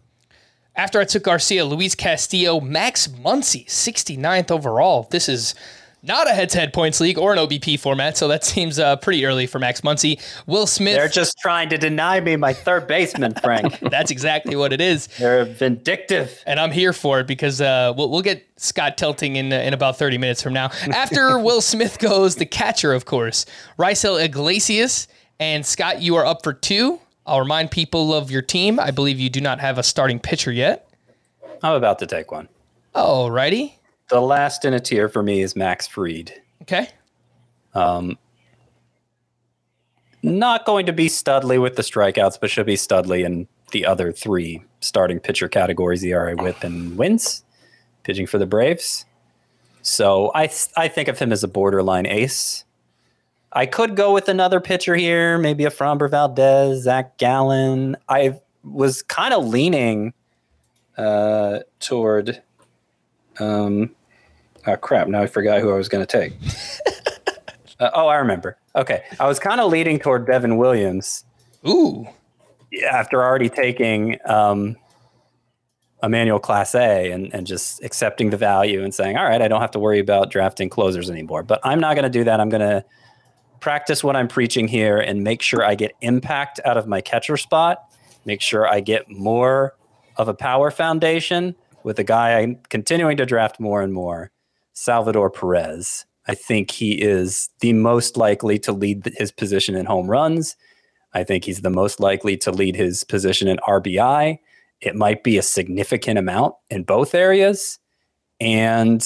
After 0.75 0.99
I 0.99 1.05
took 1.05 1.23
Garcia, 1.23 1.65
Luis 1.65 1.95
Castillo, 1.95 2.59
Max 2.59 3.07
Muncy, 3.07 3.65
69th 3.65 4.51
overall. 4.51 5.07
This 5.09 5.27
is 5.27 5.55
not 6.07 6.27
a 6.29 6.33
head-to-head 6.33 6.73
points 6.73 6.99
league 6.99 7.17
or 7.17 7.33
an 7.33 7.39
OBP 7.39 7.79
format, 7.79 8.17
so 8.17 8.27
that 8.29 8.43
seems 8.43 8.79
uh, 8.79 8.95
pretty 8.95 9.25
early 9.25 9.45
for 9.45 9.59
Max 9.59 9.81
Muncy. 9.81 10.19
Will 10.47 10.65
Smith, 10.65 10.95
They're 10.95 11.07
just 11.07 11.37
trying 11.39 11.69
to 11.69 11.77
deny 11.77 12.19
me 12.19 12.35
my 12.35 12.53
third 12.53 12.87
baseman, 12.87 13.33
Frank. 13.43 13.79
that's 13.79 14.09
exactly 14.11 14.55
what 14.55 14.73
it 14.73 14.81
is. 14.81 15.07
They're 15.19 15.45
vindictive. 15.45 16.41
and 16.47 16.59
I'm 16.59 16.71
here 16.71 16.93
for 16.93 17.19
it 17.19 17.27
because 17.27 17.61
uh, 17.61 17.93
we'll, 17.95 18.09
we'll 18.09 18.21
get 18.21 18.47
Scott 18.55 18.97
tilting 18.97 19.35
in 19.35 19.51
in 19.51 19.73
about 19.73 19.97
30 19.97 20.17
minutes 20.17 20.41
from 20.41 20.53
now. 20.53 20.65
After 20.93 21.37
Will 21.39 21.61
Smith 21.61 21.99
goes, 21.99 22.35
the 22.37 22.45
catcher, 22.45 22.93
of 22.93 23.05
course, 23.05 23.45
Raisel 23.77 24.23
Iglesias. 24.23 25.07
And 25.39 25.65
Scott, 25.65 26.01
you 26.01 26.15
are 26.15 26.25
up 26.25 26.43
for 26.43 26.53
two. 26.53 26.99
I'll 27.25 27.39
remind 27.41 27.69
people 27.69 28.13
of 28.13 28.31
your 28.31 28.41
team. 28.41 28.79
I 28.79 28.89
believe 28.91 29.19
you 29.19 29.29
do 29.29 29.41
not 29.41 29.59
have 29.59 29.77
a 29.77 29.83
starting 29.83 30.19
pitcher 30.19 30.51
yet. 30.51 30.89
I'm 31.61 31.73
about 31.73 31.99
to 31.99 32.07
take 32.07 32.31
one. 32.31 32.47
Alrighty. 32.95 33.73
The 34.09 34.21
last 34.21 34.63
in 34.63 34.73
a 34.73 34.79
tier 34.79 35.09
for 35.09 35.21
me 35.21 35.41
is 35.41 35.55
Max 35.55 35.85
Fried. 35.87 36.33
Okay. 36.61 36.89
Um, 37.73 38.17
Not 40.23 40.65
going 40.65 40.85
to 40.85 40.93
be 40.93 41.09
Studley 41.09 41.57
with 41.57 41.75
the 41.75 41.81
strikeouts, 41.81 42.39
but 42.39 42.49
should 42.49 42.65
be 42.65 42.75
Studley 42.75 43.23
in 43.23 43.47
the 43.71 43.85
other 43.85 44.11
three 44.11 44.63
starting 44.79 45.19
pitcher 45.19 45.49
categories, 45.49 46.03
ERA, 46.03 46.35
WHIP, 46.35 46.63
and 46.63 46.97
wins, 46.97 47.43
pitching 48.03 48.25
for 48.27 48.37
the 48.37 48.45
Braves. 48.45 49.05
So 49.81 50.31
I 50.33 50.49
I 50.75 50.87
think 50.87 51.07
of 51.07 51.19
him 51.19 51.31
as 51.31 51.43
a 51.43 51.47
borderline 51.47 52.05
ace. 52.05 52.63
I 53.51 53.65
could 53.65 53.95
go 53.95 54.13
with 54.13 54.27
another 54.29 54.59
pitcher 54.59 54.95
here, 54.95 55.37
maybe 55.37 55.65
a 55.65 55.69
Framber 55.69 56.09
Valdez, 56.09 56.83
Zach 56.83 57.17
Gallen. 57.17 57.95
I 58.09 58.39
was 58.63 59.01
kind 59.01 59.33
of 59.33 59.45
leaning 59.45 60.13
uh, 60.97 61.59
toward. 61.79 62.41
Um, 63.39 63.95
oh 64.67 64.77
crap! 64.77 65.07
Now 65.07 65.21
I 65.21 65.27
forgot 65.27 65.61
who 65.61 65.71
I 65.71 65.75
was 65.75 65.89
going 65.89 66.05
to 66.05 66.19
take. 66.19 66.33
uh, 67.79 67.89
oh, 67.93 68.07
I 68.07 68.17
remember. 68.17 68.57
Okay, 68.75 69.03
I 69.19 69.27
was 69.27 69.39
kind 69.39 69.59
of 69.59 69.71
leaning 69.71 69.99
toward 69.99 70.27
Devin 70.27 70.57
Williams 70.57 71.25
Ooh. 71.67 72.07
after 72.89 73.23
already 73.23 73.49
taking 73.49 74.17
um, 74.25 74.75
Emmanuel 76.03 76.39
Clase 76.39 77.13
and, 77.13 77.33
and 77.33 77.47
just 77.47 77.83
accepting 77.83 78.29
the 78.29 78.37
value 78.37 78.83
and 78.83 78.93
saying, 78.93 79.17
all 79.17 79.25
right, 79.25 79.41
I 79.41 79.47
don't 79.47 79.61
have 79.61 79.71
to 79.71 79.79
worry 79.79 79.99
about 79.99 80.29
drafting 80.29 80.69
closers 80.69 81.09
anymore. 81.09 81.43
But 81.43 81.59
I'm 81.63 81.79
not 81.79 81.95
going 81.95 82.03
to 82.03 82.09
do 82.09 82.23
that. 82.25 82.39
I'm 82.39 82.49
going 82.49 82.61
to 82.61 82.85
practice 83.59 84.03
what 84.03 84.15
I'm 84.15 84.27
preaching 84.27 84.67
here 84.67 84.97
and 84.97 85.23
make 85.23 85.41
sure 85.41 85.63
I 85.63 85.75
get 85.75 85.93
impact 86.01 86.59
out 86.65 86.77
of 86.77 86.87
my 86.87 87.01
catcher 87.01 87.37
spot, 87.37 87.83
make 88.25 88.41
sure 88.41 88.67
I 88.67 88.79
get 88.79 89.09
more 89.09 89.75
of 90.17 90.27
a 90.27 90.33
power 90.33 90.69
foundation 90.69 91.55
with 91.83 91.97
a 91.99 92.03
guy 92.03 92.39
I'm 92.39 92.59
continuing 92.69 93.17
to 93.17 93.25
draft 93.25 93.59
more 93.59 93.81
and 93.81 93.93
more, 93.93 94.31
Salvador 94.77 95.31
Perez. 95.31 96.05
I 96.27 96.35
think 96.35 96.69
he 96.69 97.01
is 97.01 97.49
the 97.61 97.73
most 97.73 98.15
likely 98.15 98.59
to 98.59 98.71
lead 98.71 99.11
his 99.17 99.31
position 99.31 99.75
in 99.75 99.87
home 99.87 100.07
runs. 100.07 100.55
I 101.13 101.23
think 101.23 101.45
he's 101.45 101.61
the 101.61 101.71
most 101.71 101.99
likely 101.99 102.37
to 102.37 102.51
lead 102.51 102.75
his 102.75 103.03
position 103.03 103.47
in 103.47 103.57
RBI. 103.67 104.37
It 104.79 104.95
might 104.95 105.23
be 105.23 105.39
a 105.39 105.41
significant 105.41 106.19
amount 106.19 106.53
in 106.69 106.83
both 106.83 107.15
areas. 107.15 107.79
And, 108.39 109.03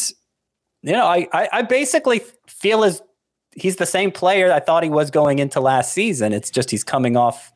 you 0.82 0.92
know, 0.92 1.06
I, 1.06 1.30
I, 1.32 1.50
I 1.54 1.62
basically 1.62 2.22
feel 2.48 2.84
as 2.84 3.02
he's 3.56 3.78
the 3.78 3.86
same 3.86 4.12
player 4.12 4.52
I 4.52 4.60
thought 4.60 4.84
he 4.84 4.90
was 4.90 5.10
going 5.10 5.40
into 5.40 5.62
last 5.62 5.94
season. 5.94 6.34
It's 6.34 6.50
just 6.50 6.70
he's 6.70 6.84
coming 6.84 7.16
off 7.16 7.54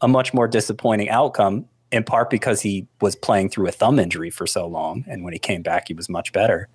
a 0.00 0.08
much 0.08 0.32
more 0.32 0.48
disappointing 0.48 1.10
outcome, 1.10 1.66
in 1.92 2.04
part 2.04 2.30
because 2.30 2.62
he 2.62 2.88
was 3.02 3.14
playing 3.14 3.50
through 3.50 3.68
a 3.68 3.72
thumb 3.72 3.98
injury 3.98 4.30
for 4.30 4.46
so 4.46 4.66
long. 4.66 5.04
And 5.06 5.24
when 5.24 5.34
he 5.34 5.38
came 5.38 5.60
back, 5.60 5.88
he 5.88 5.94
was 5.94 6.08
much 6.08 6.32
better. 6.32 6.70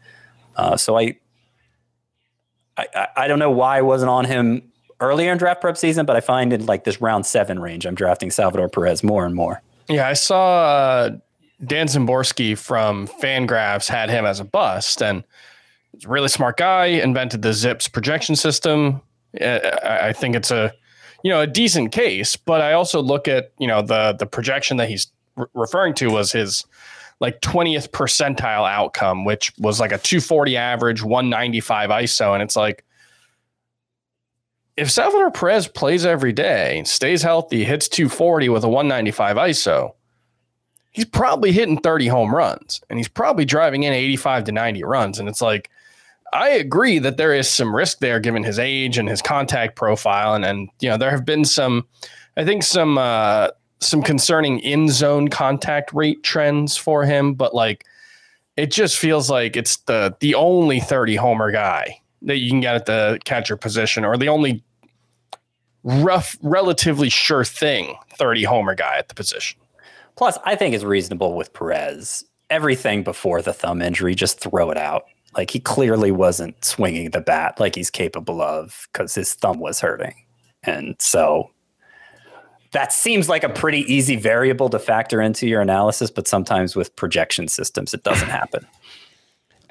Uh, 0.60 0.76
so 0.76 0.98
I, 0.98 1.16
I, 2.78 3.08
I 3.16 3.28
don't 3.28 3.40
know 3.40 3.52
why 3.52 3.78
I 3.78 3.82
wasn't 3.82 4.10
on 4.10 4.26
him 4.26 4.70
earlier 5.00 5.32
in 5.32 5.38
draft 5.38 5.62
prep 5.62 5.78
season, 5.78 6.06
but 6.06 6.18
I 6.18 6.20
find 6.20 6.52
in 6.52 6.66
like 6.66 6.84
this 6.84 7.00
round 7.00 7.26
seven 7.26 7.60
range, 7.60 7.86
I'm 7.86 7.96
drafting 7.96 8.30
Salvador 8.30 8.68
Perez 8.68 9.02
more 9.02 9.26
and 9.26 9.34
more. 9.34 9.62
Yeah, 9.88 10.08
I 10.08 10.14
saw 10.14 10.66
uh, 10.66 11.18
Dan 11.66 11.88
Szymborski 11.88 12.58
from 12.58 13.08
Fangraphs 13.08 13.88
had 13.88 14.10
him 14.10 14.26
as 14.26 14.42
a 14.42 14.44
bust, 14.44 15.02
and 15.02 15.24
he's 15.94 16.04
a 16.04 16.10
really 16.10 16.28
smart 16.28 16.58
guy. 16.58 16.88
Invented 16.88 17.42
the 17.42 17.54
Zips 17.54 17.88
projection 17.88 18.36
system. 18.36 19.02
Uh, 19.40 19.60
I 19.82 20.12
think 20.12 20.36
it's 20.36 20.52
a 20.52 20.74
you 21.24 21.32
know 21.32 21.40
a 21.40 21.48
decent 21.48 21.94
case, 21.94 22.36
but 22.36 22.60
I 22.60 22.74
also 22.74 23.02
look 23.02 23.30
at 23.30 23.54
you 23.58 23.68
know 23.68 23.82
the 23.82 24.14
the 24.20 24.26
projection 24.26 24.76
that 24.78 24.90
he's 24.90 25.08
re- 25.38 25.48
referring 25.54 25.94
to 25.96 26.08
was 26.10 26.34
his 26.34 26.66
like 27.20 27.42
20th 27.42 27.90
percentile 27.90 28.70
outcome, 28.70 29.26
which 29.26 29.52
was 29.58 29.80
like 29.80 29.92
a 29.92 29.98
240 29.98 30.56
average, 30.58 31.04
195 31.04 31.90
ISO, 31.90 32.34
and 32.34 32.42
it's 32.42 32.56
like 32.56 32.86
if 34.80 34.90
Salvador 34.90 35.30
Perez 35.30 35.68
plays 35.68 36.06
every 36.06 36.32
day, 36.32 36.82
stays 36.86 37.22
healthy, 37.22 37.66
hits 37.66 37.90
240 37.90 38.48
with 38.48 38.64
a 38.64 38.70
195 38.70 39.36
ISO, 39.36 39.94
he's 40.92 41.04
probably 41.04 41.52
hitting 41.52 41.78
30 41.78 42.08
home 42.08 42.34
runs 42.34 42.80
and 42.90 42.98
he's 42.98 43.10
probably 43.10 43.44
driving 43.44 43.84
in 43.84 43.92
85 43.92 44.46
to 44.46 44.52
90 44.54 44.84
runs. 44.86 45.20
And 45.20 45.28
it's 45.28 45.42
like, 45.42 45.70
I 46.32 46.50
agree 46.52 46.98
that 47.00 47.18
there 47.18 47.34
is 47.34 47.50
some 47.50 47.76
risk 47.76 48.00
there 48.00 48.22
given 48.22 48.42
his 48.42 48.58
age 48.58 48.98
and 48.98 49.10
his 49.10 49.22
contact 49.22 49.76
profile. 49.76 50.34
And, 50.34 50.46
and 50.46 50.70
you 50.80 50.90
know, 50.90 50.96
there 50.96 51.12
have 51.12 51.26
been 51.26 51.44
some, 51.44 51.86
I 52.38 52.46
think, 52.46 52.64
some, 52.64 52.98
uh, 52.98 53.50
some 53.82 54.02
concerning 54.02 54.60
in 54.60 54.90
zone 54.90 55.30
contact 55.30 55.94
rate 55.94 56.24
trends 56.24 56.76
for 56.76 57.06
him, 57.06 57.34
but 57.34 57.54
like 57.54 57.86
it 58.58 58.72
just 58.72 58.98
feels 58.98 59.30
like 59.30 59.56
it's 59.56 59.78
the 59.78 60.16
the 60.20 60.36
only 60.36 60.80
30 60.80 61.16
homer 61.16 61.52
guy 61.52 62.02
that 62.24 62.38
you 62.38 62.50
can 62.50 62.60
get 62.60 62.76
at 62.76 62.86
the 62.86 63.20
catcher 63.24 63.56
position 63.56 64.04
or 64.04 64.18
the 64.18 64.28
only 64.28 64.64
rough, 65.84 66.38
relatively 66.42 67.10
sure 67.10 67.46
thing 67.46 67.96
30 68.18 68.44
homer 68.44 68.76
guy 68.76 68.98
at 68.98 69.08
the 69.08 69.16
position. 69.16 69.60
Plus, 70.18 70.38
I 70.46 70.56
think 70.56 70.76
it's 70.76 70.84
reasonable 70.84 71.36
with 71.36 71.54
Perez. 71.54 72.26
Everything 72.50 73.04
before 73.04 73.42
the 73.42 73.54
thumb 73.54 73.82
injury, 73.82 74.16
just 74.16 74.40
throw 74.42 74.70
it 74.72 74.78
out. 74.78 75.06
Like 75.38 75.52
he 75.52 75.60
clearly 75.60 76.12
wasn't 76.12 76.66
swinging 76.66 77.12
the 77.12 77.22
bat 77.22 77.60
like 77.60 77.76
he's 77.76 77.92
capable 77.92 78.42
of 78.42 78.88
because 78.92 79.16
his 79.16 79.34
thumb 79.36 79.60
was 79.60 79.80
hurting. 79.80 80.16
And 80.64 80.96
so 81.00 81.52
that 82.72 82.94
seems 82.94 83.28
like 83.28 83.44
a 83.44 83.50
pretty 83.50 83.82
easy 83.92 84.16
variable 84.16 84.70
to 84.70 84.80
factor 84.80 85.22
into 85.22 85.48
your 85.48 85.62
analysis, 85.62 86.12
but 86.12 86.28
sometimes 86.28 86.76
with 86.76 86.96
projection 86.96 87.48
systems, 87.48 87.94
it 87.94 88.04
doesn't 88.04 88.30
happen. 88.30 88.66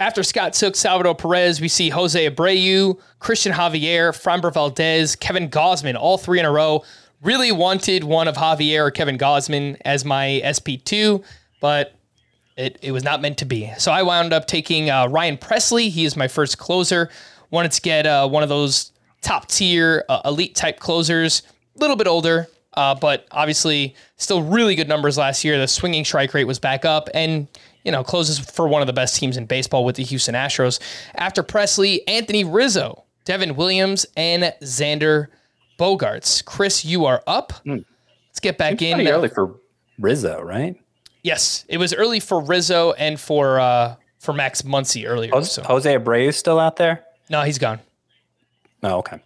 After 0.01 0.23
Scott 0.23 0.53
took 0.53 0.77
Salvador 0.77 1.17
Perez, 1.17 1.61
we 1.61 1.67
see 1.67 1.89
Jose 1.89 2.31
Abreu, 2.31 2.99
Cristian 3.21 3.53
Javier, 3.53 4.13
Framber 4.13 4.53
Valdez, 4.53 5.17
Kevin 5.17 5.49
Gausman, 5.51 5.97
all 5.97 6.17
three 6.17 6.39
in 6.39 6.45
a 6.45 6.53
row. 6.53 6.85
Really 7.21 7.51
wanted 7.51 8.05
one 8.05 8.29
of 8.29 8.37
Javier 8.37 8.87
or 8.87 8.91
Kevin 8.93 9.19
Gausman 9.19 9.77
as 9.85 10.05
my 10.05 10.41
SP2, 10.45 11.25
but 11.61 11.95
it, 12.57 12.79
it 12.81 12.93
was 12.93 13.03
not 13.03 13.21
meant 13.21 13.39
to 13.39 13.45
be. 13.45 13.73
So 13.79 13.91
I 13.91 14.05
wound 14.05 14.33
up 14.33 14.47
taking 14.47 14.89
uh, 14.89 15.09
Ryan 15.09 15.37
Pressly. 15.37 15.91
He 15.91 16.05
is 16.05 16.17
my 16.17 16.29
first 16.29 16.59
closer. 16.59 17.11
Wanted 17.51 17.73
to 17.73 17.81
get 17.81 18.07
uh, 18.07 18.29
one 18.29 18.45
of 18.45 18.49
those 18.49 18.93
top 19.21 19.49
tier 19.49 20.05
uh, 20.09 20.21
elite 20.25 20.55
type 20.55 20.79
closers, 20.79 21.43
a 21.75 21.81
little 21.81 21.97
bit 21.97 22.07
older, 22.07 22.47
uh, 22.79 22.95
but 22.95 23.27
obviously 23.33 23.93
still 24.19 24.41
really 24.41 24.77
good 24.77 24.87
numbers 24.87 25.19
last 25.19 25.43
year. 25.45 25.59
The 25.59 25.67
swinging 25.67 26.05
strike 26.05 26.33
rate 26.33 26.45
was 26.45 26.61
back 26.61 26.85
up 26.85 27.09
and, 27.13 27.49
you 27.83 27.91
know, 27.91 28.05
closes 28.05 28.39
for 28.39 28.69
one 28.69 28.81
of 28.83 28.87
the 28.87 28.93
best 28.93 29.17
teams 29.17 29.37
in 29.37 29.47
baseball 29.47 29.85
with 29.85 29.97
the 29.97 30.05
Houston 30.05 30.37
Astros. 30.37 30.79
After 31.17 31.43
Pressly, 31.43 31.99
Anthony 32.07 32.45
Rizzo, 32.45 33.03
Devin 33.25 33.57
Williams, 33.57 34.07
and 34.17 34.45
Xander 34.63 35.27
Bogaerts. 35.77 36.45
Chris, 36.45 36.85
you 36.85 37.05
are 37.05 37.21
up. 37.27 37.53
Let's 37.67 38.39
get 38.41 38.59
back 38.59 38.81
in. 38.81 38.95
Pretty 38.95 39.11
early 39.11 39.29
for 39.29 39.57
Rizzo, 39.99 40.41
right? 40.41 40.77
Yes, 41.25 41.65
it 41.69 41.79
was 41.79 41.93
early 41.93 42.21
for 42.21 42.41
Rizzo 42.41 42.93
and 42.93 43.19
for 43.19 43.59
uh, 43.59 43.97
for 44.21 44.33
Max 44.33 44.63
Muncy 44.63 45.05
earlier. 45.05 45.33
Jose, 45.33 45.51
so. 45.51 45.63
Jose 45.65 45.93
Abreu 45.99 46.33
still 46.33 46.61
out 46.61 46.77
there? 46.77 47.05
No, 47.29 47.43
he's 47.43 47.59
gone. 47.59 47.81
Oh, 48.85 48.99
okay. 48.99 49.19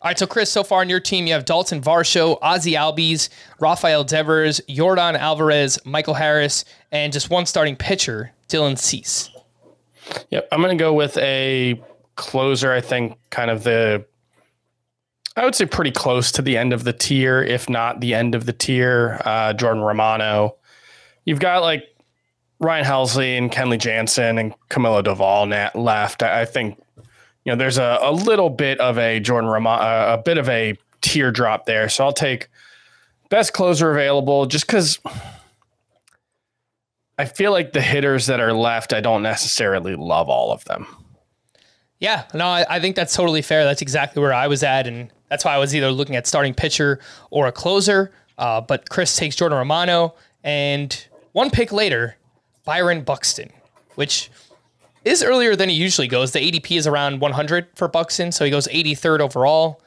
All 0.00 0.08
right, 0.08 0.18
so 0.18 0.28
Chris, 0.28 0.48
so 0.48 0.62
far 0.62 0.80
on 0.80 0.88
your 0.88 1.00
team, 1.00 1.26
you 1.26 1.32
have 1.32 1.44
Daulton 1.44 1.82
Varsho, 1.82 2.38
Ozzie 2.40 2.74
Albies, 2.74 3.28
Rafael 3.58 4.04
Devers, 4.04 4.60
Yordan 4.68 5.18
Alvarez, 5.18 5.76
Michael 5.84 6.14
Harris, 6.14 6.64
and 6.92 7.12
just 7.12 7.30
one 7.30 7.46
starting 7.46 7.74
pitcher, 7.74 8.30
Dylan 8.48 8.78
Cease. 8.78 9.28
Yep. 10.30 10.48
I'm 10.52 10.60
going 10.60 10.76
to 10.76 10.80
go 10.80 10.92
with 10.94 11.18
a 11.18 11.82
closer. 12.14 12.72
I 12.72 12.80
think 12.80 13.18
kind 13.30 13.50
of 13.50 13.64
the, 13.64 14.04
I 15.36 15.44
would 15.44 15.56
say 15.56 15.66
pretty 15.66 15.90
close 15.90 16.30
to 16.32 16.42
the 16.42 16.56
end 16.56 16.72
of 16.72 16.84
the 16.84 16.92
tier, 16.92 17.42
if 17.42 17.68
not 17.68 18.00
the 18.00 18.14
end 18.14 18.36
of 18.36 18.46
the 18.46 18.52
tier. 18.52 19.20
Uh, 19.24 19.52
Jordan 19.52 19.82
Romano. 19.82 20.56
You've 21.24 21.40
got 21.40 21.62
like 21.62 21.82
Ryan 22.60 22.84
Helsley 22.84 23.36
and 23.36 23.50
Kenley 23.50 23.78
Jansen 23.78 24.38
and 24.38 24.54
Camilo 24.70 25.02
Doval 25.02 25.48
nat- 25.48 25.76
left. 25.76 26.22
I 26.22 26.44
think, 26.44 26.80
you 27.48 27.52
know, 27.54 27.56
there's 27.56 27.78
a, 27.78 27.98
a 28.02 28.12
little 28.12 28.50
bit 28.50 28.78
of 28.78 28.98
a 28.98 29.20
Jordan 29.20 29.48
Romano, 29.48 29.82
uh, 29.82 30.16
a 30.18 30.22
bit 30.22 30.36
of 30.36 30.50
a 30.50 30.76
teardrop 31.00 31.64
there. 31.64 31.88
So 31.88 32.04
I'll 32.04 32.12
take 32.12 32.48
best 33.30 33.54
closer 33.54 33.90
available 33.90 34.44
just 34.44 34.66
because 34.66 34.98
I 37.16 37.24
feel 37.24 37.50
like 37.50 37.72
the 37.72 37.80
hitters 37.80 38.26
that 38.26 38.38
are 38.38 38.52
left, 38.52 38.92
I 38.92 39.00
don't 39.00 39.22
necessarily 39.22 39.94
love 39.94 40.28
all 40.28 40.52
of 40.52 40.62
them. 40.66 40.86
Yeah, 42.00 42.24
no, 42.34 42.44
I, 42.44 42.66
I 42.68 42.80
think 42.80 42.96
that's 42.96 43.16
totally 43.16 43.40
fair. 43.40 43.64
That's 43.64 43.80
exactly 43.80 44.20
where 44.20 44.34
I 44.34 44.46
was 44.46 44.62
at, 44.62 44.86
and 44.86 45.10
that's 45.30 45.42
why 45.42 45.54
I 45.54 45.58
was 45.58 45.74
either 45.74 45.90
looking 45.90 46.16
at 46.16 46.26
starting 46.26 46.52
pitcher 46.52 47.00
or 47.30 47.46
a 47.46 47.52
closer. 47.52 48.12
Uh, 48.36 48.60
but 48.60 48.90
Chris 48.90 49.16
takes 49.16 49.36
Jordan 49.36 49.56
Romano, 49.56 50.14
and 50.44 51.06
one 51.32 51.48
pick 51.48 51.72
later, 51.72 52.18
Byron 52.66 53.04
Buxton, 53.04 53.50
which 53.94 54.30
is 55.04 55.22
earlier 55.22 55.56
than 55.56 55.68
he 55.68 55.74
usually 55.74 56.08
goes. 56.08 56.32
The 56.32 56.40
ADP 56.40 56.76
is 56.76 56.86
around 56.86 57.20
100 57.20 57.68
for 57.74 57.88
Buxton, 57.88 58.32
so 58.32 58.44
he 58.44 58.50
goes 58.50 58.68
83rd 58.68 59.20
overall. 59.20 59.82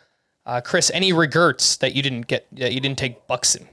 Uh, 0.46 0.62
Chris, 0.62 0.90
any 0.94 1.14
regrets 1.14 1.78
that 1.78 1.96
you 1.96 2.02
didn't 2.02 2.28
get 2.28 2.48
that 2.54 2.74
you 2.74 2.80
didn't 2.80 2.98
take 2.98 3.28
Buxton? 3.28 3.68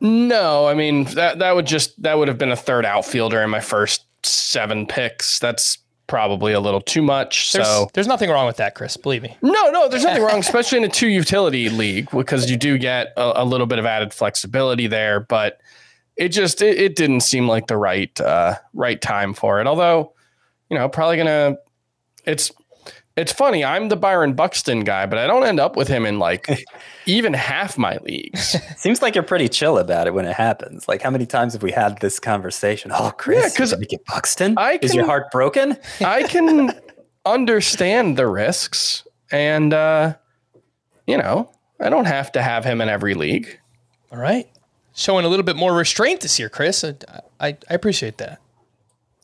No, 0.00 0.66
I 0.66 0.74
mean 0.74 1.04
that 1.14 1.40
that 1.40 1.54
would 1.54 1.66
just 1.66 2.00
that 2.02 2.16
would 2.16 2.28
have 2.28 2.38
been 2.38 2.50
a 2.50 2.56
third 2.56 2.86
outfielder 2.86 3.42
in 3.42 3.50
my 3.50 3.60
first 3.60 4.04
seven 4.24 4.86
picks. 4.86 5.38
That's 5.38 5.78
probably 6.06 6.52
a 6.52 6.60
little 6.60 6.80
too 6.80 7.02
much. 7.02 7.52
There's, 7.52 7.66
so 7.66 7.88
there's 7.92 8.08
nothing 8.08 8.30
wrong 8.30 8.46
with 8.46 8.56
that, 8.56 8.74
Chris. 8.74 8.96
Believe 8.96 9.22
me. 9.22 9.36
no, 9.42 9.70
no, 9.70 9.88
there's 9.88 10.02
nothing 10.02 10.22
wrong, 10.22 10.38
especially 10.40 10.78
in 10.78 10.84
a 10.84 10.88
two 10.88 11.08
utility 11.08 11.68
league 11.68 12.10
because 12.10 12.50
you 12.50 12.56
do 12.56 12.78
get 12.78 13.12
a, 13.16 13.42
a 13.42 13.44
little 13.44 13.66
bit 13.66 13.78
of 13.78 13.86
added 13.86 14.12
flexibility 14.12 14.86
there. 14.86 15.20
But 15.20 15.60
it 16.16 16.30
just 16.30 16.62
it, 16.62 16.78
it 16.78 16.96
didn't 16.96 17.20
seem 17.20 17.46
like 17.46 17.66
the 17.66 17.76
right 17.76 18.20
uh, 18.20 18.56
right 18.74 19.00
time 19.00 19.32
for 19.34 19.60
it. 19.60 19.66
Although, 19.66 20.12
you 20.70 20.78
know, 20.78 20.88
probably 20.88 21.16
gonna. 21.18 21.56
It's 22.24 22.50
it's 23.16 23.32
funny. 23.32 23.64
I'm 23.64 23.88
the 23.88 23.96
Byron 23.96 24.32
Buxton 24.34 24.80
guy, 24.80 25.04
but 25.06 25.18
I 25.18 25.26
don't 25.26 25.44
end 25.44 25.60
up 25.60 25.76
with 25.76 25.88
him 25.88 26.06
in 26.06 26.18
like 26.18 26.46
even 27.06 27.34
half 27.34 27.76
my 27.76 27.98
leagues. 28.02 28.56
Seems 28.76 29.02
like 29.02 29.14
you're 29.14 29.24
pretty 29.24 29.48
chill 29.48 29.78
about 29.78 30.06
it 30.06 30.14
when 30.14 30.24
it 30.24 30.34
happens. 30.34 30.88
Like, 30.88 31.02
how 31.02 31.10
many 31.10 31.26
times 31.26 31.52
have 31.52 31.62
we 31.62 31.72
had 31.72 31.98
this 31.98 32.18
conversation? 32.18 32.92
Oh, 32.94 33.10
Chris, 33.16 33.52
Yeah, 33.52 33.58
'cause 33.58 33.72
you're 33.72 33.80
get 33.80 34.04
Buxton. 34.06 34.54
I 34.56 34.78
Is 34.80 34.94
your 34.94 35.04
heart 35.06 35.30
broken? 35.30 35.76
I 36.00 36.22
can 36.22 36.70
understand 37.26 38.16
the 38.16 38.26
risks, 38.26 39.06
and 39.30 39.74
uh, 39.74 40.14
you 41.06 41.18
know, 41.18 41.50
I 41.80 41.88
don't 41.90 42.06
have 42.06 42.32
to 42.32 42.42
have 42.42 42.64
him 42.64 42.80
in 42.80 42.88
every 42.88 43.14
league. 43.14 43.58
All 44.12 44.18
right. 44.18 44.48
Showing 44.94 45.24
a 45.24 45.28
little 45.28 45.44
bit 45.44 45.56
more 45.56 45.72
restraint 45.74 46.20
this 46.20 46.38
year, 46.38 46.48
Chris. 46.48 46.84
I, 46.84 46.94
I, 47.38 47.48
I 47.68 47.74
appreciate 47.74 48.18
that. 48.18 48.40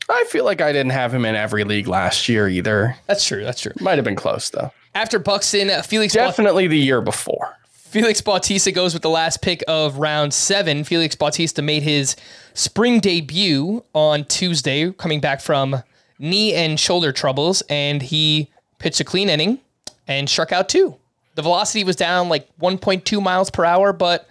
I 0.09 0.25
feel 0.29 0.45
like 0.45 0.61
I 0.61 0.73
didn't 0.73 0.93
have 0.93 1.13
him 1.13 1.25
in 1.25 1.35
every 1.35 1.65
league 1.65 1.89
last 1.89 2.29
year 2.29 2.49
either. 2.49 2.97
That's 3.07 3.25
true. 3.27 3.45
That's 3.45 3.61
true. 3.61 3.73
Might 3.81 3.97
have 3.99 4.05
been 4.05 4.17
close 4.17 4.51
though. 4.51 4.71
After 4.95 5.19
Buxton, 5.19 5.69
uh, 5.71 5.83
Felix 5.83 6.15
Baut- 6.15 6.27
Definitely 6.27 6.69
the 6.69 6.79
year 6.79 7.01
before. 7.01 7.57
Felix 7.73 8.21
Bautista 8.21 8.73
goes 8.73 8.93
with 8.93 9.03
the 9.03 9.11
last 9.11 9.43
pick 9.43 9.63
of 9.69 9.99
round 9.99 10.35
seven. 10.35 10.85
Felix 10.85 11.15
Bautista 11.15 11.63
made 11.63 11.83
his 11.83 12.17
spring 12.55 13.01
debut 13.01 13.83
on 13.95 14.25
Tuesday, 14.25 14.91
coming 14.93 15.21
back 15.21 15.41
from 15.41 15.83
knee 16.19 16.53
and 16.55 16.79
shoulder 16.79 17.13
troubles, 17.13 17.63
and 17.69 18.03
he 18.03 18.51
pitched 18.79 19.01
a 19.01 19.05
clean 19.05 19.29
inning 19.29 19.61
and 20.09 20.29
struck 20.29 20.53
out 20.53 20.69
two. 20.69 20.97
The 21.37 21.43
velocity 21.43 21.85
was 21.85 21.97
down 21.97 22.29
like 22.29 22.49
1.2 22.61 23.23
miles 23.23 23.51
per 23.51 23.65
hour, 23.65 23.93
but 23.93 24.29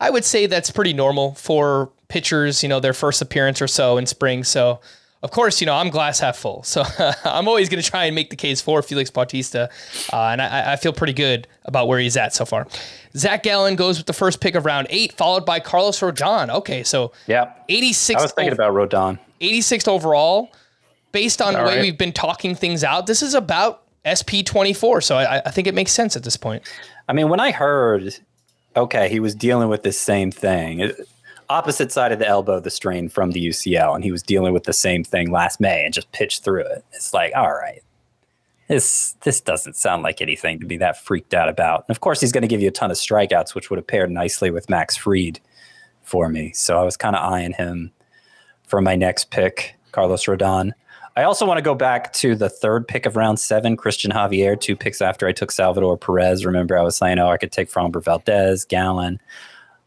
I 0.00 0.10
would 0.10 0.24
say 0.24 0.46
that's 0.46 0.70
pretty 0.70 0.92
normal 0.92 1.34
for 1.34 1.90
pitchers, 2.08 2.62
you 2.62 2.68
know, 2.68 2.80
their 2.80 2.92
first 2.92 3.20
appearance 3.20 3.60
or 3.60 3.66
so 3.68 3.96
in 3.96 4.06
spring. 4.06 4.44
So, 4.44 4.80
of 5.24 5.30
course, 5.30 5.58
you 5.62 5.66
know, 5.66 5.74
I'm 5.74 5.88
glass 5.88 6.20
half 6.20 6.36
full. 6.36 6.62
So 6.64 6.84
I'm 7.24 7.48
always 7.48 7.70
going 7.70 7.82
to 7.82 7.90
try 7.90 8.04
and 8.04 8.14
make 8.14 8.28
the 8.28 8.36
case 8.36 8.60
for 8.60 8.82
Felix 8.82 9.10
Bautista. 9.10 9.70
Uh, 10.12 10.28
and 10.28 10.42
I, 10.42 10.74
I 10.74 10.76
feel 10.76 10.92
pretty 10.92 11.14
good 11.14 11.48
about 11.64 11.88
where 11.88 11.98
he's 11.98 12.18
at 12.18 12.34
so 12.34 12.44
far. 12.44 12.66
Zach 13.16 13.42
Gallen 13.42 13.74
goes 13.74 13.96
with 13.96 14.06
the 14.06 14.12
first 14.12 14.42
pick 14.42 14.54
of 14.54 14.66
round 14.66 14.86
eight, 14.90 15.14
followed 15.14 15.46
by 15.46 15.60
Carlos 15.60 15.98
Rodon. 15.98 16.50
Okay, 16.50 16.82
so 16.82 17.12
Yeah. 17.26 17.54
86. 17.70 18.20
I 18.20 18.22
was 18.22 18.32
thinking 18.32 18.52
about 18.52 18.74
Rodon. 18.74 19.18
86th 19.40 19.88
overall. 19.88 20.52
Based 21.12 21.40
on 21.40 21.54
the 21.54 21.60
way 21.60 21.76
right. 21.76 21.80
we've 21.80 21.96
been 21.96 22.12
talking 22.12 22.54
things 22.54 22.84
out, 22.84 23.06
this 23.06 23.22
is 23.22 23.32
about 23.32 23.82
SP 24.04 24.44
24. 24.44 25.00
So 25.00 25.16
I, 25.16 25.38
I 25.38 25.50
think 25.50 25.66
it 25.66 25.74
makes 25.74 25.92
sense 25.92 26.16
at 26.16 26.22
this 26.22 26.36
point. 26.36 26.64
I 27.08 27.14
mean, 27.14 27.30
when 27.30 27.40
I 27.40 27.50
heard, 27.50 28.14
okay, 28.76 29.08
he 29.08 29.20
was 29.20 29.34
dealing 29.34 29.70
with 29.70 29.84
this 29.84 29.98
same 29.98 30.30
thing, 30.30 30.80
it- 30.80 31.08
opposite 31.48 31.92
side 31.92 32.12
of 32.12 32.18
the 32.18 32.26
elbow, 32.26 32.60
the 32.60 32.70
strain 32.70 33.08
from 33.08 33.32
the 33.32 33.48
UCL, 33.48 33.94
and 33.94 34.04
he 34.04 34.12
was 34.12 34.22
dealing 34.22 34.52
with 34.52 34.64
the 34.64 34.72
same 34.72 35.04
thing 35.04 35.30
last 35.30 35.60
May 35.60 35.84
and 35.84 35.94
just 35.94 36.10
pitched 36.12 36.44
through 36.44 36.64
it. 36.64 36.84
It's 36.92 37.14
like, 37.14 37.32
all 37.34 37.52
right, 37.52 37.82
this 38.68 39.14
this 39.22 39.40
doesn't 39.40 39.76
sound 39.76 40.02
like 40.02 40.20
anything 40.20 40.60
to 40.60 40.66
be 40.66 40.76
that 40.78 41.02
freaked 41.02 41.34
out 41.34 41.48
about. 41.48 41.84
And 41.88 41.94
of 41.94 42.00
course, 42.00 42.20
he's 42.20 42.32
going 42.32 42.42
to 42.42 42.48
give 42.48 42.60
you 42.60 42.68
a 42.68 42.72
ton 42.72 42.90
of 42.90 42.96
strikeouts, 42.96 43.54
which 43.54 43.70
would 43.70 43.78
have 43.78 43.86
paired 43.86 44.10
nicely 44.10 44.50
with 44.50 44.70
Max 44.70 44.96
Fried 44.96 45.40
for 46.02 46.28
me. 46.28 46.52
So 46.52 46.78
I 46.78 46.82
was 46.82 46.96
kind 46.96 47.16
of 47.16 47.22
eyeing 47.22 47.52
him 47.52 47.92
for 48.66 48.80
my 48.80 48.96
next 48.96 49.30
pick, 49.30 49.76
Carlos 49.92 50.24
Rodon. 50.24 50.72
I 51.16 51.22
also 51.22 51.46
want 51.46 51.58
to 51.58 51.62
go 51.62 51.76
back 51.76 52.12
to 52.14 52.34
the 52.34 52.48
third 52.48 52.88
pick 52.88 53.06
of 53.06 53.14
round 53.14 53.38
seven, 53.38 53.76
Cristian 53.76 54.12
Javier, 54.12 54.60
two 54.60 54.74
picks 54.74 55.00
after 55.00 55.28
I 55.28 55.32
took 55.32 55.52
Salvador 55.52 55.96
Perez. 55.96 56.44
Remember, 56.44 56.76
I 56.76 56.82
was 56.82 56.96
saying, 56.96 57.20
oh, 57.20 57.28
I 57.28 57.36
could 57.36 57.52
take 57.52 57.70
Framber 57.70 58.02
Valdez, 58.02 58.64
Gallen. 58.64 59.20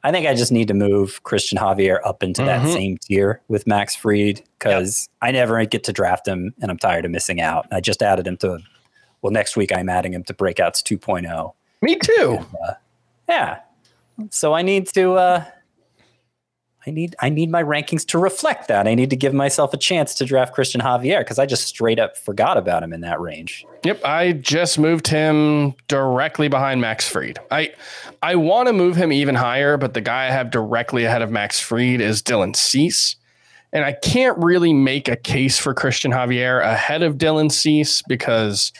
I 0.04 0.12
think 0.12 0.28
I 0.28 0.36
just 0.36 0.52
need 0.52 0.68
to 0.70 0.74
move 0.74 1.22
Cristian 1.24 1.58
Javier 1.58 2.00
up 2.06 2.24
into 2.24 2.43
that 2.43 2.68
same 2.68 2.98
tier 2.98 3.41
with 3.48 3.68
Max 3.68 3.95
Fried 3.95 4.41
because 4.58 5.10
I 5.22 5.32
never 5.32 5.64
get 5.66 5.84
to 5.86 5.93
draft 5.93 6.28
him 6.28 6.54
and 6.62 6.72
I'm 6.72 6.78
tired 6.78 7.04
of 7.04 7.12
missing 7.12 7.41
out. 7.41 7.68
I 7.72 7.82
just 7.82 8.02
added 8.02 8.26
him 8.28 8.38
to, 8.38 8.60
well, 9.22 9.32
next 9.32 9.58
week 9.58 9.72
I'm 9.76 9.89
adding 9.89 10.14
him 10.14 10.24
to 10.26 10.34
Breakouts 10.34 10.82
2.0. 10.84 11.54
Me 11.82 11.95
too. 11.95 12.39
Yeah. 13.28 13.60
So 14.30 14.54
I 14.54 14.62
need 14.62 14.88
to 14.89 15.14
uh 15.14 15.45
I 16.88 16.92
need 16.92 17.16
I 17.20 17.28
need 17.28 17.52
my 17.52 17.62
rankings 17.62 18.06
to 18.08 18.18
reflect 18.18 18.70
that. 18.70 18.88
I 18.88 18.96
need 18.96 19.10
to 19.10 19.18
give 19.18 19.34
myself 19.34 19.74
a 19.74 19.78
chance 19.78 20.16
to 20.16 20.26
draft 20.26 20.56
Cristian 20.56 20.82
Javier 20.82 21.20
because 21.20 21.38
I 21.38 21.46
just 21.46 21.66
straight 21.68 22.00
up 22.00 22.16
forgot 22.16 22.56
about 22.56 22.82
him 22.82 22.94
in 22.94 23.02
that 23.02 23.20
range. 23.20 23.66
Yep, 23.84 24.06
I 24.06 24.32
just 24.32 24.80
moved 24.80 25.08
him 25.08 25.76
directly 25.90 26.48
behind 26.48 26.80
Max 26.80 27.08
Fried. 27.08 27.40
I 27.52 27.74
I 28.22 28.36
want 28.36 28.68
to 28.68 28.74
move 28.74 28.96
him 28.96 29.12
even 29.12 29.36
higher, 29.36 29.76
but 29.76 29.96
the 29.96 30.02
guy 30.02 30.28
I 30.28 30.32
have 30.32 30.50
directly 30.50 31.04
ahead 31.04 31.22
of 31.22 31.30
Max 31.30 31.60
Fried 31.60 32.00
is 32.00 32.24
Dylan 32.24 32.56
Cease. 32.56 33.18
And 33.74 33.84
I 33.84 33.92
can't 33.92 34.38
really 34.38 34.72
make 34.72 35.10
a 35.10 35.18
case 35.18 35.60
for 35.60 35.76
Cristian 35.76 36.14
Javier 36.14 36.64
ahead 36.64 37.04
of 37.04 37.18
Dylan 37.18 37.52
Cease 37.52 38.02
because 38.02 38.72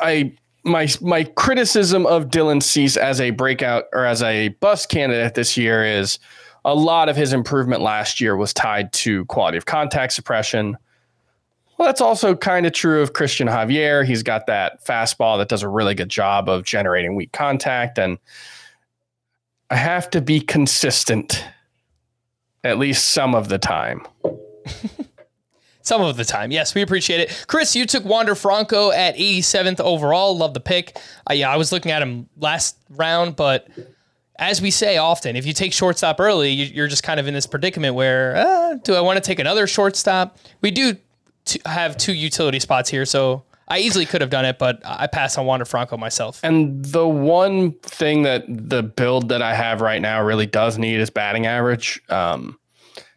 I 0.00 0.32
my 0.66 0.88
my 1.00 1.24
criticism 1.24 2.06
of 2.06 2.26
Dylan 2.26 2.62
Cease 2.62 2.96
as 2.96 3.20
a 3.20 3.30
breakout 3.30 3.84
or 3.92 4.04
as 4.04 4.22
a 4.22 4.48
bust 4.48 4.88
candidate 4.88 5.34
this 5.34 5.56
year 5.56 5.84
is 5.84 6.18
a 6.64 6.74
lot 6.74 7.08
of 7.08 7.16
his 7.16 7.32
improvement 7.32 7.80
last 7.80 8.20
year 8.20 8.36
was 8.36 8.52
tied 8.52 8.92
to 8.92 9.24
quality 9.26 9.56
of 9.56 9.66
contact 9.66 10.12
suppression. 10.12 10.76
Well, 11.78 11.86
that's 11.86 12.00
also 12.00 12.34
kind 12.34 12.66
of 12.66 12.72
true 12.72 13.02
of 13.02 13.12
Cristian 13.12 13.48
Javier. 13.48 14.04
He's 14.04 14.22
got 14.22 14.46
that 14.46 14.84
fastball 14.84 15.38
that 15.38 15.48
does 15.48 15.62
a 15.62 15.68
really 15.68 15.94
good 15.94 16.08
job 16.08 16.48
of 16.48 16.64
generating 16.64 17.14
weak 17.14 17.32
contact. 17.32 17.98
And 17.98 18.18
I 19.70 19.76
have 19.76 20.10
to 20.10 20.20
be 20.20 20.40
consistent 20.40 21.44
at 22.64 22.78
least 22.78 23.10
some 23.10 23.34
of 23.34 23.48
the 23.48 23.58
time. 23.58 24.06
Some 25.86 26.02
of 26.02 26.16
the 26.16 26.24
time. 26.24 26.50
Yes, 26.50 26.74
we 26.74 26.82
appreciate 26.82 27.20
it. 27.20 27.44
Chris, 27.46 27.76
you 27.76 27.86
took 27.86 28.04
Wander 28.04 28.34
Franco 28.34 28.90
at 28.90 29.16
87th 29.16 29.78
overall. 29.78 30.36
Love 30.36 30.52
the 30.52 30.58
pick. 30.60 30.98
Yeah, 31.32 31.48
I 31.48 31.56
was 31.56 31.70
looking 31.70 31.92
at 31.92 32.02
him 32.02 32.28
last 32.40 32.76
round, 32.90 33.36
but 33.36 33.68
as 34.36 34.60
we 34.60 34.72
say 34.72 34.96
often, 34.96 35.36
if 35.36 35.46
you 35.46 35.52
take 35.52 35.72
shortstop 35.72 36.18
early, 36.18 36.50
you- 36.50 36.66
you're 36.74 36.88
just 36.88 37.04
kind 37.04 37.20
of 37.20 37.28
in 37.28 37.34
this 37.34 37.46
predicament 37.46 37.94
where, 37.94 38.36
uh, 38.36 38.74
do 38.82 38.96
I 38.96 39.00
want 39.00 39.16
to 39.16 39.20
take 39.20 39.38
another 39.38 39.68
shortstop? 39.68 40.36
We 40.60 40.72
do 40.72 40.96
have 41.64 41.96
two 41.96 42.12
utility 42.14 42.58
spots 42.58 42.90
here, 42.90 43.06
so 43.06 43.44
I 43.68 43.78
easily 43.78 44.06
could 44.06 44.20
have 44.22 44.30
done 44.30 44.44
it, 44.44 44.58
but 44.58 44.80
I 44.84 45.06
passed 45.06 45.38
on 45.38 45.46
Wander 45.46 45.64
Franco 45.64 45.96
myself. 45.96 46.40
And 46.42 46.84
the 46.84 47.06
one 47.06 47.72
thing 47.82 48.22
that 48.24 48.42
the 48.48 48.82
build 48.82 49.28
that 49.28 49.40
I 49.40 49.54
have 49.54 49.80
right 49.80 50.02
now 50.02 50.20
really 50.20 50.46
does 50.46 50.78
need 50.78 50.98
is 50.98 51.10
batting 51.10 51.46
average. 51.46 52.00
Um, 52.08 52.58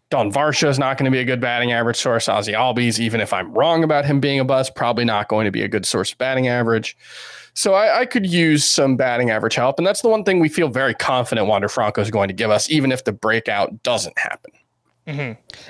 Don 0.10 0.32
Varsha 0.32 0.68
is 0.68 0.80
not 0.80 0.98
going 0.98 1.06
to 1.06 1.12
be 1.12 1.20
a 1.20 1.26
good 1.26 1.40
batting 1.40 1.72
average 1.72 1.98
source. 1.98 2.28
Ozzie 2.28 2.54
Albies, 2.54 3.00
even 3.00 3.22
if 3.22 3.32
I'm 3.32 3.54
wrong 3.54 3.84
about 3.84 4.06
him 4.06 4.20
being 4.20 4.40
a 4.40 4.46
bust, 4.46 4.74
probably 4.76 5.06
not 5.06 5.28
going 5.28 5.46
to 5.46 5.52
be 5.52 5.62
a 5.62 5.68
good 5.68 5.86
source 5.86 6.12
of 6.12 6.18
batting 6.18 6.48
average. 6.48 6.98
So 7.54 7.74
I, 7.74 8.00
I 8.00 8.06
could 8.06 8.26
use 8.26 8.66
some 8.66 8.96
batting 8.96 9.30
average 9.30 9.56
help, 9.56 9.78
and 9.78 9.86
that's 9.86 10.02
the 10.02 10.10
one 10.10 10.24
thing 10.24 10.40
we 10.40 10.50
feel 10.50 10.70
very 10.70 10.96
confident 10.96 11.48
Wander 11.48 11.70
Franco 11.70 12.02
is 12.02 12.10
going 12.10 12.28
to 12.28 12.34
give 12.34 12.50
us, 12.50 12.70
even 12.70 12.92
if 12.92 13.04
the 13.04 13.12
breakout 13.12 13.84
doesn't 13.84 14.18
happen. 14.18 14.52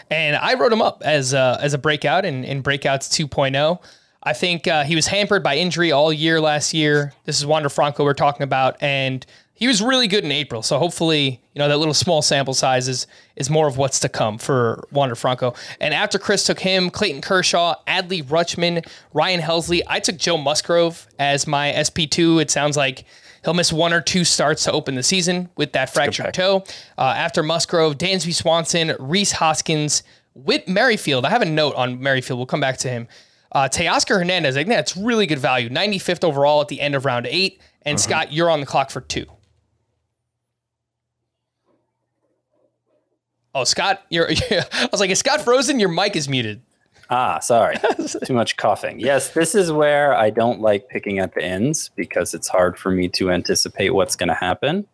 and 0.09 0.35
I 0.35 0.53
wrote 0.53 0.71
him 0.71 0.81
up 0.81 1.01
as 1.03 1.33
a, 1.33 1.57
as 1.61 1.73
a 1.73 1.77
breakout 1.77 2.25
in, 2.25 2.43
in 2.43 2.61
Breakouts 2.63 3.09
2.0. 3.09 3.79
I 4.21 4.33
think 4.33 4.67
uh, 4.67 4.83
he 4.83 4.95
was 4.95 5.07
hampered 5.07 5.43
by 5.43 5.55
injury 5.57 5.91
all 5.91 6.11
year 6.11 6.41
last 6.41 6.73
year. 6.73 7.13
This 7.25 7.39
is 7.39 7.45
Wander 7.45 7.69
Franco 7.69 8.03
we're 8.03 8.13
talking 8.13 8.43
about, 8.43 8.81
and 8.83 9.25
he 9.59 9.67
was 9.67 9.81
really 9.81 10.07
good 10.07 10.23
in 10.23 10.31
April. 10.31 10.63
So 10.63 10.79
hopefully, 10.79 11.41
you 11.53 11.59
know, 11.59 11.67
that 11.67 11.77
little 11.77 11.93
small 11.93 12.21
sample 12.21 12.53
size 12.53 12.87
is, 12.87 13.07
is 13.35 13.49
more 13.49 13.67
of 13.67 13.75
what's 13.75 13.99
to 13.99 14.09
come 14.09 14.37
for 14.37 14.87
Wander 14.89 15.15
Franco. 15.15 15.53
And 15.81 15.93
after 15.93 16.17
Chris 16.17 16.45
took 16.45 16.61
him, 16.61 16.89
Clayton 16.89 17.19
Kershaw, 17.19 17.75
Adley 17.85 18.23
Rutschman, 18.23 18.87
Ryan 19.13 19.41
Helsley, 19.41 19.81
I 19.85 19.99
took 19.99 20.15
Joe 20.15 20.37
Musgrove 20.37 21.05
as 21.19 21.45
my 21.45 21.73
SP2. 21.73 22.41
It 22.41 22.49
sounds 22.49 22.77
like 22.77 23.03
he'll 23.43 23.53
miss 23.53 23.73
one 23.73 23.91
or 23.91 23.99
two 23.99 24.23
starts 24.23 24.63
to 24.63 24.71
open 24.71 24.95
the 24.95 25.03
season 25.03 25.49
with 25.57 25.73
that 25.73 25.93
fractured 25.93 26.33
toe. 26.33 26.63
Uh, 26.97 27.13
after 27.17 27.43
Musgrove, 27.43 27.97
Dansby 27.97 28.33
Swanson, 28.33 28.95
Rhys 28.97 29.33
Hoskins, 29.33 30.03
Whit 30.35 30.69
Merrifield. 30.69 31.25
I 31.25 31.31
have 31.31 31.41
a 31.41 31.45
note 31.45 31.75
on 31.75 32.01
Merrifield. 32.01 32.39
We'll 32.39 32.45
come 32.45 32.61
back 32.61 32.77
to 32.77 32.89
him. 32.89 33.09
Uh, 33.51 33.67
Teoscar 33.67 34.19
Hernandez, 34.19 34.55
I 34.55 34.61
think 34.61 34.69
that's 34.69 34.95
really 34.95 35.25
good 35.25 35.39
value. 35.39 35.67
95th 35.69 36.23
overall 36.23 36.61
at 36.61 36.69
the 36.69 36.79
end 36.79 36.95
of 36.95 37.03
round 37.03 37.27
eight. 37.29 37.59
And 37.81 37.99
Scott, 37.99 38.31
you're 38.31 38.49
on 38.49 38.61
the 38.61 38.65
clock 38.65 38.89
for 38.89 39.01
two. 39.01 39.25
Oh, 43.55 43.63
Scott, 43.63 44.03
you're. 44.09 44.29
I 44.51 44.87
was 44.91 44.99
like, 44.99 45.09
is 45.09 45.19
Scott 45.19 45.41
frozen? 45.41 45.79
Your 45.79 45.89
mic 45.89 46.15
is 46.15 46.29
muted. 46.29 46.61
Ah, 47.09 47.39
sorry. 47.39 47.75
Too 48.25 48.33
much 48.33 48.57
coughing. 48.57 48.99
Yes, 48.99 49.31
this 49.31 49.55
is 49.55 49.71
where 49.71 50.13
I 50.13 50.29
don't 50.29 50.61
like 50.61 50.89
picking 50.89 51.17
at 51.19 51.33
the 51.33 51.43
ends 51.43 51.89
because 51.95 52.33
it's 52.33 52.47
hard 52.47 52.77
for 52.77 52.91
me 52.91 53.09
to 53.09 53.31
anticipate 53.31 53.95
what's 53.95 54.15
going 54.15 54.29
to 54.29 54.35
happen. 54.35 54.87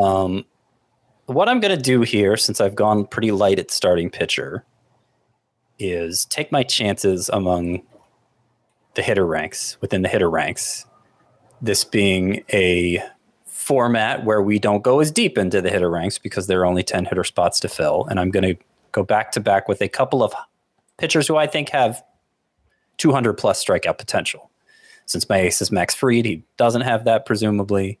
Um, 0.00 0.44
what 1.26 1.48
I'm 1.48 1.58
going 1.58 1.76
to 1.76 1.82
do 1.82 2.02
here, 2.02 2.36
since 2.36 2.60
I've 2.60 2.76
gone 2.76 3.06
pretty 3.06 3.32
light 3.32 3.58
at 3.58 3.72
starting 3.72 4.08
pitcher, 4.08 4.64
is 5.80 6.24
take 6.26 6.52
my 6.52 6.62
chances 6.62 7.28
among 7.28 7.82
the 8.94 9.02
hitter 9.02 9.26
ranks 9.26 9.76
within 9.80 10.02
the 10.02 10.08
hitter 10.08 10.30
ranks. 10.30 10.86
This 11.60 11.82
being 11.84 12.44
a 12.52 13.02
format 13.68 14.24
where 14.24 14.40
we 14.40 14.58
don't 14.58 14.82
go 14.82 14.98
as 14.98 15.10
deep 15.10 15.36
into 15.36 15.60
the 15.60 15.68
hitter 15.68 15.90
ranks 15.90 16.16
because 16.16 16.46
there 16.46 16.62
are 16.62 16.64
only 16.64 16.82
10 16.82 17.04
hitter 17.04 17.22
spots 17.22 17.60
to 17.60 17.68
fill. 17.68 18.06
And 18.08 18.18
I'm 18.18 18.30
going 18.30 18.56
to 18.56 18.64
go 18.92 19.02
back 19.02 19.30
to 19.32 19.40
back 19.40 19.68
with 19.68 19.82
a 19.82 19.88
couple 19.88 20.22
of 20.22 20.32
pitchers 20.96 21.28
who 21.28 21.36
I 21.36 21.46
think 21.46 21.68
have 21.68 22.02
200 22.96 23.34
plus 23.34 23.62
strikeout 23.62 23.98
potential. 23.98 24.50
Since 25.04 25.28
my 25.28 25.40
ace 25.40 25.60
is 25.60 25.70
Max 25.70 25.94
Fried, 25.94 26.24
he 26.24 26.44
doesn't 26.56 26.80
have 26.80 27.04
that, 27.04 27.26
presumably. 27.26 27.98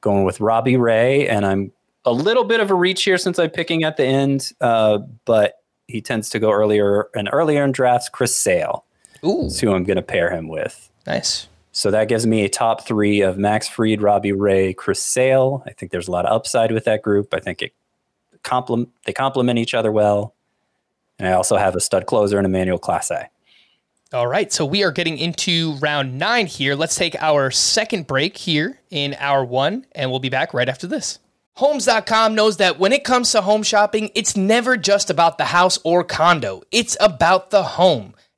Going 0.00 0.24
with 0.24 0.40
Robbie 0.40 0.76
Ray, 0.76 1.28
and 1.28 1.46
I'm 1.46 1.72
a 2.04 2.12
little 2.12 2.44
bit 2.44 2.58
of 2.58 2.70
a 2.72 2.74
reach 2.74 3.04
here 3.04 3.16
since 3.16 3.38
I'm 3.38 3.50
picking 3.50 3.84
at 3.84 3.96
the 3.96 4.04
end, 4.04 4.52
uh, 4.60 4.98
but 5.24 5.62
he 5.86 6.00
tends 6.02 6.28
to 6.30 6.40
go 6.40 6.50
earlier 6.50 7.08
and 7.14 7.28
earlier 7.32 7.64
in 7.64 7.70
drafts. 7.70 8.08
Chris 8.08 8.34
Sale 8.34 8.84
Ooh, 9.24 9.46
is 9.46 9.60
who 9.60 9.72
I'm 9.72 9.84
going 9.84 9.96
to 9.96 10.02
pair 10.02 10.30
him 10.30 10.48
with. 10.48 10.90
nice. 11.06 11.46
So 11.74 11.90
that 11.90 12.08
gives 12.08 12.24
me 12.24 12.44
a 12.44 12.48
top 12.48 12.86
three 12.86 13.20
of 13.20 13.36
Max 13.36 13.66
Fried, 13.66 14.00
Robbie 14.00 14.30
Ray, 14.30 14.72
Chris 14.74 15.02
Sale. 15.02 15.64
I 15.66 15.72
think 15.72 15.90
there's 15.90 16.06
a 16.06 16.12
lot 16.12 16.24
of 16.24 16.32
upside 16.32 16.70
with 16.70 16.84
that 16.84 17.02
group. 17.02 17.34
I 17.34 17.40
think 17.40 17.62
it 17.62 17.74
complement 18.44 18.90
they 19.06 19.12
complement 19.12 19.58
each 19.58 19.74
other 19.74 19.90
well. 19.90 20.34
And 21.18 21.26
I 21.26 21.32
also 21.32 21.56
have 21.56 21.74
a 21.74 21.80
stud 21.80 22.06
closer 22.06 22.38
and 22.38 22.46
Emmanuel 22.46 22.80
A. 23.10 23.28
All 24.12 24.28
right, 24.28 24.52
so 24.52 24.64
we 24.64 24.84
are 24.84 24.92
getting 24.92 25.18
into 25.18 25.74
round 25.80 26.16
nine 26.16 26.46
here. 26.46 26.76
Let's 26.76 26.94
take 26.94 27.20
our 27.20 27.50
second 27.50 28.06
break 28.06 28.36
here 28.36 28.78
in 28.90 29.14
hour 29.18 29.44
one, 29.44 29.84
and 29.92 30.10
we'll 30.10 30.20
be 30.20 30.28
back 30.28 30.54
right 30.54 30.68
after 30.68 30.86
this. 30.86 31.18
Homes.com 31.54 32.36
knows 32.36 32.58
that 32.58 32.78
when 32.78 32.92
it 32.92 33.02
comes 33.02 33.32
to 33.32 33.40
home 33.40 33.64
shopping, 33.64 34.12
it's 34.14 34.36
never 34.36 34.76
just 34.76 35.10
about 35.10 35.38
the 35.38 35.46
house 35.46 35.80
or 35.82 36.04
condo, 36.04 36.62
it's 36.70 36.96
about 37.00 37.50
the 37.50 37.64
home. 37.64 38.14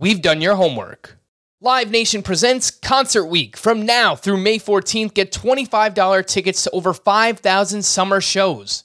We've 0.00 0.22
done 0.22 0.40
your 0.40 0.54
homework. 0.54 1.18
Live 1.60 1.90
Nation 1.90 2.22
presents 2.22 2.70
Concert 2.70 3.26
Week. 3.26 3.54
From 3.54 3.84
now 3.84 4.16
through 4.16 4.38
May 4.38 4.58
14th, 4.58 5.12
get 5.12 5.30
$25 5.30 6.26
tickets 6.26 6.64
to 6.64 6.70
over 6.70 6.94
5,000 6.94 7.82
summer 7.82 8.22
shows. 8.22 8.84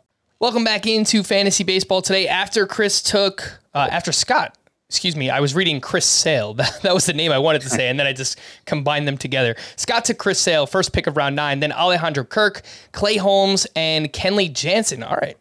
Welcome 0.41 0.63
back 0.63 0.87
into 0.87 1.21
fantasy 1.21 1.63
baseball 1.63 2.01
today 2.01 2.27
after 2.27 2.65
Chris 2.65 3.03
took, 3.03 3.59
uh, 3.75 3.87
after 3.91 4.11
Scott, 4.11 4.57
excuse 4.89 5.15
me, 5.15 5.29
I 5.29 5.39
was 5.39 5.53
reading 5.53 5.79
Chris 5.79 6.03
Sale. 6.03 6.53
That, 6.55 6.81
that 6.81 6.95
was 6.95 7.05
the 7.05 7.13
name 7.13 7.31
I 7.31 7.37
wanted 7.37 7.61
to 7.61 7.69
say, 7.69 7.89
and 7.89 7.99
then 7.99 8.07
I 8.07 8.13
just 8.13 8.39
combined 8.65 9.07
them 9.07 9.19
together. 9.19 9.55
Scott 9.75 10.03
took 10.05 10.17
Chris 10.17 10.39
Sale, 10.39 10.65
first 10.65 10.93
pick 10.93 11.05
of 11.05 11.15
round 11.15 11.35
nine, 11.35 11.59
then 11.59 11.71
Alejandro 11.71 12.23
Kirk, 12.23 12.63
Clay 12.91 13.17
Holmes, 13.17 13.67
and 13.75 14.11
Kenley 14.11 14.51
Jansen. 14.51 15.03
All 15.03 15.17
right. 15.17 15.37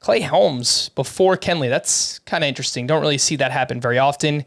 Clay 0.00 0.22
Holmes 0.22 0.88
before 0.94 1.36
Kenley. 1.36 1.68
That's 1.68 2.18
kind 2.20 2.42
of 2.42 2.48
interesting. 2.48 2.86
Don't 2.86 3.02
really 3.02 3.18
see 3.18 3.36
that 3.36 3.52
happen 3.52 3.82
very 3.82 3.98
often. 3.98 4.46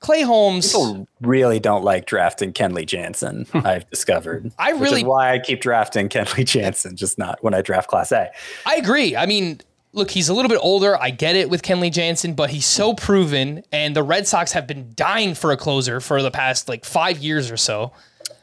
Clay 0.00 0.22
Holmes. 0.22 0.72
People 0.72 1.08
really 1.20 1.58
don't 1.58 1.82
like 1.84 2.06
drafting 2.06 2.52
Kenley 2.52 2.86
Jansen, 2.86 3.46
I've 3.54 3.88
discovered. 3.90 4.52
I 4.58 4.72
which 4.74 4.82
really- 4.82 5.00
is 5.02 5.06
why 5.06 5.32
I 5.32 5.38
keep 5.38 5.60
drafting 5.60 6.08
Kenley 6.08 6.44
Jansen, 6.44 6.96
just 6.96 7.18
not 7.18 7.42
when 7.42 7.54
I 7.54 7.62
draft 7.62 7.90
Clase. 7.90 8.28
I 8.66 8.76
agree. 8.76 9.16
I 9.16 9.26
mean, 9.26 9.60
look, 9.92 10.10
he's 10.10 10.28
a 10.28 10.34
little 10.34 10.50
bit 10.50 10.58
older. 10.62 11.00
I 11.00 11.10
get 11.10 11.34
it 11.36 11.48
with 11.48 11.62
Kenley 11.62 11.90
Jansen, 11.90 12.34
but 12.34 12.50
he's 12.50 12.66
so 12.66 12.92
proven, 12.94 13.62
and 13.72 13.96
the 13.96 14.02
Red 14.02 14.26
Sox 14.26 14.52
have 14.52 14.66
been 14.66 14.92
dying 14.94 15.34
for 15.34 15.50
a 15.52 15.56
closer 15.56 16.00
for 16.00 16.22
the 16.22 16.30
past 16.30 16.68
like 16.68 16.84
five 16.84 17.18
years 17.18 17.50
or 17.50 17.56
so. 17.56 17.92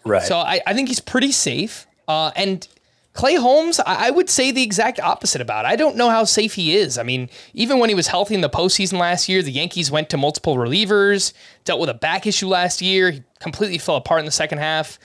Right. 0.05 0.23
So 0.23 0.37
I, 0.37 0.59
I 0.65 0.73
think 0.73 0.87
he's 0.89 0.99
pretty 0.99 1.31
safe. 1.31 1.85
Uh, 2.07 2.31
and 2.35 2.67
Clay 3.13 3.35
Holmes, 3.35 3.79
I, 3.85 4.09
would 4.09 4.27
say 4.27 4.51
the 4.51 4.63
exact 4.63 4.99
opposite 4.99 5.39
about. 5.39 5.65
I 5.65 5.75
don't 5.75 5.95
know 5.95 6.09
how 6.09 6.23
safe 6.23 6.55
he 6.55 6.75
is. 6.75 6.97
I 6.97 7.03
mean, 7.03 7.29
even 7.53 7.77
when 7.77 7.89
he 7.89 7.95
was 7.95 8.07
healthy 8.07 8.33
in 8.33 8.41
the 8.41 8.49
postseason 8.49 8.97
last 8.97 9.29
year, 9.29 9.43
the 9.43 9.51
Yankees 9.51 9.91
went 9.91 10.09
to 10.09 10.17
multiple 10.17 10.55
relievers, 10.55 11.31
dealt 11.63 11.79
with 11.79 11.89
a 11.89 11.93
back 11.93 12.25
issue 12.25 12.47
last 12.47 12.81
year. 12.81 13.11
He 13.11 13.23
completely 13.39 13.77
fell 13.77 13.97
apart 13.97 14.19
in 14.19 14.25
the 14.25 14.31
second 14.31 14.57
half. 14.57 14.97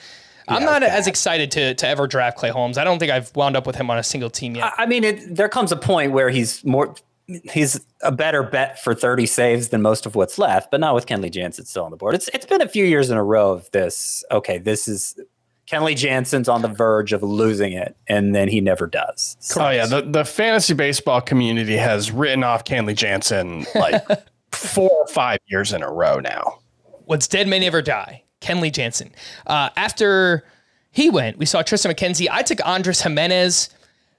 I'm 0.47 0.63
not 0.63 0.81
as 0.81 1.05
excited 1.05 1.51
to 1.51 1.75
to 1.75 1.87
ever 1.87 2.07
draft 2.07 2.37
Clay 2.37 2.49
Holmes. 2.49 2.79
I 2.79 2.83
don't 2.83 2.97
think 2.97 3.11
I've 3.11 3.35
wound 3.35 3.55
up 3.55 3.67
with 3.67 3.75
him 3.75 3.91
on 3.91 3.99
a 3.99 4.03
single 4.03 4.31
team 4.31 4.55
yet. 4.55 4.73
I 4.77 4.87
mean, 4.87 5.03
it, 5.03 5.35
there 5.35 5.49
comes 5.49 5.71
a 5.71 5.77
point 5.77 6.11
where 6.11 6.31
he's 6.31 6.65
more, 6.65 6.95
he's 7.27 7.79
a 8.01 8.11
better 8.11 8.41
bet 8.41 8.81
for 8.81 8.95
30 8.95 9.27
saves 9.27 9.69
than 9.69 9.83
most 9.83 10.07
of 10.07 10.15
what's 10.15 10.39
left, 10.39 10.71
but 10.71 10.79
not 10.79 10.95
with 10.95 11.05
Kenley 11.05 11.29
Jansen 11.29 11.65
still 11.65 11.83
on 11.83 11.91
the 11.91 11.97
board. 11.97 12.15
It's 12.15 12.29
It's 12.29 12.47
been 12.47 12.61
a 12.61 12.67
few 12.67 12.83
years 12.83 13.11
in 13.11 13.17
a 13.17 13.23
row 13.23 13.51
of 13.51 13.69
this. 13.71 14.23
Okay, 14.31 14.57
this 14.57 14.87
is 14.87 15.15
Kenley 15.71 15.95
Jansen's 15.95 16.49
on 16.49 16.61
the 16.61 16.67
verge 16.67 17.13
of 17.13 17.21
losing 17.21 17.73
it, 17.73 17.95
and 18.07 18.33
then 18.33 18.47
he 18.47 18.59
never 18.61 18.87
does. 18.87 19.37
So- 19.39 19.65
Oh 19.65 19.69
yeah, 19.69 19.85
the, 19.85 20.01
the 20.01 20.25
fantasy 20.25 20.73
baseball 20.73 21.21
community 21.21 21.77
has 21.77 22.11
written 22.11 22.43
off 22.43 22.63
Kenley 22.63 22.95
Jansen 22.95 23.65
like 23.75 24.03
four 24.51 24.89
or 24.89 25.07
five 25.07 25.39
years 25.47 25.71
in 25.73 25.83
a 25.83 25.91
row 25.91 26.19
now. 26.19 26.59
What's 27.05 27.27
dead 27.27 27.47
may 27.47 27.59
never 27.59 27.81
die. 27.81 28.23
Kenley 28.41 28.71
Jansen. 28.71 29.11
Uh, 29.45 29.69
after 29.75 30.43
he 30.91 31.09
went, 31.09 31.37
we 31.37 31.45
saw 31.45 31.61
Triston 31.61 31.91
McKenzie. 31.93 32.27
I 32.31 32.41
took 32.41 32.65
Andres 32.65 33.01
Gimenez. 33.01 33.69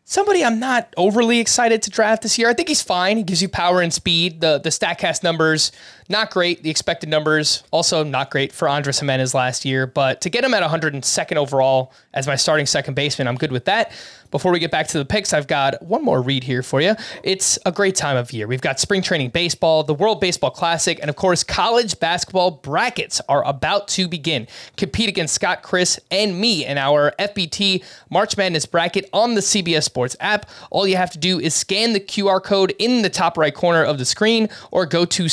Somebody 0.04 0.44
I'm 0.44 0.58
not 0.58 0.92
overly 0.96 1.38
excited 1.38 1.82
to 1.82 1.90
draft 1.90 2.22
this 2.22 2.36
year. 2.36 2.48
I 2.48 2.52
think 2.54 2.68
he's 2.68 2.82
fine. 2.82 3.16
He 3.16 3.22
gives 3.22 3.40
you 3.42 3.48
power 3.48 3.80
and 3.80 3.92
speed. 3.92 4.40
The 4.40 4.58
the 4.58 4.70
Statcast 4.70 5.22
numbers 5.22 5.70
not 6.10 6.30
great. 6.30 6.62
The 6.62 6.70
expected 6.70 7.08
numbers 7.08 7.62
also 7.70 8.02
not 8.02 8.30
great 8.30 8.52
for 8.52 8.68
Andres 8.68 8.98
Gimenez 8.98 9.32
last 9.32 9.64
year. 9.64 9.86
But 9.86 10.20
to 10.22 10.30
get 10.30 10.44
him 10.44 10.52
at 10.52 10.62
102nd 10.62 11.36
overall 11.36 11.92
as 12.12 12.26
my 12.26 12.36
starting 12.36 12.66
second 12.66 12.94
baseman, 12.94 13.28
I'm 13.28 13.36
good 13.36 13.52
with 13.52 13.66
that. 13.66 13.92
Before 14.30 14.52
we 14.52 14.60
get 14.60 14.70
back 14.70 14.86
to 14.88 14.98
the 14.98 15.04
picks, 15.04 15.32
I've 15.32 15.48
got 15.48 15.82
one 15.82 16.04
more 16.04 16.22
read 16.22 16.44
here 16.44 16.62
for 16.62 16.80
you. 16.80 16.94
It's 17.24 17.58
a 17.66 17.72
great 17.72 17.96
time 17.96 18.16
of 18.16 18.32
year. 18.32 18.46
We've 18.46 18.60
got 18.60 18.78
spring 18.78 19.02
training 19.02 19.30
baseball, 19.30 19.82
the 19.82 19.94
World 19.94 20.20
Baseball 20.20 20.50
Classic, 20.50 21.00
and 21.00 21.10
of 21.10 21.16
course, 21.16 21.42
college 21.42 21.98
basketball 21.98 22.52
brackets 22.52 23.20
are 23.28 23.44
about 23.44 23.88
to 23.88 24.06
begin. 24.06 24.46
Compete 24.76 25.08
against 25.08 25.34
Scott, 25.34 25.62
Chris, 25.62 25.98
and 26.12 26.40
me 26.40 26.64
in 26.64 26.78
our 26.78 27.12
FBT 27.18 27.82
March 28.08 28.36
Madness 28.36 28.66
bracket 28.66 29.08
on 29.12 29.34
the 29.34 29.40
CBS 29.40 29.82
Sports 29.82 30.16
app. 30.20 30.48
All 30.70 30.86
you 30.86 30.96
have 30.96 31.10
to 31.10 31.18
do 31.18 31.40
is 31.40 31.52
scan 31.52 31.92
the 31.92 32.00
QR 32.00 32.40
code 32.40 32.72
in 32.78 33.02
the 33.02 33.10
top 33.10 33.36
right 33.36 33.54
corner 33.54 33.82
of 33.82 33.98
the 33.98 34.04
screen 34.04 34.48
or 34.70 34.86
go 34.86 35.04
to 35.06 35.24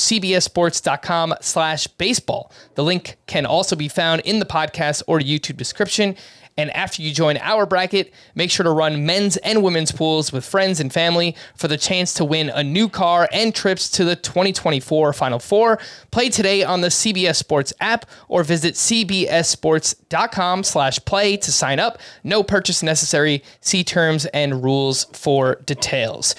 cbssports.com 0.68 1.36
slash 1.42 1.88
baseball. 1.88 2.52
The 2.76 2.84
link 2.84 3.18
can 3.28 3.46
also 3.46 3.76
be 3.76 3.88
found 3.88 4.22
in 4.22 4.40
the 4.40 4.46
podcast 4.46 5.04
or 5.08 5.20
YouTube 5.20 5.58
description. 5.58 6.16
And 6.60 6.72
after 6.72 7.04
you 7.04 7.14
join 7.14 7.38
our 7.38 7.68
bracket, 7.68 8.12
make 8.34 8.50
sure 8.50 8.64
to 8.64 8.72
run 8.72 9.06
men's 9.06 9.38
and 9.38 9.62
women's 9.62 9.92
pools 9.92 10.34
with 10.34 10.44
friends 10.44 10.80
and 10.80 10.92
family 10.92 11.36
for 11.56 11.68
the 11.68 11.78
chance 11.78 12.16
to 12.16 12.26
win 12.26 12.50
a 12.50 12.64
new 12.64 12.90
car 12.90 13.30
and 13.32 13.54
trips 13.54 13.92
to 13.92 14.04
the 14.04 14.16
2024 14.16 15.14
Final 15.14 15.38
Four. 15.38 15.78
Play 16.10 16.30
today 16.30 16.64
on 16.64 16.82
the 16.82 16.88
CBS 16.88 17.36
Sports 17.36 17.74
app 17.80 18.08
or 18.28 18.44
visit 18.44 18.74
cbssports.com 18.74 20.64
slash 20.64 20.98
play 21.06 21.38
to 21.38 21.52
sign 21.52 21.80
up. 21.80 22.00
No 22.24 22.42
purchase 22.42 22.82
necessary. 22.82 23.44
See 23.62 23.84
terms 23.84 24.26
and 24.28 24.64
rules 24.64 25.04
for 25.14 25.62
details. 25.64 26.34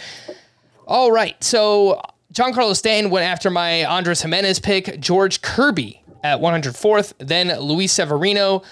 All 0.85 1.13
right, 1.13 1.45
so 1.45 2.01
Giancarlo 2.33 2.77
Stanton 2.77 3.11
went 3.11 3.25
after 3.25 3.51
my 3.51 3.85
Andres 3.85 4.23
Gimenez 4.23 4.59
pick, 4.59 5.01
George 5.01 5.41
Kirby 5.43 6.03
at 6.23 6.41
104th, 6.41 7.15
then 7.19 7.59
Luis 7.61 7.93
Severino, 7.93 8.63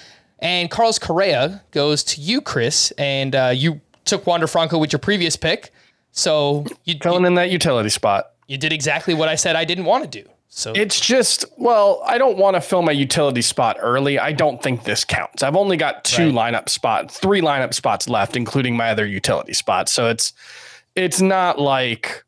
and 0.40 0.70
Carlos 0.70 0.98
Correa 0.98 1.62
goes 1.70 2.04
to 2.04 2.20
you, 2.20 2.40
Chris, 2.40 2.90
and 2.98 3.34
uh, 3.34 3.52
you 3.54 3.80
took 4.04 4.26
Wander 4.26 4.46
Franco 4.46 4.78
with 4.78 4.92
your 4.92 4.98
previous 4.98 5.36
pick, 5.36 5.72
so 6.12 6.66
you, 6.84 6.96
Filling 7.02 7.24
in 7.24 7.34
that 7.34 7.50
utility 7.50 7.88
spot. 7.88 8.32
you 8.46 8.58
did 8.58 8.72
exactly 8.72 9.14
what 9.14 9.28
I 9.28 9.34
said 9.34 9.56
I 9.56 9.64
didn't 9.64 9.84
want 9.84 10.04
to 10.04 10.22
do. 10.22 10.28
So 10.48 10.72
It's 10.74 11.00
just, 11.00 11.44
well, 11.58 12.02
I 12.06 12.16
don't 12.16 12.38
want 12.38 12.54
to 12.54 12.60
fill 12.62 12.80
my 12.82 12.92
utility 12.92 13.42
spot 13.42 13.76
early. 13.80 14.18
I 14.18 14.32
don't 14.32 14.62
think 14.62 14.84
this 14.84 15.04
counts. 15.04 15.42
I've 15.42 15.56
only 15.56 15.76
got 15.76 16.04
two 16.04 16.30
lineup 16.32 16.68
spots, 16.70 17.18
three 17.18 17.42
lineup 17.42 17.74
spots 17.74 18.08
left, 18.08 18.36
including 18.36 18.76
my 18.76 18.90
other 18.90 19.06
utility 19.06 19.52
spots. 19.52 19.92
So 19.92 20.08
it's 20.08 20.32
it's 20.94 21.20
not 21.20 21.58
like, 21.58 22.24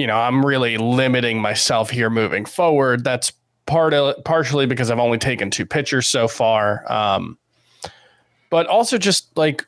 you 0.00 0.06
know, 0.06 0.16
I'm 0.16 0.44
really 0.44 0.78
limiting 0.78 1.40
myself 1.42 1.90
here 1.90 2.08
moving 2.08 2.46
forward. 2.46 3.04
That's 3.04 3.32
part 3.66 3.92
of 3.92 4.24
partially 4.24 4.64
because 4.64 4.90
I've 4.90 4.98
only 4.98 5.18
taken 5.18 5.50
two 5.50 5.66
pitchers 5.66 6.08
so 6.08 6.26
far. 6.26 6.90
Um, 6.90 7.36
but 8.48 8.66
also 8.66 8.96
just 8.96 9.36
like 9.36 9.66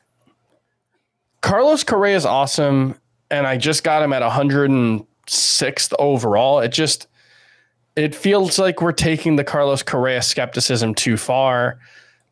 Carlos 1.41 1.83
Correa 1.83 2.15
is 2.15 2.25
awesome, 2.25 2.99
and 3.29 3.45
I 3.45 3.57
just 3.57 3.83
got 3.83 4.01
him 4.01 4.11
at 4.11 4.23
106th 4.23 5.93
overall. 5.99 6.59
It 6.59 6.69
just 6.69 7.07
it 7.95 8.15
feels 8.15 8.57
like 8.57 8.81
we're 8.81 8.91
taking 8.91 9.35
the 9.35 9.43
Carlos 9.43 9.83
Correa 9.83 10.23
skepticism 10.23 10.95
too 10.95 11.15
far. 11.15 11.77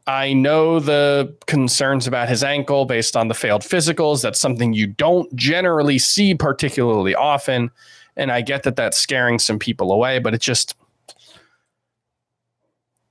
I 0.07 0.33
know 0.33 0.79
the 0.79 1.35
concerns 1.47 2.07
about 2.07 2.27
his 2.27 2.43
ankle 2.43 2.85
based 2.85 3.15
on 3.15 3.27
the 3.27 3.33
failed 3.33 3.61
physicals. 3.61 4.21
That's 4.21 4.39
something 4.39 4.73
you 4.73 4.87
don't 4.87 5.33
generally 5.35 5.99
see 5.99 6.33
particularly 6.33 7.15
often. 7.15 7.71
And 8.17 8.31
I 8.31 8.41
get 8.41 8.63
that 8.63 8.75
that's 8.75 8.97
scaring 8.97 9.39
some 9.39 9.59
people 9.59 9.91
away, 9.91 10.19
but 10.19 10.33
it 10.33 10.41
just, 10.41 10.75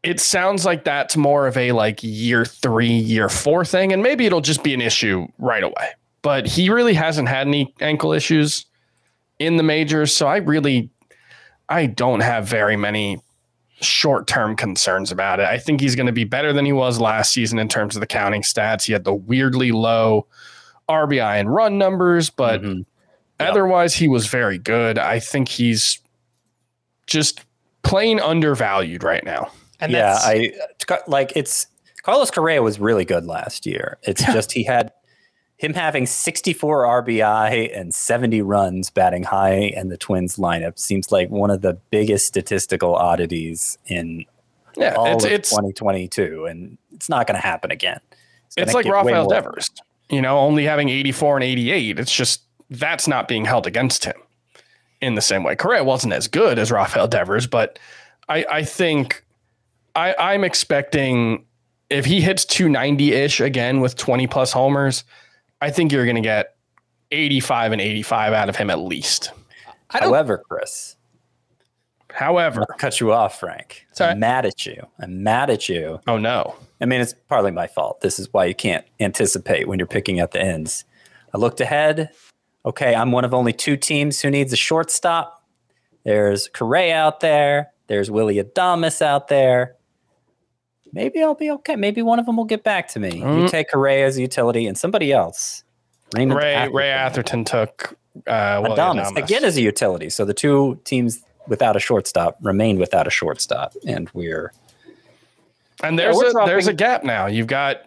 it 0.03 0.21
sounds 0.21 0.65
like 0.65 0.85
that's 0.85 1.17
more 1.17 1.47
of 1.47 1.57
a 1.57 1.73
like 1.73 2.01
year 2.03 2.45
three, 2.45 2.93
year 2.93 3.29
four 3.29 3.65
thing. 3.65 3.93
And 3.93 4.03
maybe 4.03 4.27
it'll 4.27 4.41
just 4.41 4.63
be 4.63 4.75
an 4.75 4.81
issue 4.81 5.27
right 5.39 5.63
away. 5.63 5.91
But 6.23 6.47
he 6.47 6.71
really 6.71 6.95
hasn't 6.95 7.29
had 7.29 7.47
any 7.47 7.75
ankle 7.81 8.13
issues 8.13 8.67
in 9.39 9.57
the 9.57 9.63
majors. 9.63 10.15
So 10.15 10.27
I 10.27 10.39
really 10.39 10.91
I 11.71 11.87
don't 11.87 12.21
have 12.21 12.47
very 12.47 12.77
many 12.77 13.21
short 13.81 14.27
term 14.27 14.55
concerns 14.57 15.11
about 15.11 15.41
it. 15.41 15.47
I 15.47 15.59
think 15.59 15.81
he's 15.81 15.97
going 15.97 16.07
to 16.07 16.13
be 16.13 16.25
better 16.25 16.53
than 16.53 16.65
he 16.65 16.73
was 16.73 17.01
last 17.01 17.33
season 17.33 17.59
in 17.59 17.69
terms 17.69 17.97
of 17.97 18.01
the 18.01 18.07
counting 18.07 18.43
stats. 18.43 18.85
He 18.85 18.93
had 18.93 19.05
the 19.05 19.15
weirdly 19.15 19.73
low 19.73 20.27
RBI 20.89 21.39
and 21.41 21.53
run 21.55 21.79
numbers, 21.79 22.31
but 22.31 22.61
Mhm. 22.63 22.85
otherwise, 23.39 23.95
he 23.95 24.09
was 24.09 24.27
very 24.27 24.59
good. 24.59 24.99
I 24.99 25.19
think 25.21 25.49
he's 25.49 26.01
just 27.07 27.41
plain 27.83 28.21
undervalued 28.21 29.03
right 29.03 29.25
now. 29.25 29.51
and 29.83 29.93
yeah, 29.93 30.13
that's, 30.13 30.27
I 30.27 30.53
like 31.07 31.33
it's 31.35 31.67
Carlos 32.03 32.31
Correa 32.31 32.63
was 32.63 32.79
really 32.79 33.05
good 33.07 33.25
last 33.25 33.65
year. 33.65 33.97
It's 34.03 34.23
just 34.23 34.53
he 34.53 34.63
had 34.65 34.93
him 35.61 35.75
having 35.75 36.07
64 36.07 37.05
RBI 37.05 37.79
and 37.79 37.95
70 37.95 38.41
runs 38.41 38.89
batting 38.89 39.25
high 39.25 39.75
in 39.77 39.91
the 39.91 39.99
Twins 39.99 40.37
lineup 40.37 40.79
seems 40.79 41.13
like 41.13 41.29
one 41.29 41.51
of 41.51 41.61
the 41.61 41.75
biggest 41.91 42.27
statistical 42.27 42.95
oddities 42.95 43.77
in 43.85 44.25
Yeah, 44.75 44.95
all 44.95 45.15
it's 45.15 45.27
of 45.27 45.31
it's 45.31 45.51
2022 45.51 46.47
and 46.47 46.79
it's 46.93 47.11
not 47.11 47.27
going 47.27 47.39
to 47.39 47.47
happen 47.47 47.71
again. 47.71 48.01
gonna 48.57 48.65
it's 48.65 48.75
like 48.75 48.87
Rafael. 48.87 49.29
Devers, 49.29 49.69
you 50.09 50.23
know, 50.23 50.39
only 50.39 50.65
having 50.65 50.89
84 50.89 51.37
and 51.37 51.45
88. 51.45 51.99
It's 51.99 52.15
just 52.15 52.41
that's 52.71 53.07
not 53.07 53.29
being 53.29 53.45
held 53.45 53.67
against 53.67 54.07
him 54.07 54.17
in 55.03 55.15
the 55.15 55.21
same 55.21 55.43
way. 55.43 55.57
Correa 55.57 55.85
wasn't 55.85 56.15
as 56.15 56.27
good 56.27 56.59
as 56.59 56.73
Rafael 56.73 57.07
Devers, 57.07 57.47
but 57.47 57.79
I, 58.31 58.47
I 58.51 58.65
think 58.65 59.27
I, 59.95 60.15
I'm 60.19 60.43
expecting 60.43 61.45
if 61.91 62.07
he 62.07 62.23
hits 62.23 62.47
290 62.47 63.13
ish 63.13 63.41
again 63.43 63.83
with 63.83 63.97
20 63.97 64.27
plus 64.27 64.53
homers, 64.53 65.05
I 65.61 65.71
think 65.71 65.93
you're 65.93 66.05
going 66.05 66.17
to 66.17 66.23
get 66.23 66.57
85 67.11 67.73
and 67.73 67.81
85 67.81 68.33
out 68.33 68.49
of 68.49 68.57
him 68.57 68.71
at 68.71 68.79
least. 68.79 69.33
However, 69.89 70.43
Chris, 70.49 70.97
However, 72.13 72.65
I'll 72.69 72.77
cut 72.77 73.01
you 73.01 73.13
off, 73.13 73.39
Frank. 73.39 73.87
Sorry. 73.93 74.13
I'm 74.13 74.19
mad 74.19 74.47
at 74.47 74.67
you. 74.67 74.83
I'm 74.99 75.23
mad 75.23 75.51
at 75.51 75.69
you. 75.69 76.01
oh 76.07 76.19
no. 76.19 76.57
I 76.81 76.87
mean, 76.87 77.01
it's 77.01 77.15
partly 77.29 77.51
my 77.51 77.67
fault. 77.67 78.01
This 78.01 78.19
is 78.19 78.33
why 78.33 78.47
you 78.47 78.55
can't 78.55 78.85
anticipate 79.01 79.69
when 79.69 79.79
you're 79.79 79.87
picking 79.87 80.19
at 80.19 80.31
the 80.33 80.41
ends. 80.41 80.85
I 81.35 81.39
looked 81.39 81.61
ahead. 81.61 82.11
Okay, 82.65 82.95
I'm 82.95 83.13
one 83.13 83.25
of 83.25 83.35
only 83.35 83.53
two 83.53 83.77
teams 83.77 84.21
who 84.21 84.31
needs 84.31 84.53
a 84.53 84.57
shortstop. 84.57 85.45
There's 86.05 86.49
Correa 86.49 86.97
out 86.97 87.21
there. 87.21 87.71
There's 87.87 88.11
Willy 88.11 88.37
Adames 88.37 89.03
out 89.03 89.29
there. 89.29 89.77
Maybe 90.93 91.23
I'll 91.23 91.35
be 91.35 91.51
okay. 91.51 91.77
Maybe 91.77 92.03
one 92.03 92.19
of 92.19 92.27
them 92.27 92.37
will 92.37 92.45
get 92.45 92.65
back 92.65 92.89
to 92.89 92.99
me. 92.99 93.19
You 93.19 93.49
take 93.49 93.71
Correa 93.71 94.07
as 94.07 94.17
a 94.17 94.21
utility 94.21 94.67
and 94.67 94.77
somebody 94.77 95.13
else. 95.13 95.65
Raymond 96.15 96.39
Ray 96.39 96.55
Atherton. 96.55 96.77
Ray 96.77 96.91
Atherton 96.91 97.45
took 97.45 97.97
uh, 98.27 98.63
Adames, 98.63 99.17
again 99.17 99.45
as 99.45 99.57
a 99.57 99.63
utility. 99.63 100.11
So 100.11 100.25
the 100.25 100.35
two 100.35 100.81
teams 100.85 101.23
without 101.47 101.77
a 101.77 101.81
shortstop 101.81 102.37
remain 102.43 102.79
without 102.79 103.07
a 103.07 103.11
shortstop, 103.11 103.75
and 103.87 104.11
we're 104.13 104.53
And 105.83 105.99
there's 105.99 106.17
we're 106.17 106.43
a 106.43 106.47
there's 106.47 106.67
a 106.67 106.73
gap 106.73 107.05
now. 107.05 107.27
You've 107.27 107.47
got 107.47 107.83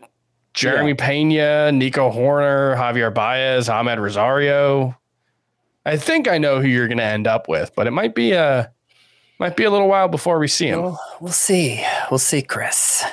Jeremy 0.54 0.94
Pena, 0.94 1.72
Nico 1.72 2.12
Hoerner, 2.12 2.76
Javier 2.78 3.14
Baez, 3.14 3.68
Amed 3.68 4.00
Rosario. 4.00 4.96
I 5.86 5.98
think 5.98 6.28
I 6.28 6.38
know 6.38 6.62
who 6.62 6.68
you're 6.68 6.88
going 6.88 7.00
to 7.00 7.04
end 7.04 7.28
up 7.28 7.50
with, 7.50 7.74
but 7.76 7.88
it 7.88 7.92
might 7.92 8.16
be 8.16 8.32
a 8.32 8.72
might 9.40 9.56
be 9.58 9.64
a 9.64 9.72
little 9.72 9.88
while 9.88 10.08
before 10.08 10.40
we 10.40 10.48
see 10.48 10.68
him. 10.68 10.82
Well, 10.82 11.02
we'll 11.20 11.32
see. 11.32 11.84
We'll 12.12 12.18
see, 12.20 12.42
Chris. 12.42 13.04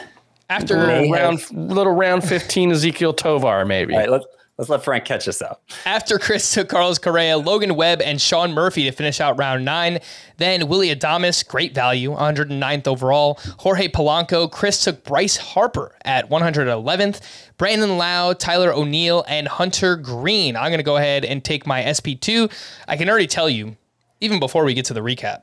after 0.49 0.77
May 0.87 1.09
little 1.11 1.14
have- 1.16 1.51
round 1.53 1.71
little 1.77 1.93
round 1.95 2.25
15 2.25 2.73
Ezequiel 2.73 3.16
Tovar 3.16 3.64
maybe. 3.64 3.95
All 3.95 4.01
right, 4.01 4.11
let's 4.11 4.27
let's 4.59 4.68
let 4.68 4.85
Frank 4.85 5.05
catch 5.07 5.27
us 5.29 5.41
up. 5.41 5.62
After 5.87 6.18
Chris 6.18 6.53
took 6.53 6.68
Carlos 6.68 6.99
Correa, 6.99 7.39
Logan 7.39 7.77
Webb, 7.77 8.03
and 8.03 8.21
Sean 8.21 8.53
Murphy 8.53 8.85
to 8.85 8.93
finish 8.93 9.18
out 9.21 9.39
round 9.39 9.64
nine. 9.64 10.01
Then 10.37 10.68
Willy 10.68 10.95
Adames, 10.95 11.47
great 11.47 11.75
value, 11.75 12.11
109th 12.12 12.87
overall. 12.87 13.39
Jorge 13.59 13.89
Polanco. 13.89 14.51
Chris 14.51 14.85
took 14.85 15.03
Bryce 15.05 15.37
Harper 15.39 15.97
at 16.05 16.29
111th. 16.31 17.21
Brandon 17.57 17.97
Lowe, 17.97 18.35
Tyler 18.35 18.73
O'Neill, 18.73 19.25
and 19.29 19.49
Hunter 19.49 19.97
Greene. 19.97 20.57
I'm 20.57 20.68
going 20.71 20.79
to 20.79 20.83
go 20.85 20.97
ahead 20.97 21.25
and 21.25 21.43
take 21.45 21.66
my 21.66 21.83
SP2. 21.83 22.51
I 22.89 22.97
can 22.97 23.09
already 23.09 23.27
tell 23.27 23.49
you, 23.49 23.77
even 24.21 24.41
before 24.41 24.64
we 24.64 24.75
get 24.75 24.85
to 24.87 24.95
the 24.95 25.01
recap, 25.01 25.43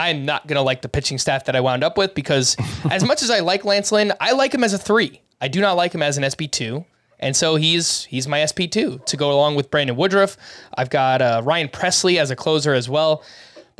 I'm 0.00 0.24
not 0.24 0.46
going 0.46 0.56
to 0.56 0.62
like 0.62 0.82
the 0.82 0.88
pitching 0.88 1.18
staff 1.18 1.44
that 1.44 1.54
I 1.54 1.60
wound 1.60 1.84
up 1.84 1.98
with 1.98 2.14
because 2.14 2.56
as 2.90 3.04
much 3.04 3.22
as 3.22 3.30
I 3.30 3.40
like 3.40 3.64
Lance 3.64 3.92
Lynn, 3.92 4.12
I 4.20 4.32
like 4.32 4.54
him 4.54 4.64
as 4.64 4.72
a 4.72 4.78
three. 4.78 5.20
I 5.40 5.48
do 5.48 5.60
not 5.60 5.76
like 5.76 5.92
him 5.94 6.02
as 6.02 6.16
an 6.18 6.24
SP2. 6.24 6.84
And 7.22 7.36
so 7.36 7.56
he's 7.56 8.04
he's 8.04 8.26
my 8.26 8.38
SP2 8.40 9.04
to 9.04 9.16
go 9.16 9.30
along 9.30 9.54
with 9.54 9.70
Brandon 9.70 9.94
Woodruff. 9.94 10.38
I've 10.74 10.88
got 10.88 11.20
uh, 11.20 11.42
Ryan 11.44 11.68
Pressly 11.68 12.18
as 12.18 12.30
a 12.30 12.36
closer 12.36 12.72
as 12.72 12.88
well. 12.88 13.22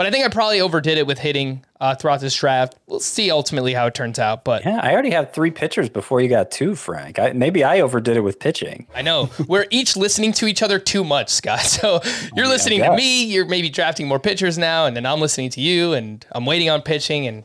But 0.01 0.07
I 0.07 0.11
think 0.13 0.25
I 0.25 0.31
probably 0.31 0.63
overdid 0.63 0.97
it 0.97 1.07
with 1.07 1.19
hitting 1.19 1.63
uh, 1.79 1.95
throughout 1.95 2.23
this 2.23 2.35
draft. 2.35 2.75
We'll 2.87 3.01
see 3.01 3.31
ultimately 3.31 3.75
how 3.75 3.87
it 3.87 3.95
turns 3.95 4.19
out. 4.19 4.45
But 4.47 4.65
Yeah, 4.65 4.81
I 4.83 4.95
already 4.95 5.11
have 5.11 5.35
three 5.35 5.51
pitchers 5.51 5.91
before 5.91 6.23
you 6.23 6.29
got 6.31 6.51
two, 6.51 6.75
Frank. 6.75 7.19
I, 7.19 7.33
maybe 7.33 7.63
I 7.65 7.81
overdid 7.81 8.17
it 8.17 8.23
with 8.23 8.39
pitching. 8.39 8.87
I 8.95 9.03
know 9.03 9.29
we're 9.47 9.67
each 9.71 9.99
listening 9.99 10.33
to 10.33 10.47
each 10.47 10.63
other 10.63 10.79
too 10.79 11.05
much, 11.05 11.29
Scott. 11.29 11.61
So 11.61 12.01
you're 12.35 12.49
listening 12.49 12.81
to 12.81 12.97
me. 12.97 13.25
You're 13.27 13.45
maybe 13.45 13.69
drafting 13.69 14.09
more 14.09 14.19
pitchers 14.19 14.57
now, 14.57 14.87
and 14.87 14.97
then 14.97 15.05
I'm 15.05 15.21
listening 15.21 15.51
to 15.51 15.61
you, 15.61 15.93
and 15.93 16.25
I'm 16.33 16.47
waiting 16.47 16.71
on 16.71 16.81
pitching. 16.81 17.27
And 17.27 17.45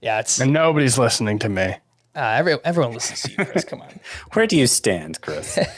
yeah, 0.00 0.18
it's 0.18 0.40
uh, 0.40 0.42
And 0.42 0.52
nobody's 0.52 0.98
listening 0.98 1.38
to 1.38 1.48
me. 1.48 1.76
every, 2.16 2.56
everyone 2.64 2.94
listens 2.94 3.22
to 3.22 3.30
you, 3.30 3.44
Chris. 3.44 3.62
Come 3.62 3.80
on. 3.80 4.00
Where 4.32 4.48
do 4.48 4.58
you 4.58 4.66
stand, 4.66 5.20
Chris? 5.20 5.56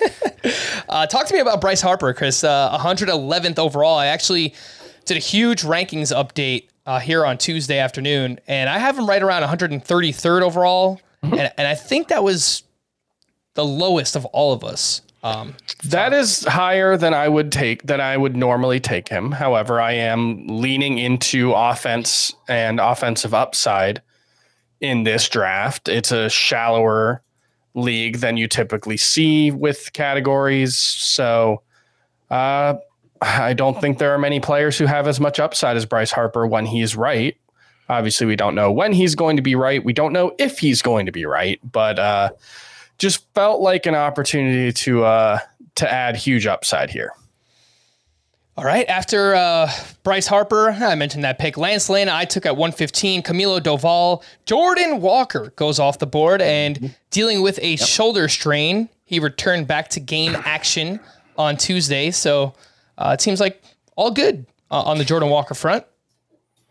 Uh, 0.86 1.06
talk 1.06 1.26
to 1.26 1.32
me 1.32 1.40
about 1.40 1.58
Bryce 1.62 1.80
Harper, 1.80 2.12
Chris. 2.12 2.44
Uh, 2.44 2.76
111th 2.78 3.58
overall. 3.58 3.96
I 3.96 4.08
actually 4.08 4.54
did 5.04 5.16
a 5.16 5.20
huge 5.20 5.62
rankings 5.62 6.14
update 6.14 6.68
uh, 6.86 7.00
here 7.00 7.24
on 7.24 7.38
Tuesday 7.38 7.78
afternoon, 7.78 8.38
and 8.46 8.68
I 8.68 8.78
have 8.78 8.98
him 8.98 9.08
right 9.08 9.22
around 9.22 9.42
133rd 9.42 10.42
overall, 10.42 11.00
and, 11.22 11.50
and 11.56 11.66
I 11.66 11.74
think 11.74 12.08
that 12.08 12.22
was 12.22 12.62
the 13.54 13.64
lowest 13.64 14.16
of 14.16 14.24
all 14.26 14.52
of 14.52 14.64
us. 14.64 15.00
Um, 15.22 15.54
That 15.84 16.12
is 16.12 16.44
higher 16.44 16.98
than 16.98 17.14
I 17.14 17.28
would 17.28 17.50
take 17.50 17.84
that 17.84 17.98
I 18.00 18.16
would 18.18 18.36
normally 18.36 18.78
take 18.78 19.08
him. 19.08 19.32
However, 19.32 19.80
I 19.80 19.92
am 19.92 20.46
leaning 20.46 20.98
into 20.98 21.52
offense 21.52 22.34
and 22.46 22.78
offensive 22.78 23.32
upside 23.32 24.02
in 24.82 25.04
this 25.04 25.26
draft. 25.30 25.88
It's 25.88 26.12
a 26.12 26.28
shallower 26.28 27.22
league 27.74 28.18
than 28.18 28.36
you 28.36 28.46
typically 28.46 28.98
see 28.98 29.50
with 29.50 29.94
categories. 29.94 30.76
So 30.76 31.62
uh, 32.30 32.74
I 33.22 33.52
don't 33.52 33.80
think 33.80 33.98
there 33.98 34.12
are 34.12 34.18
many 34.18 34.40
players 34.40 34.76
who 34.78 34.86
have 34.86 35.06
as 35.06 35.20
much 35.20 35.40
upside 35.40 35.76
as 35.76 35.86
Bryce 35.86 36.10
Harper 36.10 36.46
when 36.46 36.66
he's 36.66 36.96
right. 36.96 37.36
Obviously, 37.88 38.26
we 38.26 38.36
don't 38.36 38.54
know 38.54 38.72
when 38.72 38.92
he's 38.92 39.14
going 39.14 39.36
to 39.36 39.42
be 39.42 39.54
right. 39.54 39.84
We 39.84 39.92
don't 39.92 40.12
know 40.12 40.34
if 40.38 40.58
he's 40.58 40.82
going 40.82 41.06
to 41.06 41.12
be 41.12 41.26
right, 41.26 41.60
but 41.70 41.98
uh, 41.98 42.30
just 42.98 43.26
felt 43.34 43.60
like 43.60 43.86
an 43.86 43.94
opportunity 43.94 44.72
to 44.72 45.04
uh, 45.04 45.38
to 45.76 45.90
add 45.90 46.16
huge 46.16 46.46
upside 46.46 46.90
here. 46.90 47.12
All 48.56 48.64
right. 48.64 48.88
After 48.88 49.34
uh, 49.34 49.68
Bryce 50.04 50.28
Harper, 50.28 50.70
I 50.70 50.94
mentioned 50.94 51.24
that 51.24 51.40
pick. 51.40 51.56
Lance 51.56 51.90
Lynn, 51.90 52.08
I 52.08 52.24
took 52.24 52.46
at 52.46 52.56
115. 52.56 53.24
Camilo 53.24 53.60
Doval. 53.60 54.22
Jordan 54.46 55.00
Walker 55.00 55.52
goes 55.56 55.80
off 55.80 55.98
the 55.98 56.06
board 56.06 56.40
and 56.40 56.94
dealing 57.10 57.42
with 57.42 57.58
a 57.62 57.74
shoulder 57.76 58.28
strain. 58.28 58.88
He 59.04 59.18
returned 59.18 59.66
back 59.66 59.88
to 59.90 60.00
game 60.00 60.36
action 60.44 61.00
on 61.36 61.56
Tuesday. 61.56 62.12
So 62.12 62.54
it 62.98 63.20
seems 63.20 63.40
like 63.40 63.62
all 63.96 64.10
good 64.10 64.46
uh, 64.70 64.82
on 64.82 64.98
the 64.98 65.04
Jordan 65.04 65.30
Walker 65.30 65.54
front. 65.54 65.84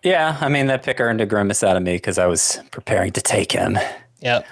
Yeah, 0.03 0.37
I 0.41 0.49
mean 0.49 0.67
that 0.67 0.83
pick 0.83 0.99
earned 0.99 1.21
a 1.21 1.25
grimace 1.25 1.63
out 1.63 1.77
of 1.77 1.83
me 1.83 1.95
because 1.95 2.17
I 2.17 2.25
was 2.25 2.59
preparing 2.71 3.11
to 3.13 3.21
take 3.21 3.51
him. 3.51 3.77
Yep. 4.21 4.45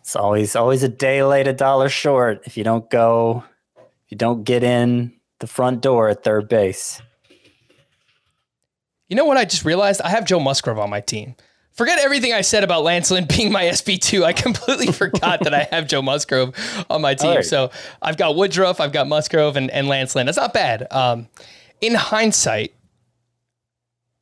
It's 0.00 0.16
always 0.16 0.56
always 0.56 0.82
a 0.82 0.88
day 0.88 1.22
late, 1.22 1.46
a 1.46 1.52
dollar 1.52 1.88
short. 1.88 2.42
If 2.44 2.56
you 2.56 2.64
don't 2.64 2.88
go, 2.90 3.44
if 3.76 4.10
you 4.10 4.16
don't 4.16 4.42
get 4.42 4.64
in 4.64 5.12
the 5.38 5.46
front 5.46 5.82
door 5.82 6.08
at 6.08 6.24
third 6.24 6.48
base. 6.48 7.00
You 9.08 9.16
know 9.16 9.24
what 9.24 9.36
I 9.36 9.44
just 9.44 9.64
realized? 9.64 10.02
I 10.02 10.10
have 10.10 10.26
Joe 10.26 10.40
Musgrove 10.40 10.78
on 10.78 10.90
my 10.90 11.00
team. 11.00 11.36
Forget 11.78 12.00
everything 12.00 12.32
I 12.32 12.40
said 12.40 12.64
about 12.64 12.82
Lance 12.82 13.08
Lynn 13.12 13.24
being 13.26 13.52
my 13.52 13.62
SB2. 13.62 14.24
I 14.24 14.32
completely 14.32 14.86
forgot 14.92 15.44
that 15.44 15.54
I 15.54 15.68
have 15.70 15.86
Joe 15.86 16.02
Musgrove 16.02 16.52
on 16.90 17.00
my 17.00 17.14
team. 17.14 17.30
Alright. 17.30 17.44
So 17.44 17.70
I've 18.02 18.16
got 18.16 18.34
Woodruff, 18.34 18.80
I've 18.80 18.90
got 18.90 19.06
Musgrove, 19.06 19.56
and, 19.56 19.70
and 19.70 19.86
Lance 19.86 20.16
Lynn. 20.16 20.26
That's 20.26 20.38
not 20.38 20.52
bad. 20.52 20.88
Um, 20.90 21.28
in 21.80 21.94
hindsight, 21.94 22.74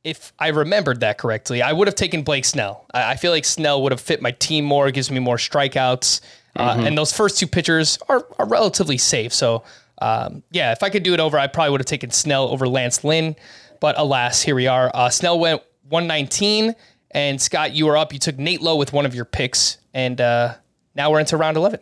if 0.03 0.33
I 0.37 0.49
remembered 0.49 0.99
that 0.99 1.17
correctly, 1.17 1.63
I 1.63 1.73
would 1.73 1.87
have 1.87 1.95
taken 1.95 2.21
Blake 2.21 2.45
Snell. 2.45 2.85
I, 2.93 3.13
I 3.13 3.15
feel 3.15 3.31
like 3.31 3.43
Snell 3.43 3.81
would 3.81 3.91
have 3.91 4.01
fit 4.01 4.21
my 4.21 4.33
team 4.33 4.63
more, 4.63 4.91
gives 4.91 5.09
me 5.09 5.17
more 5.17 5.37
strikeouts. 5.37 6.21
Uh, 6.55 6.75
and 6.85 6.95
those 6.95 7.11
first 7.11 7.39
two 7.39 7.47
pitchers 7.47 7.97
are, 8.07 8.27
are 8.37 8.47
relatively 8.47 8.99
safe. 8.99 9.33
So, 9.33 9.63
um, 9.97 10.43
yeah, 10.51 10.73
if 10.73 10.83
I 10.83 10.91
could 10.91 11.01
do 11.01 11.15
it 11.15 11.19
over, 11.19 11.39
I 11.39 11.47
probably 11.47 11.71
would 11.71 11.81
have 11.81 11.87
taken 11.87 12.11
Snell 12.11 12.49
over 12.49 12.67
Lance 12.67 13.03
Lynn. 13.03 13.35
But 13.79 13.97
alas, 13.97 14.43
here 14.43 14.53
we 14.53 14.67
are. 14.67 14.91
Uh, 14.93 15.09
Snell 15.09 15.39
went 15.39 15.63
119, 15.89 16.75
and 17.11 17.41
Scott, 17.41 17.73
you 17.73 17.85
were 17.85 17.97
up. 17.97 18.13
You 18.13 18.19
took 18.19 18.37
Nate 18.37 18.61
Lowe 18.61 18.75
with 18.75 18.93
one 18.93 19.05
of 19.05 19.15
your 19.15 19.25
picks, 19.25 19.77
and 19.93 20.19
uh, 20.19 20.55
now 20.95 21.11
we're 21.11 21.19
into 21.19 21.37
round 21.37 21.57
11. 21.57 21.79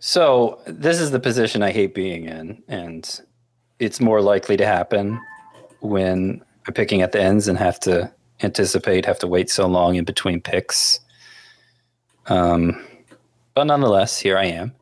So 0.00 0.60
this 0.66 1.00
is 1.00 1.10
the 1.10 1.20
position 1.20 1.62
I 1.62 1.72
hate 1.72 1.94
being 1.94 2.24
in, 2.24 2.62
and 2.68 3.20
it's 3.78 4.00
more 4.00 4.20
likely 4.20 4.56
to 4.56 4.66
happen 4.66 5.20
when 5.80 6.42
I'm 6.66 6.74
picking 6.74 7.02
at 7.02 7.12
the 7.12 7.20
ends 7.20 7.48
and 7.48 7.58
have 7.58 7.80
to 7.80 8.12
anticipate, 8.42 9.06
have 9.06 9.18
to 9.20 9.26
wait 9.26 9.50
so 9.50 9.66
long 9.66 9.96
in 9.96 10.04
between 10.04 10.40
picks. 10.40 11.00
Um, 12.26 12.84
but 13.54 13.64
nonetheless, 13.64 14.18
here 14.18 14.38
I 14.38 14.44
am. 14.44 14.74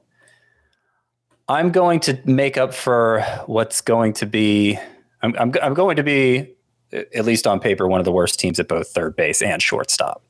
I'm 1.49 1.71
going 1.71 2.01
to 2.01 2.19
make 2.25 2.59
up 2.59 2.75
for 2.75 3.23
what's 3.47 3.81
going 3.81 4.15
to 4.15 4.27
be. 4.27 4.79
I'm, 5.23 5.35
I'm, 5.39 5.55
I'm 5.63 5.75
going 5.75 5.97
to 5.97 6.03
be, 6.03 6.56
at 6.93 7.25
least 7.25 7.47
on 7.47 7.61
paper, 7.61 7.87
one 7.87 8.01
of 8.01 8.05
the 8.05 8.13
worst 8.13 8.39
teams 8.39 8.61
at 8.61 8.69
both 8.69 8.89
third 8.89 9.17
base 9.17 9.43
and 9.43 9.61
shortstop 9.63 10.23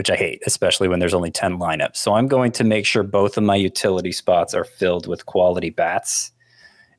which 0.00 0.10
I 0.10 0.16
hate, 0.16 0.42
especially 0.46 0.88
when 0.88 0.98
there's 0.98 1.12
only 1.12 1.30
10 1.30 1.58
lineups. 1.58 1.96
So 1.96 2.14
I'm 2.14 2.26
going 2.26 2.52
to 2.52 2.64
make 2.64 2.86
sure 2.86 3.02
both 3.02 3.36
of 3.36 3.42
my 3.42 3.54
utility 3.54 4.12
spots 4.12 4.54
are 4.54 4.64
filled 4.64 5.06
with 5.06 5.26
quality 5.26 5.68
bats. 5.68 6.32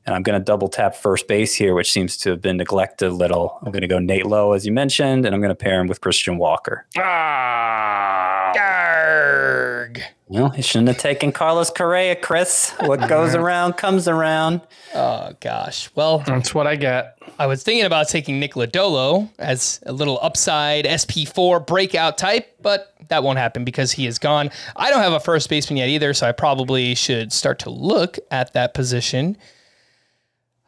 And 0.06 0.14
I'm 0.14 0.22
going 0.22 0.38
to 0.38 0.44
double 0.44 0.68
tap 0.68 0.94
first 0.94 1.26
base 1.26 1.52
here, 1.52 1.74
which 1.74 1.90
seems 1.90 2.16
to 2.18 2.30
have 2.30 2.40
been 2.40 2.58
neglected 2.58 3.08
a 3.08 3.12
little. 3.12 3.58
I'm 3.62 3.72
going 3.72 3.82
to 3.82 3.88
go 3.88 3.98
Nate 3.98 4.26
Lowe, 4.26 4.52
as 4.52 4.64
you 4.64 4.70
mentioned, 4.70 5.26
and 5.26 5.34
I'm 5.34 5.40
going 5.40 5.48
to 5.48 5.56
pair 5.56 5.80
him 5.80 5.88
with 5.88 6.00
Christian 6.00 6.38
Walker. 6.38 6.86
Ah! 6.96 8.52
Garg. 8.54 10.00
Well, 10.32 10.48
he 10.48 10.62
shouldn't 10.62 10.88
have 10.88 10.96
taken 10.96 11.30
Carlos 11.30 11.68
Correa, 11.68 12.16
Chris. 12.16 12.70
What 12.80 13.06
goes 13.06 13.34
around 13.34 13.74
comes 13.74 14.08
around. 14.08 14.62
Oh, 14.94 15.32
gosh. 15.40 15.90
Well, 15.94 16.20
That's 16.20 16.54
what 16.54 16.66
I 16.66 16.76
get. 16.76 17.18
I 17.38 17.46
was 17.46 17.62
thinking 17.62 17.84
about 17.84 18.08
taking 18.08 18.40
Nick 18.40 18.54
Lodolo 18.54 19.28
as 19.38 19.80
a 19.84 19.92
little 19.92 20.18
upside 20.22 20.86
SP4 20.86 21.66
breakout 21.66 22.16
type, 22.16 22.56
but 22.62 22.94
that 23.08 23.22
won't 23.22 23.38
happen 23.38 23.64
because 23.64 23.92
he 23.92 24.06
is 24.06 24.18
gone. 24.18 24.50
I 24.74 24.88
don't 24.88 25.02
have 25.02 25.12
a 25.12 25.20
first 25.20 25.50
baseman 25.50 25.76
yet 25.76 25.90
either, 25.90 26.14
so 26.14 26.26
I 26.26 26.32
probably 26.32 26.94
should 26.94 27.30
start 27.30 27.58
to 27.60 27.70
look 27.70 28.18
at 28.30 28.54
that 28.54 28.72
position. 28.72 29.36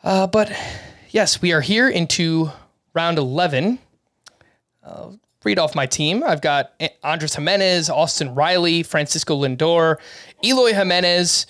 Uh, 0.02 0.26
but 0.26 0.52
yes, 1.08 1.40
we 1.40 1.52
are 1.54 1.62
here 1.62 1.88
into 1.88 2.50
round 2.92 3.16
11. 3.16 3.78
I'll 4.84 5.18
read 5.44 5.58
off 5.58 5.74
my 5.74 5.86
team. 5.86 6.22
I've 6.24 6.40
got 6.40 6.72
Andres 7.02 7.34
Gimenez, 7.34 7.90
Austin 7.90 8.34
Riley, 8.34 8.82
Francisco 8.82 9.36
Lindor, 9.36 9.96
Eloy 10.42 10.72
Jimenez. 10.72 11.46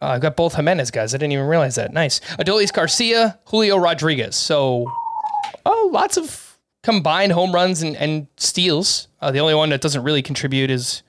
Uh, 0.00 0.06
I've 0.06 0.20
got 0.20 0.36
both 0.36 0.54
Jimenez 0.54 0.90
guys. 0.90 1.14
I 1.14 1.18
didn't 1.18 1.32
even 1.32 1.46
realize 1.46 1.74
that. 1.74 1.92
Nice. 1.92 2.20
Adolis 2.38 2.72
Garcia, 2.72 3.38
Julio 3.46 3.76
Rodriguez. 3.78 4.36
So, 4.36 4.90
oh, 5.66 5.90
lots 5.92 6.16
of 6.16 6.58
combined 6.82 7.32
home 7.32 7.52
runs 7.52 7.82
and, 7.82 7.96
and 7.96 8.28
steals. 8.36 9.08
Uh, 9.20 9.30
the 9.30 9.40
only 9.40 9.54
one 9.54 9.70
that 9.70 9.80
doesn't 9.80 10.04
really 10.04 10.22
contribute 10.22 10.70
is 10.70 11.02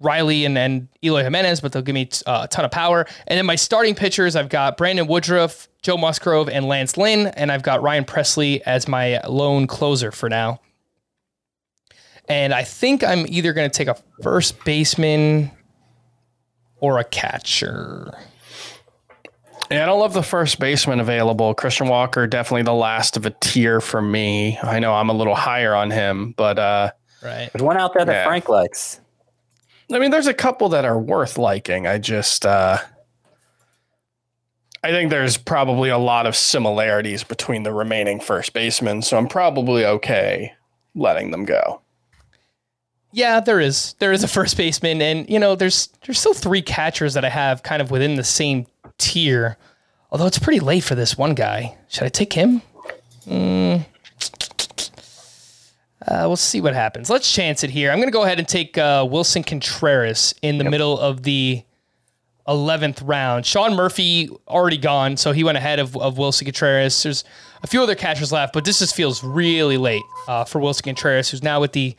Riley 0.00 0.44
and, 0.44 0.56
and 0.56 0.88
Eloy 1.02 1.22
Jimenez, 1.22 1.60
but 1.60 1.72
they'll 1.72 1.82
give 1.82 1.94
me 1.94 2.08
uh, 2.26 2.42
a 2.44 2.48
ton 2.48 2.64
of 2.64 2.70
power. 2.70 3.04
And 3.26 3.36
then 3.36 3.46
my 3.46 3.56
starting 3.56 3.94
pitchers, 3.94 4.36
I've 4.36 4.48
got 4.48 4.76
Brandon 4.76 5.06
Woodruff, 5.06 5.68
Joe 5.82 5.96
Musgrove, 5.96 6.48
and 6.48 6.66
Lance 6.66 6.96
Lynn. 6.96 7.26
And 7.28 7.52
I've 7.52 7.62
got 7.62 7.82
Ryan 7.82 8.04
Pressly 8.04 8.60
as 8.64 8.88
my 8.88 9.20
lone 9.26 9.66
closer 9.66 10.10
for 10.12 10.28
now. 10.28 10.60
And 12.28 12.52
I 12.52 12.64
think 12.64 13.02
I'm 13.02 13.26
either 13.28 13.52
going 13.52 13.70
to 13.70 13.76
take 13.76 13.88
a 13.88 13.96
first 14.22 14.62
baseman 14.64 15.50
or 16.80 16.98
a 16.98 17.04
catcher. 17.04 18.12
Yeah, 19.70 19.82
I 19.82 19.86
don't 19.86 20.00
love 20.00 20.14
the 20.14 20.22
first 20.22 20.58
baseman 20.58 21.00
available. 21.00 21.54
Christian 21.54 21.88
Walker, 21.88 22.26
definitely 22.26 22.62
the 22.62 22.74
last 22.74 23.16
of 23.16 23.26
a 23.26 23.30
tier 23.30 23.80
for 23.80 24.00
me. 24.00 24.58
I 24.62 24.78
know 24.78 24.94
I'm 24.94 25.10
a 25.10 25.14
little 25.14 25.34
higher 25.34 25.74
on 25.74 25.90
him, 25.90 26.32
but 26.36 26.58
uh, 26.58 26.92
Right. 27.22 27.50
There's 27.52 27.62
one 27.62 27.76
out 27.76 27.94
there 27.94 28.04
that 28.04 28.12
Yeah. 28.12 28.24
Frank 28.24 28.48
likes. 28.48 29.00
I 29.92 29.98
mean, 29.98 30.10
there's 30.10 30.26
a 30.26 30.34
couple 30.34 30.68
that 30.70 30.84
are 30.84 30.98
worth 30.98 31.38
liking. 31.38 31.86
I 31.86 31.98
just, 31.98 32.44
uh, 32.44 32.78
I 34.84 34.90
think 34.90 35.10
there's 35.10 35.36
probably 35.36 35.88
a 35.88 35.98
lot 35.98 36.26
of 36.26 36.36
similarities 36.36 37.24
between 37.24 37.62
the 37.62 37.72
remaining 37.72 38.20
first 38.20 38.52
basemen, 38.52 39.02
so 39.02 39.16
I'm 39.16 39.26
probably 39.26 39.84
okay 39.84 40.52
letting 40.94 41.30
them 41.30 41.44
go. 41.44 41.80
Yeah, 43.12 43.40
there 43.40 43.60
is. 43.60 43.94
There 43.98 44.12
is 44.12 44.22
a 44.22 44.28
first 44.28 44.56
baseman, 44.56 45.00
and 45.00 45.28
you 45.28 45.38
know, 45.38 45.54
there's 45.54 45.88
there's 46.04 46.18
still 46.18 46.34
three 46.34 46.62
catchers 46.62 47.14
that 47.14 47.24
I 47.24 47.30
have 47.30 47.62
kind 47.62 47.80
of 47.80 47.90
within 47.90 48.16
the 48.16 48.24
same 48.24 48.66
tier. 48.98 49.56
Although 50.10 50.26
it's 50.26 50.38
pretty 50.38 50.60
late 50.60 50.84
for 50.84 50.94
this 50.94 51.16
one 51.18 51.34
guy. 51.34 51.76
Should 51.88 52.04
I 52.04 52.08
take 52.08 52.32
him? 52.32 52.62
Mm. 53.26 53.84
Uh, 56.06 56.24
we'll 56.26 56.36
see 56.36 56.60
what 56.60 56.74
happens. 56.74 57.10
Let's 57.10 57.30
chance 57.30 57.62
it 57.62 57.70
here. 57.70 57.90
I'm 57.90 57.98
going 57.98 58.08
to 58.08 58.12
go 58.12 58.24
ahead 58.24 58.38
and 58.38 58.48
take 58.48 58.78
uh, 58.78 59.04
Willson 59.04 59.44
Contreras 59.46 60.34
in 60.40 60.56
the 60.56 60.64
middle 60.64 60.98
of 60.98 61.22
the 61.24 61.62
11th 62.46 63.02
round. 63.04 63.44
Sean 63.44 63.76
Murphy 63.76 64.30
already 64.48 64.78
gone, 64.78 65.18
so 65.18 65.32
he 65.32 65.44
went 65.44 65.58
ahead 65.58 65.78
of, 65.78 65.94
of 65.98 66.16
Willson 66.16 66.46
Contreras. 66.46 67.02
There's 67.02 67.24
a 67.62 67.66
few 67.66 67.82
other 67.82 67.94
catchers 67.94 68.32
left, 68.32 68.54
but 68.54 68.64
this 68.64 68.78
just 68.78 68.94
feels 68.94 69.22
really 69.22 69.76
late 69.76 70.02
uh, 70.26 70.44
for 70.44 70.60
Willson 70.60 70.84
Contreras, 70.84 71.30
who's 71.30 71.42
now 71.42 71.60
with 71.60 71.72
the 71.72 71.94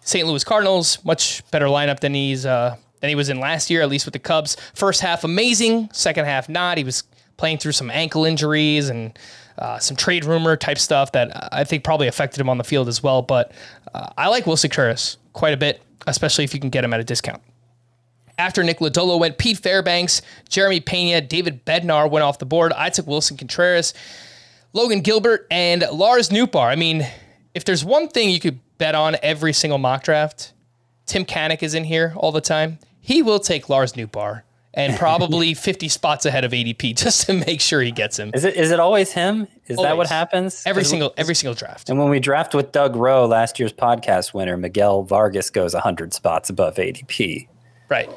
St. 0.00 0.26
Louis 0.26 0.44
Cardinals. 0.44 1.04
Much 1.04 1.48
better 1.50 1.66
lineup 1.66 2.00
than 2.00 2.14
he's 2.14 2.46
uh, 2.46 2.76
than 3.00 3.08
he 3.08 3.14
was 3.14 3.28
in 3.28 3.40
last 3.40 3.70
year, 3.70 3.82
at 3.82 3.88
least 3.88 4.04
with 4.04 4.12
the 4.12 4.18
Cubs. 4.18 4.56
First 4.74 5.00
half 5.00 5.24
amazing, 5.24 5.88
second 5.92 6.24
half 6.24 6.48
not. 6.48 6.78
He 6.78 6.84
was 6.84 7.04
playing 7.36 7.58
through 7.58 7.72
some 7.72 7.90
ankle 7.90 8.24
injuries 8.24 8.88
and 8.90 9.18
uh, 9.58 9.78
some 9.78 9.96
trade 9.96 10.24
rumor 10.24 10.56
type 10.56 10.78
stuff 10.78 11.12
that 11.12 11.48
I 11.52 11.64
think 11.64 11.84
probably 11.84 12.06
affected 12.06 12.40
him 12.40 12.48
on 12.48 12.58
the 12.58 12.64
field 12.64 12.88
as 12.88 13.02
well. 13.02 13.22
But 13.22 13.52
uh, 13.94 14.10
I 14.16 14.28
like 14.28 14.44
Willson 14.44 14.70
Contreras 14.70 15.16
quite 15.32 15.54
a 15.54 15.56
bit, 15.56 15.82
especially 16.06 16.44
if 16.44 16.54
you 16.54 16.60
can 16.60 16.70
get 16.70 16.84
him 16.84 16.92
at 16.92 17.00
a 17.00 17.04
discount. 17.04 17.42
After 18.38 18.62
Nick 18.62 18.78
Lodolo 18.78 19.18
went, 19.20 19.36
Pete 19.36 19.58
Fairbanks, 19.58 20.22
Jeremy 20.48 20.80
Pena, 20.80 21.20
David 21.20 21.64
Bednar 21.66 22.10
went 22.10 22.22
off 22.22 22.38
the 22.38 22.46
board. 22.46 22.72
I 22.72 22.88
took 22.88 23.06
Willson 23.06 23.36
Contreras, 23.36 23.92
Logan 24.72 25.00
Gilbert, 25.00 25.46
and 25.50 25.84
Lars 25.92 26.30
Nootbaar. 26.30 26.68
I 26.68 26.76
mean, 26.76 27.06
if 27.54 27.66
there's 27.66 27.84
one 27.84 28.08
thing 28.08 28.30
you 28.30 28.40
could 28.40 28.58
bet 28.80 28.96
on 28.96 29.16
every 29.22 29.52
single 29.52 29.78
mock 29.78 30.02
draft, 30.02 30.52
Tim 31.06 31.24
Kanek 31.24 31.62
is 31.62 31.74
in 31.74 31.84
here 31.84 32.14
all 32.16 32.32
the 32.32 32.40
time. 32.40 32.78
He 33.00 33.22
will 33.22 33.38
take 33.38 33.68
Lars 33.68 33.92
Nootbaar 33.92 34.42
and 34.72 34.96
probably 34.98 35.54
50 35.68 35.88
spots 35.88 36.26
ahead 36.26 36.44
of 36.44 36.52
ADP 36.52 36.96
just 36.96 37.26
to 37.26 37.34
make 37.34 37.60
sure 37.60 37.80
he 37.82 37.92
gets 37.92 38.18
him. 38.18 38.32
Is 38.34 38.44
it 38.44 38.56
is 38.56 38.70
it 38.72 38.80
always 38.80 39.12
him? 39.12 39.46
Is 39.66 39.76
that 39.76 39.96
what 39.96 40.08
happens? 40.08 40.64
Every 40.66 40.84
single 40.84 41.12
every 41.16 41.34
single 41.34 41.54
draft. 41.54 41.90
And 41.90 41.98
when 41.98 42.08
we 42.08 42.18
draft 42.18 42.54
with 42.54 42.72
Doug 42.72 42.96
Rowe, 42.96 43.26
last 43.26 43.60
year's 43.60 43.72
podcast 43.72 44.34
winner, 44.34 44.56
Miguel 44.56 45.02
Vargas 45.02 45.50
goes 45.50 45.74
100 45.74 46.12
spots 46.14 46.50
above 46.50 46.76
ADP. 46.76 47.48
Right. 47.88 48.08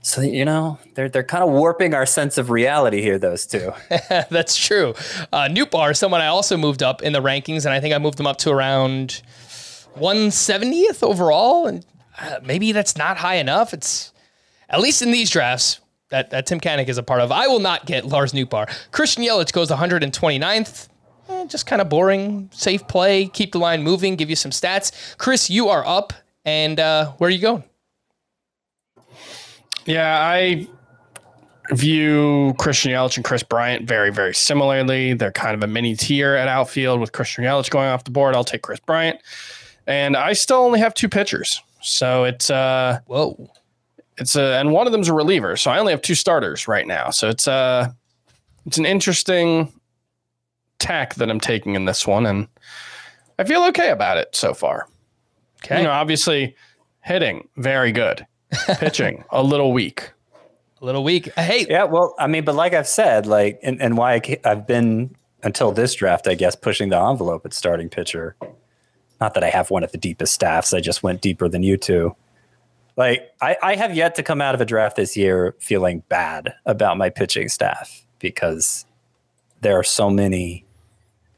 So 0.00 0.20
you 0.22 0.44
know 0.44 0.78
they're 0.94 1.08
they're 1.08 1.24
kind 1.24 1.42
of 1.42 1.50
warping 1.50 1.92
our 1.94 2.06
sense 2.06 2.38
of 2.38 2.50
reality 2.50 3.02
here. 3.02 3.18
Those 3.18 3.46
two. 3.46 3.72
That's 4.08 4.56
true. 4.56 4.94
Uh, 5.32 5.48
Newt 5.48 5.74
someone 5.96 6.20
I 6.20 6.26
also 6.26 6.56
moved 6.56 6.82
up 6.82 7.02
in 7.02 7.12
the 7.12 7.20
rankings, 7.20 7.64
and 7.64 7.74
I 7.74 7.80
think 7.80 7.94
I 7.94 7.98
moved 7.98 8.18
them 8.18 8.26
up 8.26 8.38
to 8.38 8.50
around 8.50 9.22
170th 9.98 11.02
overall. 11.02 11.66
And 11.66 11.84
uh, 12.20 12.40
maybe 12.44 12.72
that's 12.72 12.96
not 12.96 13.16
high 13.16 13.36
enough. 13.36 13.72
It's 13.72 14.12
at 14.68 14.80
least 14.80 15.02
in 15.02 15.10
these 15.10 15.30
drafts 15.30 15.80
that, 16.10 16.30
that 16.30 16.46
Tim 16.46 16.60
Kanik 16.60 16.88
is 16.88 16.98
a 16.98 17.02
part 17.02 17.20
of. 17.20 17.32
I 17.32 17.46
will 17.46 17.60
not 17.60 17.86
get 17.86 18.06
Lars 18.06 18.32
Nootbaar. 18.32 18.70
Christian 18.90 19.22
Yelich 19.22 19.52
goes 19.52 19.70
129th. 19.70 20.88
Eh, 21.28 21.44
just 21.46 21.66
kind 21.66 21.82
of 21.82 21.88
boring, 21.88 22.48
safe 22.52 22.86
play, 22.88 23.26
keep 23.26 23.52
the 23.52 23.58
line 23.58 23.82
moving, 23.82 24.16
give 24.16 24.30
you 24.30 24.36
some 24.36 24.50
stats. 24.50 25.16
Chris, 25.18 25.50
you 25.50 25.68
are 25.68 25.86
up, 25.86 26.14
and 26.44 26.80
uh, 26.80 27.12
where 27.18 27.28
are 27.28 27.30
you 27.30 27.40
going? 27.40 27.64
Yeah, 29.84 30.18
I 30.20 30.66
view 31.72 32.54
Christian 32.58 32.92
Yelich 32.92 33.16
and 33.16 33.24
Kris 33.24 33.42
Bryant 33.42 33.86
very, 33.86 34.10
very 34.10 34.34
similarly. 34.34 35.12
They're 35.12 35.32
kind 35.32 35.54
of 35.54 35.62
a 35.62 35.66
mini 35.66 35.96
tier 35.96 36.34
at 36.34 36.48
outfield 36.48 37.00
with 37.00 37.12
Christian 37.12 37.44
Yelich 37.44 37.68
going 37.68 37.88
off 37.88 38.04
the 38.04 38.10
board. 38.10 38.34
I'll 38.34 38.44
take 38.44 38.62
Kris 38.62 38.80
Bryant. 38.80 39.20
And 39.88 40.16
I 40.16 40.34
still 40.34 40.58
only 40.58 40.78
have 40.80 40.94
two 40.94 41.08
pitchers. 41.08 41.60
So 41.80 42.24
it's 42.24 42.50
uh 42.50 43.00
whoa. 43.06 43.50
It's 44.18 44.36
a 44.36 44.58
and 44.58 44.70
one 44.72 44.86
of 44.86 44.92
them's 44.92 45.08
a 45.08 45.14
reliever. 45.14 45.56
So 45.56 45.70
I 45.70 45.78
only 45.78 45.92
have 45.92 46.02
two 46.02 46.14
starters 46.14 46.68
right 46.68 46.86
now. 46.86 47.10
So 47.10 47.28
it's 47.28 47.48
uh 47.48 47.90
it's 48.66 48.78
an 48.78 48.86
interesting 48.86 49.72
tack 50.78 51.14
that 51.16 51.30
I'm 51.30 51.40
taking 51.40 51.74
in 51.74 51.86
this 51.86 52.06
one 52.06 52.26
and 52.26 52.48
I 53.38 53.44
feel 53.44 53.64
okay 53.64 53.90
about 53.90 54.18
it 54.18 54.36
so 54.36 54.52
far. 54.52 54.86
Okay. 55.64 55.78
You 55.78 55.84
know, 55.84 55.90
obviously 55.90 56.54
hitting 57.02 57.48
very 57.56 57.90
good. 57.90 58.26
Pitching 58.78 59.24
a 59.30 59.42
little 59.42 59.72
weak. 59.72 60.10
A 60.80 60.84
little 60.84 61.04
weak. 61.04 61.32
Hey, 61.34 61.66
yeah. 61.68 61.84
Well, 61.84 62.14
I 62.18 62.26
mean, 62.26 62.44
but 62.44 62.54
like 62.54 62.72
I've 62.72 62.86
said, 62.86 63.26
like, 63.26 63.58
and, 63.62 63.80
and 63.82 63.96
why 63.96 64.14
I, 64.14 64.38
I've 64.44 64.66
been 64.66 65.14
until 65.42 65.72
this 65.72 65.94
draft, 65.94 66.28
I 66.28 66.34
guess, 66.34 66.54
pushing 66.56 66.88
the 66.88 66.98
envelope 67.00 67.44
at 67.44 67.52
starting 67.52 67.88
pitcher. 67.88 68.36
Not 69.20 69.34
that 69.34 69.44
I 69.44 69.50
have 69.50 69.70
one 69.70 69.82
of 69.82 69.92
the 69.92 69.98
deepest 69.98 70.32
staffs. 70.32 70.72
I 70.72 70.80
just 70.80 71.02
went 71.02 71.20
deeper 71.20 71.48
than 71.48 71.62
you 71.62 71.76
two. 71.76 72.14
Like, 72.96 73.30
I, 73.40 73.56
I 73.62 73.76
have 73.76 73.94
yet 73.94 74.14
to 74.16 74.22
come 74.22 74.40
out 74.40 74.54
of 74.54 74.60
a 74.60 74.64
draft 74.64 74.96
this 74.96 75.16
year 75.16 75.54
feeling 75.60 76.02
bad 76.08 76.54
about 76.66 76.98
my 76.98 77.10
pitching 77.10 77.48
staff 77.48 78.04
because 78.18 78.86
there 79.60 79.78
are 79.78 79.84
so 79.84 80.10
many 80.10 80.64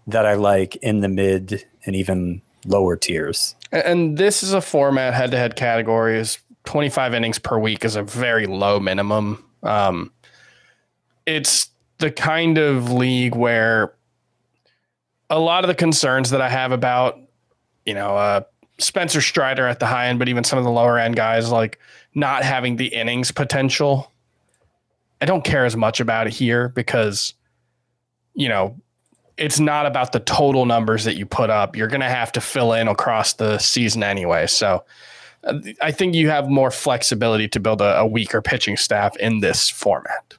that 0.06 0.26
I 0.26 0.34
like 0.34 0.76
in 0.76 1.00
the 1.00 1.08
mid 1.08 1.66
and 1.84 1.94
even 1.94 2.42
lower 2.64 2.96
tiers. 2.96 3.54
And 3.72 4.16
this 4.16 4.42
is 4.42 4.52
a 4.52 4.60
format 4.60 5.14
head 5.14 5.30
to 5.30 5.36
head 5.36 5.56
categories 5.56 6.38
25 6.64 7.14
innings 7.14 7.38
per 7.38 7.58
week 7.58 7.84
is 7.84 7.96
a 7.96 8.02
very 8.02 8.46
low 8.46 8.80
minimum. 8.80 9.44
Um, 9.62 10.12
it's 11.26 11.68
the 11.98 12.10
kind 12.10 12.58
of 12.58 12.92
league 12.92 13.34
where 13.34 13.94
a 15.28 15.38
lot 15.38 15.64
of 15.64 15.68
the 15.68 15.74
concerns 15.74 16.30
that 16.30 16.40
I 16.40 16.48
have 16.48 16.72
about, 16.72 17.19
you 17.90 17.94
know, 17.94 18.16
uh, 18.16 18.42
Spencer 18.78 19.20
Strider 19.20 19.66
at 19.66 19.80
the 19.80 19.86
high 19.86 20.06
end, 20.06 20.20
but 20.20 20.28
even 20.28 20.44
some 20.44 20.60
of 20.60 20.64
the 20.64 20.70
lower 20.70 20.96
end 20.96 21.16
guys 21.16 21.50
like 21.50 21.80
not 22.14 22.44
having 22.44 22.76
the 22.76 22.86
innings 22.86 23.32
potential. 23.32 24.12
I 25.20 25.24
don't 25.24 25.42
care 25.42 25.64
as 25.64 25.76
much 25.76 25.98
about 25.98 26.28
it 26.28 26.32
here 26.32 26.68
because, 26.68 27.34
you 28.34 28.48
know, 28.48 28.76
it's 29.36 29.58
not 29.58 29.86
about 29.86 30.12
the 30.12 30.20
total 30.20 30.66
numbers 30.66 31.02
that 31.02 31.16
you 31.16 31.26
put 31.26 31.50
up. 31.50 31.74
You're 31.74 31.88
going 31.88 32.00
to 32.00 32.08
have 32.08 32.30
to 32.32 32.40
fill 32.40 32.74
in 32.74 32.86
across 32.86 33.32
the 33.32 33.58
season 33.58 34.04
anyway. 34.04 34.46
So, 34.46 34.84
I 35.80 35.90
think 35.90 36.14
you 36.14 36.28
have 36.28 36.48
more 36.48 36.70
flexibility 36.70 37.48
to 37.48 37.58
build 37.58 37.80
a, 37.80 38.00
a, 38.00 38.06
weaker 38.06 38.42
pitching 38.42 38.76
staff 38.76 39.16
in 39.16 39.40
this 39.40 39.70
format. 39.70 40.34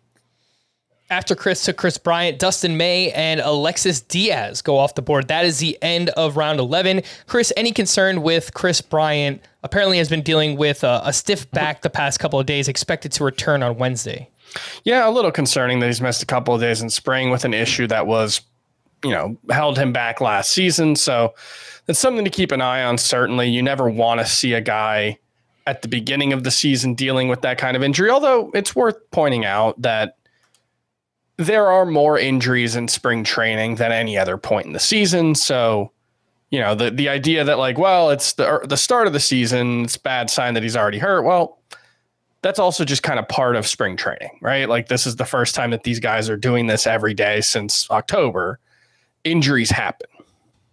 After 1.11 1.35
Chris 1.35 1.65
took 1.65 1.75
Kris 1.75 1.97
Bryant, 1.97 2.39
Dustin 2.39 2.77
May 2.77 3.11
and 3.11 3.41
Alexis 3.41 3.99
Diaz 3.99 4.61
go 4.61 4.77
off 4.77 4.95
the 4.95 5.01
board. 5.01 5.27
That 5.27 5.43
is 5.43 5.59
the 5.59 5.77
end 5.81 6.07
of 6.11 6.37
round 6.37 6.61
11. 6.61 7.01
Chris, 7.27 7.51
any 7.57 7.73
concern 7.73 8.21
with 8.21 8.53
Kris 8.53 8.79
Bryant? 8.79 9.41
Apparently, 9.61 9.97
has 9.97 10.07
been 10.07 10.21
dealing 10.21 10.55
with 10.55 10.85
a, 10.85 11.01
a 11.03 11.11
stiff 11.11 11.51
back 11.51 11.81
the 11.81 11.89
past 11.89 12.21
couple 12.21 12.39
of 12.39 12.45
days. 12.45 12.69
Expected 12.69 13.11
to 13.11 13.25
return 13.25 13.61
on 13.61 13.77
Wednesday. 13.77 14.29
Yeah, 14.85 15.05
a 15.05 15.11
little 15.11 15.33
concerning 15.33 15.81
that 15.81 15.87
he's 15.87 15.99
missed 15.99 16.23
a 16.23 16.25
couple 16.25 16.55
of 16.55 16.61
days 16.61 16.81
in 16.81 16.89
spring 16.89 17.29
with 17.29 17.43
an 17.43 17.53
issue 17.53 17.87
that 17.87 18.07
was, 18.07 18.39
you 19.03 19.11
know, 19.11 19.35
held 19.49 19.77
him 19.77 19.91
back 19.91 20.21
last 20.21 20.53
season. 20.53 20.95
So 20.95 21.33
that's 21.87 21.99
something 21.99 22.23
to 22.23 22.31
keep 22.31 22.53
an 22.53 22.61
eye 22.61 22.83
on. 22.83 22.97
Certainly, 22.97 23.49
you 23.49 23.61
never 23.61 23.89
want 23.89 24.21
to 24.21 24.25
see 24.25 24.53
a 24.53 24.61
guy 24.61 25.19
at 25.67 25.81
the 25.81 25.89
beginning 25.89 26.31
of 26.31 26.45
the 26.45 26.51
season 26.51 26.95
dealing 26.95 27.27
with 27.27 27.41
that 27.41 27.57
kind 27.57 27.75
of 27.75 27.83
injury. 27.83 28.09
Although 28.09 28.49
it's 28.53 28.73
worth 28.73 28.95
pointing 29.11 29.43
out 29.43 29.81
that 29.81 30.15
there 31.45 31.67
are 31.67 31.85
more 31.85 32.17
injuries 32.17 32.75
in 32.75 32.87
spring 32.87 33.23
training 33.23 33.75
than 33.75 33.91
any 33.91 34.17
other 34.17 34.37
point 34.37 34.67
in 34.67 34.73
the 34.73 34.79
season. 34.79 35.35
So, 35.35 35.91
you 36.49 36.59
know, 36.59 36.75
the 36.75 36.91
the 36.91 37.09
idea 37.09 37.43
that 37.43 37.57
like, 37.57 37.77
well, 37.77 38.09
it's 38.09 38.33
the 38.33 38.47
er, 38.47 38.65
the 38.65 38.77
start 38.77 39.07
of 39.07 39.13
the 39.13 39.19
season, 39.19 39.83
it's 39.83 39.97
bad 39.97 40.29
sign 40.29 40.53
that 40.53 40.63
he's 40.63 40.75
already 40.75 40.99
hurt. 40.99 41.23
Well, 41.23 41.59
that's 42.41 42.59
also 42.59 42.83
just 42.83 43.03
kind 43.03 43.19
of 43.19 43.27
part 43.27 43.55
of 43.55 43.67
spring 43.67 43.95
training, 43.95 44.39
right? 44.41 44.67
Like 44.67 44.87
this 44.87 45.05
is 45.05 45.15
the 45.15 45.25
first 45.25 45.53
time 45.53 45.71
that 45.71 45.83
these 45.83 45.99
guys 45.99 46.29
are 46.29 46.37
doing 46.37 46.67
this 46.67 46.87
every 46.87 47.13
day 47.13 47.41
since 47.41 47.89
October. 47.91 48.59
Injuries 49.23 49.69
happen. 49.69 50.09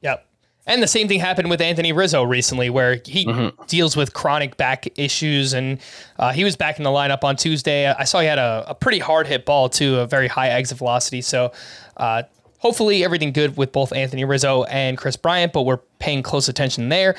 Yep. 0.00 0.26
And 0.68 0.82
the 0.82 0.86
same 0.86 1.08
thing 1.08 1.18
happened 1.18 1.48
with 1.48 1.62
Anthony 1.62 1.92
Rizzo 1.92 2.22
recently, 2.22 2.68
where 2.68 3.00
he 3.06 3.24
mm-hmm. 3.24 3.64
deals 3.66 3.96
with 3.96 4.12
chronic 4.12 4.58
back 4.58 4.86
issues, 4.98 5.54
and 5.54 5.80
uh, 6.18 6.32
he 6.32 6.44
was 6.44 6.56
back 6.56 6.76
in 6.76 6.84
the 6.84 6.90
lineup 6.90 7.24
on 7.24 7.36
Tuesday. 7.36 7.90
I 7.90 8.04
saw 8.04 8.20
he 8.20 8.26
had 8.26 8.38
a, 8.38 8.66
a 8.68 8.74
pretty 8.74 8.98
hard 8.98 9.26
hit 9.26 9.46
ball 9.46 9.70
too, 9.70 9.96
a 9.96 10.06
very 10.06 10.28
high 10.28 10.50
exit 10.50 10.76
velocity. 10.76 11.22
So 11.22 11.52
uh, 11.96 12.24
hopefully 12.58 13.02
everything 13.02 13.32
good 13.32 13.56
with 13.56 13.72
both 13.72 13.94
Anthony 13.94 14.26
Rizzo 14.26 14.64
and 14.64 14.98
Kris 14.98 15.16
Bryant, 15.16 15.54
but 15.54 15.62
we're 15.62 15.78
paying 15.98 16.22
close 16.22 16.50
attention 16.50 16.90
there. 16.90 17.16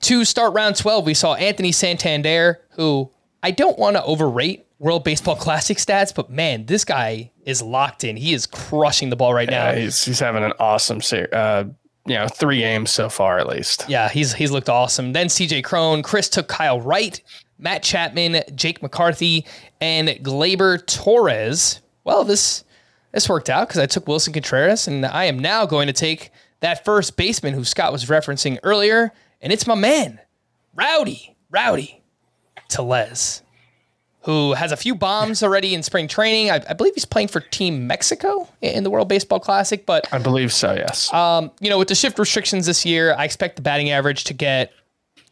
To 0.00 0.24
start 0.24 0.54
round 0.54 0.76
12, 0.76 1.04
we 1.04 1.14
saw 1.14 1.34
Anthony 1.34 1.72
Santander, 1.72 2.62
who 2.70 3.10
I 3.42 3.50
don't 3.50 3.78
want 3.78 3.96
to 3.96 4.04
overrate 4.04 4.66
World 4.78 5.04
Baseball 5.04 5.36
Classic 5.36 5.76
stats, 5.76 6.14
but 6.14 6.30
man, 6.30 6.64
this 6.64 6.86
guy 6.86 7.30
is 7.44 7.60
locked 7.60 8.04
in. 8.04 8.16
He 8.16 8.32
is 8.32 8.46
crushing 8.46 9.10
the 9.10 9.16
ball 9.16 9.34
right 9.34 9.50
yeah, 9.50 9.72
now. 9.72 9.78
He's, 9.78 10.02
he's 10.02 10.18
having 10.18 10.44
an 10.44 10.54
awesome 10.58 11.02
series. 11.02 11.30
Uh, 11.30 11.64
you 12.06 12.14
know, 12.14 12.28
three 12.28 12.58
games 12.58 12.90
so 12.90 13.08
far 13.08 13.38
at 13.38 13.48
least. 13.48 13.84
Yeah, 13.88 14.08
he's 14.08 14.32
he's 14.34 14.50
looked 14.50 14.68
awesome. 14.68 15.12
Then 15.12 15.26
CJ 15.26 15.64
Cron, 15.64 16.02
Chris 16.02 16.28
took 16.28 16.48
Kyle 16.48 16.80
Wright, 16.80 17.20
Matt 17.58 17.82
Chapman, 17.82 18.42
Jake 18.54 18.82
McCarthy, 18.82 19.44
and 19.80 20.08
Gleyber 20.08 20.84
Torres. 20.86 21.80
Well, 22.04 22.24
this 22.24 22.64
this 23.12 23.28
worked 23.28 23.50
out 23.50 23.68
because 23.68 23.80
I 23.80 23.86
took 23.86 24.06
Willson 24.06 24.32
Contreras, 24.32 24.86
and 24.86 25.04
I 25.04 25.24
am 25.24 25.38
now 25.38 25.66
going 25.66 25.86
to 25.86 25.92
take 25.92 26.30
that 26.60 26.84
first 26.84 27.16
baseman 27.16 27.54
who 27.54 27.64
Scott 27.64 27.92
was 27.92 28.06
referencing 28.06 28.58
earlier, 28.62 29.12
and 29.40 29.52
it's 29.52 29.66
my 29.66 29.74
man, 29.74 30.20
Rowdy, 30.74 31.36
Rowdy 31.50 32.02
Tellez 32.68 33.42
who 34.26 34.54
has 34.54 34.72
a 34.72 34.76
few 34.76 34.96
bombs 34.96 35.40
already 35.40 35.72
in 35.72 35.84
spring 35.84 36.08
training. 36.08 36.50
I, 36.50 36.60
I, 36.68 36.74
believe 36.74 36.94
he's 36.94 37.04
playing 37.04 37.28
for 37.28 37.38
Team 37.38 37.86
Mexico 37.86 38.48
in 38.60 38.82
the 38.82 38.90
World 38.90 39.08
Baseball 39.08 39.38
Classic. 39.38 39.86
But 39.86 40.12
I 40.12 40.18
believe 40.18 40.52
so. 40.52 40.72
Yes. 40.72 41.14
Um, 41.14 41.52
you 41.60 41.70
know, 41.70 41.78
with 41.78 41.86
the 41.86 41.94
shift 41.94 42.18
restrictions 42.18 42.66
this 42.66 42.84
year, 42.84 43.14
I 43.16 43.24
expect 43.24 43.54
the 43.54 43.62
batting 43.62 43.90
average 43.90 44.24
to 44.24 44.34
get, 44.34 44.72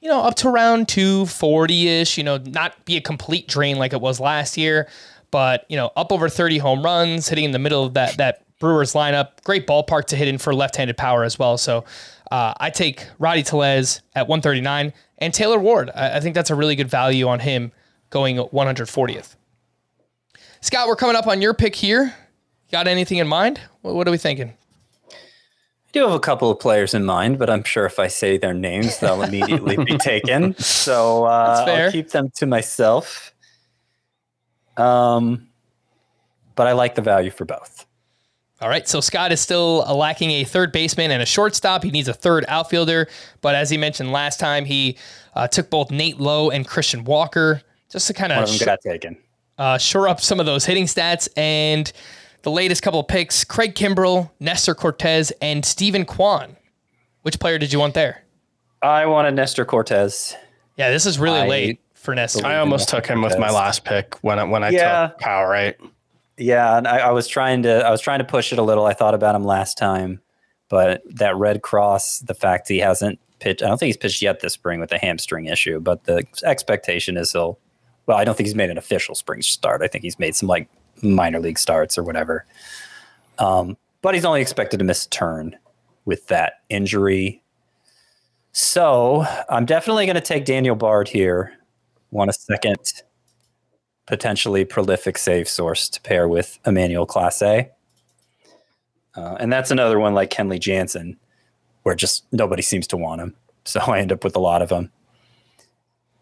you 0.00 0.08
know, 0.08 0.20
up 0.20 0.36
to 0.36 0.48
around 0.48 0.86
240 0.86 1.88
ish. 1.88 2.16
You 2.16 2.22
know, 2.22 2.36
not 2.36 2.84
be 2.84 2.96
a 2.96 3.00
complete 3.00 3.48
drain 3.48 3.78
like 3.78 3.92
it 3.92 4.00
was 4.00 4.20
last 4.20 4.56
year, 4.56 4.88
but 5.32 5.66
you 5.68 5.76
know, 5.76 5.90
up 5.96 6.12
over 6.12 6.28
30 6.28 6.58
home 6.58 6.84
runs, 6.84 7.28
hitting 7.28 7.44
in 7.44 7.50
the 7.50 7.58
middle 7.58 7.84
of 7.84 7.94
that 7.94 8.16
that 8.18 8.42
Brewers 8.60 8.92
lineup. 8.92 9.42
Great 9.42 9.66
ballpark 9.66 10.04
to 10.06 10.16
hit 10.16 10.28
in 10.28 10.38
for 10.38 10.54
left-handed 10.54 10.96
power 10.96 11.24
as 11.24 11.38
well. 11.38 11.58
So. 11.58 11.84
Uh, 12.30 12.54
I 12.58 12.70
take 12.70 13.06
Rowdy 13.18 13.42
Tellez 13.42 14.00
at 14.16 14.26
139 14.26 14.94
and 15.18 15.34
Taylor 15.34 15.58
Ward. 15.58 15.90
I, 15.94 16.16
I 16.16 16.20
think 16.20 16.34
that's 16.34 16.50
a 16.50 16.54
really 16.54 16.74
good 16.74 16.88
value 16.88 17.28
on 17.28 17.38
him 17.38 17.70
going 18.14 18.36
140th. 18.36 19.34
Scott, 20.60 20.86
we're 20.86 20.94
coming 20.94 21.16
up 21.16 21.26
on 21.26 21.42
your 21.42 21.52
pick 21.52 21.74
here. 21.74 22.14
Got 22.70 22.86
anything 22.86 23.18
in 23.18 23.26
mind? 23.26 23.60
What, 23.82 23.96
what 23.96 24.06
are 24.06 24.12
we 24.12 24.18
thinking? 24.18 24.54
I 25.10 25.16
do 25.92 26.02
have 26.02 26.12
a 26.12 26.20
couple 26.20 26.48
of 26.48 26.60
players 26.60 26.94
in 26.94 27.04
mind, 27.04 27.40
but 27.40 27.50
I'm 27.50 27.64
sure 27.64 27.86
if 27.86 27.98
I 27.98 28.06
say 28.06 28.38
their 28.38 28.54
names, 28.54 29.00
they'll 29.00 29.20
immediately 29.24 29.76
be 29.76 29.98
taken. 29.98 30.56
So 30.58 31.24
uh, 31.24 31.64
I'll 31.66 31.90
keep 31.90 32.10
them 32.10 32.30
to 32.36 32.46
myself. 32.46 33.34
Um, 34.76 35.48
but 36.54 36.68
I 36.68 36.72
like 36.72 36.94
the 36.94 37.02
value 37.02 37.32
for 37.32 37.44
both. 37.44 37.84
All 38.60 38.68
right, 38.68 38.88
so 38.88 39.00
Scott 39.00 39.32
is 39.32 39.40
still 39.40 39.78
lacking 39.78 40.30
a 40.30 40.44
third 40.44 40.70
baseman 40.70 41.10
and 41.10 41.20
a 41.20 41.26
shortstop. 41.26 41.82
He 41.82 41.90
needs 41.90 42.06
a 42.06 42.14
third 42.14 42.44
outfielder, 42.46 43.08
but 43.40 43.56
as 43.56 43.70
he 43.70 43.76
mentioned 43.76 44.12
last 44.12 44.38
time, 44.38 44.64
he 44.64 44.98
uh, 45.34 45.48
took 45.48 45.68
both 45.68 45.90
Nate 45.90 46.20
Lowe 46.20 46.50
and 46.50 46.64
Christian 46.64 47.02
Walker 47.02 47.60
just 47.94 48.06
to 48.08 48.12
kind 48.12 48.32
of 48.32 48.48
sh- 48.48 48.62
got 48.64 48.80
taken. 48.82 49.16
Uh, 49.56 49.78
shore 49.78 50.08
up 50.08 50.20
some 50.20 50.40
of 50.40 50.46
those 50.46 50.64
hitting 50.66 50.84
stats 50.84 51.28
and 51.36 51.92
the 52.42 52.50
latest 52.50 52.82
couple 52.82 53.00
of 53.00 53.08
picks: 53.08 53.44
Craig 53.44 53.74
Kimbrel, 53.74 54.30
Nestor 54.40 54.74
Cortes, 54.74 55.30
and 55.40 55.64
Steven 55.64 56.04
Kwan. 56.04 56.56
Which 57.22 57.38
player 57.40 57.56
did 57.58 57.72
you 57.72 57.78
want 57.78 57.94
there? 57.94 58.22
I 58.82 59.06
wanted 59.06 59.34
Nestor 59.34 59.64
Cortes. 59.64 60.34
Yeah, 60.76 60.90
this 60.90 61.06
is 61.06 61.18
really 61.18 61.38
I, 61.38 61.46
late. 61.48 61.80
for 61.94 62.14
Nestor. 62.14 62.44
I 62.44 62.58
almost 62.58 62.88
took 62.88 63.06
him 63.06 63.22
with 63.22 63.38
my 63.38 63.48
last 63.50 63.84
pick 63.84 64.16
when 64.22 64.38
I, 64.38 64.44
when 64.44 64.62
I 64.64 64.70
Yeah. 64.70 65.06
took 65.06 65.20
Powell, 65.20 65.46
right? 65.46 65.76
Yeah, 66.36 66.76
and 66.76 66.86
I, 66.88 66.98
I 66.98 67.10
was 67.12 67.28
trying 67.28 67.62
to 67.62 67.86
I 67.86 67.90
was 67.90 68.00
trying 68.00 68.18
to 68.18 68.24
push 68.24 68.52
it 68.52 68.58
a 68.58 68.62
little. 68.62 68.84
I 68.86 68.92
thought 68.92 69.14
about 69.14 69.36
him 69.36 69.44
last 69.44 69.78
time, 69.78 70.20
but 70.68 71.00
that 71.14 71.36
Red 71.36 71.62
Cross, 71.62 72.18
the 72.20 72.34
fact 72.34 72.68
he 72.68 72.78
hasn't 72.80 73.20
pitched, 73.38 73.62
I 73.62 73.68
don't 73.68 73.78
think 73.78 73.86
he's 73.86 73.96
pitched 73.96 74.20
yet 74.20 74.40
this 74.40 74.52
spring 74.52 74.80
with 74.80 74.90
a 74.90 74.98
hamstring 74.98 75.46
issue. 75.46 75.78
But 75.78 76.04
the 76.04 76.26
expectation 76.44 77.16
is 77.16 77.30
he'll. 77.32 77.58
Well, 78.06 78.16
I 78.16 78.24
don't 78.24 78.36
think 78.36 78.46
he's 78.46 78.54
made 78.54 78.70
an 78.70 78.78
official 78.78 79.14
spring 79.14 79.42
start. 79.42 79.82
I 79.82 79.88
think 79.88 80.04
he's 80.04 80.18
made 80.18 80.34
some 80.34 80.48
like 80.48 80.68
minor 81.02 81.40
league 81.40 81.58
starts 81.58 81.96
or 81.96 82.02
whatever. 82.02 82.44
Um, 83.38 83.76
but 84.02 84.14
he's 84.14 84.24
only 84.24 84.40
expected 84.40 84.78
to 84.78 84.84
miss 84.84 85.06
a 85.06 85.08
turn 85.08 85.56
with 86.04 86.26
that 86.26 86.60
injury. 86.68 87.42
So 88.52 89.26
I'm 89.48 89.64
definitely 89.64 90.06
going 90.06 90.14
to 90.14 90.20
take 90.20 90.44
Daniel 90.44 90.76
Bard 90.76 91.08
here. 91.08 91.54
Want 92.10 92.30
a 92.30 92.34
second 92.34 93.02
potentially 94.06 94.64
prolific 94.64 95.18
save 95.18 95.48
source 95.48 95.88
to 95.88 96.00
pair 96.02 96.28
with 96.28 96.58
Emmanuel 96.66 97.06
Clase. 97.06 97.70
Uh, 99.16 99.36
and 99.40 99.52
that's 99.52 99.70
another 99.70 99.98
one 99.98 100.14
like 100.14 100.30
Kenley 100.30 100.60
Jansen, 100.60 101.16
where 101.82 101.94
just 101.94 102.24
nobody 102.32 102.62
seems 102.62 102.86
to 102.88 102.96
want 102.96 103.20
him. 103.20 103.34
So 103.64 103.80
I 103.80 104.00
end 104.00 104.12
up 104.12 104.24
with 104.24 104.36
a 104.36 104.40
lot 104.40 104.62
of 104.62 104.68
them 104.68 104.90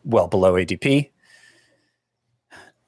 well 0.05 0.28
below 0.28 0.55
ADP. 0.55 1.11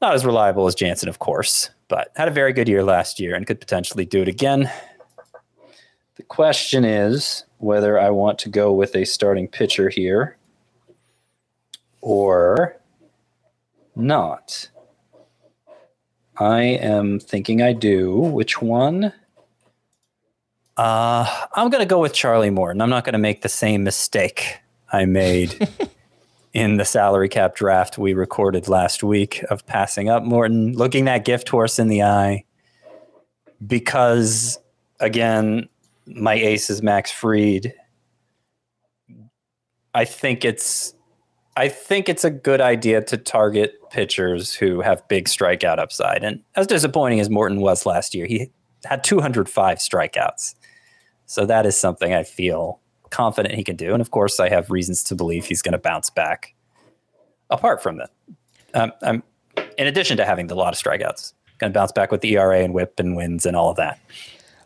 Not 0.04 0.12
as 0.12 0.26
reliable 0.26 0.66
as 0.66 0.74
Jansen, 0.74 1.08
of 1.08 1.18
course, 1.18 1.70
but 1.88 2.12
had 2.14 2.28
a 2.28 2.30
very 2.30 2.52
good 2.52 2.68
year 2.68 2.84
last 2.84 3.18
year 3.18 3.34
and 3.34 3.46
could 3.46 3.58
potentially 3.58 4.04
do 4.04 4.20
it 4.20 4.28
again. 4.28 4.70
The 6.16 6.22
question 6.24 6.84
is 6.84 7.46
whether 7.56 7.98
I 7.98 8.10
want 8.10 8.38
to 8.40 8.50
go 8.50 8.70
with 8.70 8.94
a 8.96 9.06
starting 9.06 9.48
pitcher 9.48 9.88
here 9.88 10.36
or 12.02 12.76
not. 13.96 14.68
I 16.36 16.60
am 16.60 17.18
thinking 17.18 17.62
I 17.62 17.72
do. 17.72 18.12
Which 18.12 18.60
one? 18.60 19.10
Uh, 20.76 21.46
I'm 21.54 21.70
going 21.70 21.80
to 21.80 21.88
go 21.88 21.98
with 21.98 22.12
Charlie 22.12 22.50
Morton. 22.50 22.82
I'm 22.82 22.90
not 22.90 23.04
going 23.04 23.14
to 23.14 23.18
make 23.18 23.40
the 23.40 23.48
same 23.48 23.84
mistake 23.84 24.58
I 24.92 25.06
made 25.06 25.66
in 26.54 26.76
the 26.76 26.84
salary 26.84 27.28
cap 27.28 27.56
draft 27.56 27.98
we 27.98 28.14
recorded 28.14 28.68
last 28.68 29.02
week 29.02 29.44
of 29.50 29.66
passing 29.66 30.08
up 30.08 30.22
Morton, 30.22 30.72
looking 30.72 31.04
that 31.04 31.24
gift 31.24 31.48
horse 31.48 31.78
in 31.78 31.88
the 31.88 32.02
eye. 32.02 32.44
Because, 33.66 34.58
again, 35.00 35.68
my 36.06 36.34
ace 36.34 36.70
is 36.70 36.80
Max 36.80 37.10
Fried. 37.10 37.74
I 39.94 40.04
think 40.04 40.44
it's 40.44 40.94
I 41.56 41.68
think 41.68 42.08
it's 42.08 42.24
a 42.24 42.30
good 42.30 42.60
idea 42.60 43.00
to 43.02 43.16
target 43.16 43.76
pitchers 43.90 44.54
who 44.54 44.80
have 44.80 45.06
big 45.06 45.26
strikeout 45.26 45.78
upside. 45.78 46.24
And 46.24 46.42
as 46.56 46.66
disappointing 46.66 47.20
as 47.20 47.30
Morton 47.30 47.60
was 47.60 47.86
last 47.86 48.12
year, 48.12 48.26
he 48.26 48.50
had 48.84 49.04
205 49.04 49.78
strikeouts. 49.78 50.54
So 51.26 51.46
that 51.46 51.64
is 51.64 51.76
something 51.76 52.12
I 52.12 52.24
feel 52.24 52.80
confident 53.14 53.54
he 53.54 53.62
can 53.62 53.76
do. 53.76 53.92
And 53.92 54.00
of 54.00 54.10
course, 54.10 54.40
I 54.40 54.48
have 54.48 54.70
reasons 54.70 55.04
to 55.04 55.14
believe 55.14 55.46
he's 55.46 55.62
going 55.62 55.72
to 55.72 55.78
bounce 55.78 56.10
back. 56.10 56.54
Apart 57.48 57.80
from 57.80 57.98
that, 57.98 58.10
um, 58.74 58.92
I'm, 59.02 59.22
in 59.78 59.86
addition 59.86 60.16
to 60.16 60.24
having 60.24 60.48
the 60.48 60.56
lot 60.56 60.72
of 60.72 60.82
strikeouts, 60.82 61.32
going 61.58 61.72
to 61.72 61.78
bounce 61.78 61.92
back 61.92 62.10
with 62.10 62.22
the 62.22 62.36
ERA 62.36 62.60
and 62.64 62.74
whip 62.74 62.98
and 62.98 63.14
wins 63.14 63.46
and 63.46 63.56
all 63.56 63.70
of 63.70 63.76
that. 63.76 64.00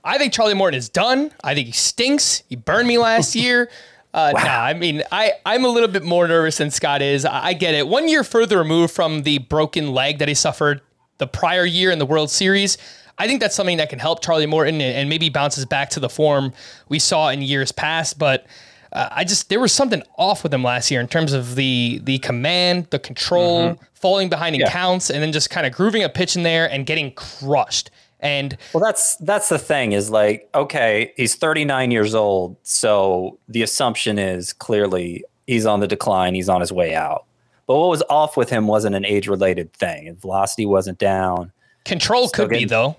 I 0.03 0.17
think 0.17 0.33
Charlie 0.33 0.55
Morton 0.55 0.79
is 0.79 0.89
done. 0.89 1.31
I 1.45 1.55
think 1.55 1.67
he 1.67 1.73
stinks. 1.73 2.43
He 2.49 2.57
burned 2.57 2.89
me 2.89 2.97
last 2.97 3.35
year. 3.45 3.69
Uh, 4.15 4.33
Nah, 4.35 4.41
I 4.63 4.73
mean, 4.73 5.03
I, 5.13 5.33
I'm 5.45 5.67
a 5.67 5.69
little 5.69 5.89
bit 5.91 6.03
more 6.03 6.27
nervous 6.27 6.57
than 6.57 6.71
Scott 6.71 7.03
is. 7.03 7.27
I, 7.27 7.49
I 7.49 7.53
get 7.53 7.75
it. 7.75 7.87
One 7.87 8.09
year 8.09 8.25
further 8.25 8.57
removed 8.57 8.95
from 8.95 9.25
the 9.25 9.39
broken 9.39 9.93
leg 9.93 10.19
that 10.21 10.29
he 10.29 10.35
suffered 10.35 10.81
the 11.19 11.27
prior 11.27 11.67
year 11.67 11.91
in 11.91 11.99
the 11.99 12.07
World 12.07 12.31
Series, 12.31 12.79
I 13.19 13.27
think 13.27 13.41
that's 13.41 13.55
something 13.55 13.79
that 13.79 13.91
can 13.91 13.99
help 13.99 14.23
Charlie 14.23 14.47
Morton 14.47 14.75
and, 14.75 14.97
and 14.97 15.09
maybe 15.09 15.29
bounces 15.29 15.65
back 15.65 15.91
to 15.91 16.01
the 16.01 16.09
form 16.09 16.53
we 16.89 16.99
saw 16.99 17.29
in 17.29 17.43
years 17.43 17.73
past. 17.73 18.19
But 18.19 18.47
uh, 18.93 19.09
I 19.11 19.25
just 19.25 19.49
there 19.49 19.61
was 19.61 19.73
something 19.73 20.03
off 20.17 20.43
with 20.43 20.53
him 20.55 20.63
last 20.63 20.91
year 20.91 21.01
in 21.01 21.09
terms 21.09 21.33
of 21.33 21.55
the 21.57 22.01
the 22.05 22.19
command, 22.21 22.89
the 22.91 22.99
control, 22.99 23.79
falling 23.93 24.29
behind 24.29 24.55
in 24.55 24.61
Yeah. 24.63 24.71
counts, 24.71 25.11
and 25.11 25.23
then 25.23 25.33
just 25.33 25.51
kind 25.51 25.67
of 25.67 25.73
grooving 25.73 26.03
a 26.05 26.09
pitch 26.09 26.37
in 26.37 26.43
there 26.43 26.71
and 26.71 26.87
getting 26.87 27.13
crushed. 27.13 27.91
And 28.21 28.57
Well, 28.73 28.83
that's 28.83 29.17
that's 29.17 29.49
the 29.49 29.59
thing 29.59 29.93
is 29.93 30.11
like, 30.11 30.49
okay, 30.55 31.13
he's 31.17 31.37
39 31.37 31.91
years 31.91 32.15
old, 32.15 32.57
so 32.63 33.39
the 33.49 33.63
assumption 33.63 34.19
is 34.19 34.53
clearly 34.53 35.25
he's 35.47 35.67
on 35.67 35.81
the 35.81 35.87
decline, 35.87 36.35
he's 36.35 36.49
on 36.49 36.61
his 36.61 36.73
way 36.73 36.95
out. 36.95 37.25
But 37.67 37.77
what 37.77 37.91
was 37.91 38.03
off 38.09 38.37
with 38.37 38.49
him 38.49 38.67
wasn't 38.67 38.97
an 38.97 39.05
age-related 39.05 39.73
thing. 39.75 40.17
Velocity 40.17 40.65
wasn't 40.67 40.99
down, 40.99 41.53
control 41.85 42.29
Still 42.29 42.47
could 42.49 42.51
be 42.51 42.65
though. 42.65 42.97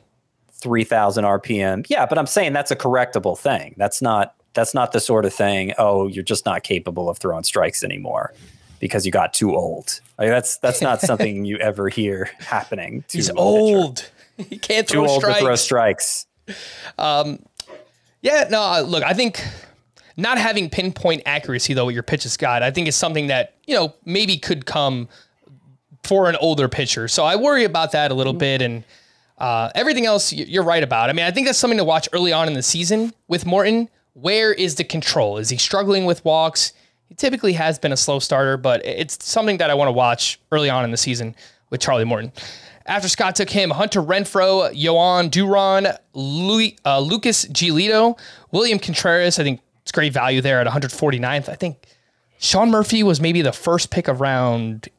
3000 0.62 1.24
RPM. 1.24 1.86
Yeah, 1.90 2.06
but 2.06 2.18
I'm 2.18 2.28
saying 2.28 2.54
that's 2.54 2.72
a 2.72 2.76
correctable 2.76 3.38
thing. 3.38 3.76
That's 3.78 4.02
not 4.02 4.36
that's 4.54 4.74
not 4.74 4.92
the 4.92 5.00
sort 5.00 5.26
of 5.26 5.34
thing, 5.34 5.74
oh, 5.78 6.08
you're 6.08 6.24
just 6.24 6.46
not 6.46 6.64
capable 6.64 7.10
of 7.10 7.18
throwing 7.20 7.44
strikes 7.44 7.84
anymore 7.84 8.34
because 8.80 9.06
you 9.06 9.12
got 9.12 9.34
too 9.34 9.56
old. 9.56 10.02
Like 10.18 10.30
that's 10.30 10.58
that's 10.58 10.82
not 10.82 11.02
something 11.02 11.46
you 11.46 11.58
ever 11.62 11.90
hear 11.90 12.30
happening. 12.40 13.04
He's 13.12 13.30
old. 13.30 14.10
He 14.50 14.58
can't 14.58 14.88
Too 14.88 14.94
throw 14.94 15.08
old 15.08 15.22
strikes. 15.22 15.40
to 15.40 15.44
throw 15.44 15.56
strikes. 15.58 16.26
Yeah, 18.22 18.48
no, 18.50 18.62
uh, 18.62 18.82
look, 18.82 19.04
I 19.04 19.14
think 19.14 19.44
not 20.18 20.38
having 20.38 20.70
pinpoint 20.70 21.24
accuracy 21.26 21.74
though 21.74 21.86
with 21.86 21.94
your 21.94 22.04
pitches, 22.04 22.34
Scott, 22.34 22.64
I 22.64 22.72
think 22.72 22.88
is 22.88 22.96
something 22.96 23.28
that, 23.28 23.56
you 23.66 23.76
know, 23.76 23.94
maybe 24.06 24.38
could 24.38 24.66
come 24.66 25.08
for 26.04 26.30
an 26.30 26.36
older 26.38 26.68
pitcher. 26.68 27.08
So 27.08 27.24
I 27.24 27.36
worry 27.36 27.64
about 27.64 27.92
that 27.94 28.12
a 28.12 28.14
little 28.14 28.34
bit 28.34 28.62
and 28.62 28.84
uh, 29.40 29.70
everything 29.74 30.06
else 30.06 30.34
you're 30.34 30.64
right 30.64 30.84
about. 30.84 31.10
I 31.10 31.14
mean, 31.14 31.26
I 31.26 31.32
think 31.32 31.48
that's 31.48 31.58
something 31.58 31.78
to 31.78 31.84
watch 31.84 32.10
early 32.14 32.34
on 32.34 32.48
in 32.48 32.54
the 32.54 32.64
season 32.64 33.14
with 33.28 33.46
Morton. 33.46 33.90
Where 34.14 34.54
is 34.54 34.76
the 34.76 34.84
control? 34.84 35.38
Is 35.38 35.50
he 35.50 35.58
struggling 35.58 36.06
with 36.06 36.24
walks? 36.26 36.74
He 37.08 37.16
typically 37.16 37.54
has 37.54 37.80
been 37.80 37.92
a 37.92 37.98
slow 37.98 38.20
starter, 38.20 38.58
but 38.58 38.86
it's 38.86 39.26
something 39.26 39.58
that 39.58 39.70
I 39.70 39.74
want 39.74 39.88
to 39.88 39.94
watch 39.94 40.40
early 40.52 40.70
on 40.70 40.84
in 40.84 40.92
the 40.92 40.98
season 40.98 41.36
with 41.70 41.80
Charlie 41.80 42.06
Morton. 42.06 42.32
After 42.86 43.08
Scott 43.08 43.36
took 43.36 43.50
him, 43.50 43.70
Hunter 43.70 44.02
Renfroe, 44.02 44.74
Jhoan 44.74 45.32
Duran, 45.32 45.88
Louis, 46.14 46.78
uh, 46.86 47.00
Lucas 47.00 47.46
Giolito, 47.46 48.20
William 48.52 48.80
Contreras. 48.80 49.40
I 49.40 49.44
think 49.44 49.62
it's 49.84 49.92
great 49.92 50.12
value 50.12 50.42
there 50.42 50.60
at 50.60 50.68
149th. 50.68 51.50
I 51.50 51.56
think 51.56 51.88
Sean 52.40 52.72
Murphy 52.72 53.04
was 53.04 53.22
maybe 53.22 53.42
the 53.42 53.52
first 53.52 53.92
pick 53.92 54.08
of 54.08 54.22
round 54.22 54.90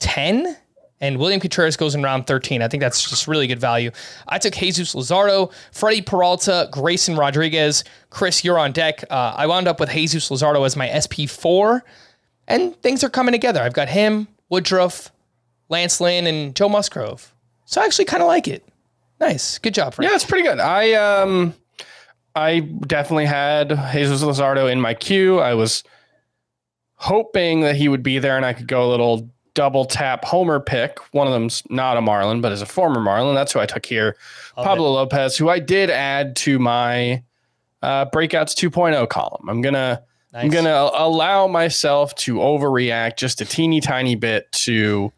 10 0.00 0.56
and 1.00 1.18
William 1.18 1.40
Contreras 1.40 1.76
goes 1.76 1.94
in 1.94 2.02
round 2.02 2.26
13. 2.26 2.62
I 2.62 2.68
think 2.68 2.80
that's 2.80 3.08
just 3.08 3.28
really 3.28 3.46
good 3.46 3.60
value. 3.60 3.90
I 4.28 4.38
took 4.38 4.54
Jesus 4.54 4.94
Luzardo, 4.94 5.52
Freddie 5.72 6.02
Peralta, 6.02 6.68
Grayson 6.72 7.16
Rodriguez, 7.16 7.84
Chris, 8.10 8.44
you're 8.44 8.58
on 8.58 8.72
deck. 8.72 9.04
Uh, 9.10 9.34
I 9.36 9.46
wound 9.46 9.68
up 9.68 9.78
with 9.78 9.90
Jesus 9.90 10.30
Luzardo 10.30 10.64
as 10.64 10.76
my 10.76 10.88
SP4, 10.88 11.82
and 12.48 12.80
things 12.82 13.04
are 13.04 13.10
coming 13.10 13.32
together. 13.32 13.60
I've 13.62 13.74
got 13.74 13.88
him, 13.88 14.28
Woodruff, 14.48 15.12
Lance 15.68 16.00
Lynn, 16.00 16.26
and 16.26 16.54
Joe 16.54 16.68
Musgrove. 16.68 17.34
So 17.66 17.80
I 17.80 17.84
actually 17.84 18.04
kind 18.06 18.22
of 18.22 18.28
like 18.28 18.48
it. 18.48 18.66
Nice. 19.20 19.58
Good 19.58 19.74
job, 19.74 19.94
Frank. 19.94 20.10
Yeah, 20.10 20.14
it's 20.14 20.24
pretty 20.24 20.46
good. 20.46 20.60
I 20.60 20.92
um 20.92 21.54
I 22.34 22.60
definitely 22.60 23.24
had 23.24 23.70
Jesus 23.92 24.22
Luzardo 24.22 24.70
in 24.70 24.80
my 24.80 24.94
queue. 24.94 25.38
I 25.40 25.54
was 25.54 25.82
hoping 26.96 27.62
that 27.62 27.76
he 27.76 27.88
would 27.88 28.02
be 28.02 28.18
there 28.18 28.36
and 28.36 28.44
I 28.44 28.52
could 28.52 28.68
go 28.68 28.86
a 28.86 28.90
little 28.90 29.30
double 29.56 29.86
tap 29.86 30.24
homer 30.24 30.60
pick. 30.60 30.98
One 31.12 31.26
of 31.26 31.32
them's 31.32 31.64
not 31.68 31.96
a 31.96 32.00
Marlin, 32.00 32.40
but 32.40 32.52
is 32.52 32.62
a 32.62 32.66
former 32.66 33.00
Marlin. 33.00 33.34
That's 33.34 33.52
who 33.52 33.58
I 33.58 33.66
took 33.66 33.84
here. 33.84 34.16
Pablo 34.54 34.92
Lopez, 34.92 35.36
who 35.36 35.48
I 35.48 35.58
did 35.58 35.90
add 35.90 36.36
to 36.36 36.60
my 36.60 37.24
uh, 37.82 38.04
breakouts 38.06 38.54
2.0 38.54 39.08
column. 39.08 39.48
I'm 39.48 39.62
gonna 39.62 40.02
I'm 40.32 40.50
gonna 40.50 40.90
allow 40.92 41.48
myself 41.48 42.14
to 42.16 42.36
overreact 42.36 43.16
just 43.16 43.40
a 43.40 43.44
teeny 43.46 43.80
tiny 43.80 44.14
bit 44.14 44.52
to 44.52 45.12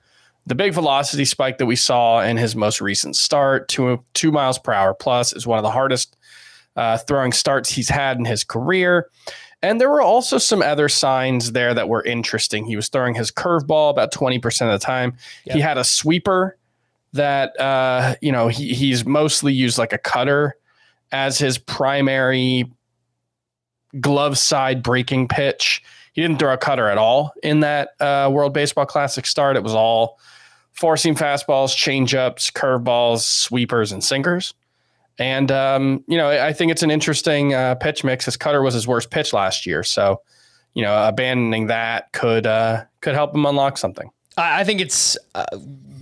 the 0.46 0.54
big 0.54 0.72
velocity 0.72 1.24
spike 1.24 1.58
that 1.58 1.66
we 1.66 1.76
saw 1.76 2.22
in 2.22 2.36
his 2.36 2.56
most 2.56 2.80
recent 2.80 3.16
start. 3.16 3.68
Two 3.68 4.02
two 4.14 4.30
miles 4.30 4.58
per 4.58 4.72
hour 4.72 4.94
plus 4.94 5.34
is 5.34 5.46
one 5.46 5.58
of 5.58 5.64
the 5.64 5.70
hardest 5.70 6.16
uh, 6.76 6.96
throwing 6.96 7.32
starts 7.32 7.68
he's 7.68 7.88
had 7.88 8.18
in 8.18 8.24
his 8.24 8.44
career. 8.44 9.10
And 9.62 9.80
there 9.80 9.90
were 9.90 10.02
also 10.02 10.38
some 10.38 10.62
other 10.62 10.88
signs 10.88 11.52
there 11.52 11.74
that 11.74 11.88
were 11.88 12.02
interesting. 12.02 12.64
He 12.64 12.76
was 12.76 12.88
throwing 12.88 13.14
his 13.14 13.30
curveball 13.30 13.90
about 13.90 14.12
20% 14.12 14.72
of 14.72 14.80
the 14.80 14.84
time. 14.84 15.16
He 15.54 15.60
had 15.60 15.78
a 15.78 15.84
sweeper 15.84 16.56
that, 17.12 17.58
uh, 17.60 18.14
you 18.20 18.30
know, 18.30 18.48
he, 18.48 18.74
he's 18.74 19.04
mostly 19.04 19.52
used 19.52 19.78
like 19.78 19.92
a 19.92 19.98
cutter 19.98 20.56
as 21.10 21.38
his 21.38 21.58
primary 21.58 22.70
glove 24.00 24.38
side 24.38 24.82
breaking 24.82 25.26
pitch. 25.28 25.82
He 26.12 26.22
didn't 26.22 26.38
throw 26.38 26.52
a 26.52 26.58
cutter 26.58 26.88
at 26.88 26.98
all 26.98 27.32
in 27.42 27.60
that 27.60 27.90
uh, 28.00 28.28
World 28.32 28.52
Baseball 28.52 28.86
Classic 28.86 29.26
start. 29.26 29.56
It 29.56 29.62
was 29.62 29.74
all 29.74 30.20
forcing 30.72 31.14
fastballs, 31.14 31.74
changeups, 31.74 32.52
curveballs, 32.52 33.22
sweepers, 33.22 33.90
and 33.90 34.04
sinkers. 34.04 34.54
And 35.18 35.50
um, 35.50 36.04
you 36.06 36.16
know, 36.16 36.30
I 36.30 36.52
think 36.52 36.70
it's 36.70 36.82
an 36.82 36.90
interesting 36.90 37.54
uh, 37.54 37.74
pitch 37.76 38.04
mix. 38.04 38.24
His 38.24 38.36
cutter 38.36 38.62
was 38.62 38.74
his 38.74 38.86
worst 38.86 39.10
pitch 39.10 39.32
last 39.32 39.66
year, 39.66 39.82
so 39.82 40.20
you 40.74 40.82
know, 40.82 41.08
abandoning 41.08 41.66
that 41.66 42.12
could 42.12 42.46
uh, 42.46 42.84
could 43.00 43.14
help 43.14 43.34
him 43.34 43.44
unlock 43.44 43.78
something. 43.78 44.10
I 44.36 44.62
think 44.62 44.80
it's 44.80 45.18
uh, 45.34 45.44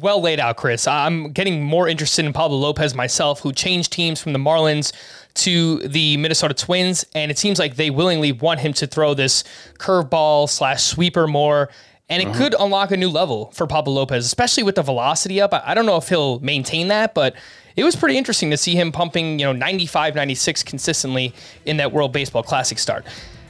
well 0.01 0.21
laid 0.21 0.39
out, 0.39 0.57
Chris. 0.59 0.87
I'm 0.87 1.33
getting 1.33 1.63
more 1.63 1.89
interested 1.89 2.27
in 2.27 2.33
Pablo 2.35 2.59
Lopez 2.59 2.95
myself, 2.95 3.41
who 3.41 3.53
changed 3.53 3.93
teams 3.93 4.21
from 4.21 4.35
the 4.35 4.39
Marlins 4.39 4.93
to 5.35 5.79
the 5.79 6.19
Minnesota 6.19 6.53
Twins, 6.53 7.07
and 7.15 7.31
it 7.31 7.39
seems 7.39 7.59
like 7.59 7.77
they 7.77 7.89
willingly 7.89 8.33
want 8.33 8.61
him 8.61 8.75
to 8.75 8.87
throw 8.87 9.15
this 9.15 9.45
curveball 9.79 10.49
slash 10.49 10.83
sweeper 10.83 11.27
more. 11.27 11.71
And 12.09 12.23
it 12.23 12.33
could 12.35 12.55
unlock 12.61 12.93
a 12.93 12.97
new 12.97 13.09
level 13.09 13.51
for 13.51 13.67
Pablo 13.67 13.95
Lopez, 13.95 14.25
especially 14.25 14.63
with 14.63 14.77
the 14.77 14.83
velocity 14.83 15.41
up. 15.41 15.53
I 15.53 15.75
don't 15.75 15.87
know 15.87 15.97
if 15.97 16.09
he'll 16.09 16.39
maintain 16.39 16.87
that, 16.87 17.15
but 17.15 17.35
it 17.77 17.85
was 17.85 17.95
pretty 17.95 18.17
interesting 18.17 18.51
to 18.51 18.57
see 18.57 18.75
him 18.75 18.91
pumping, 18.91 19.39
you 19.39 19.45
know, 19.45 19.53
95, 19.53 20.15
96 20.15 20.63
consistently 20.63 21.35
in 21.67 21.77
that 21.77 21.93
World 21.93 22.13
Baseball 22.13 22.43
Classic 22.43 22.79
start. 22.79 23.05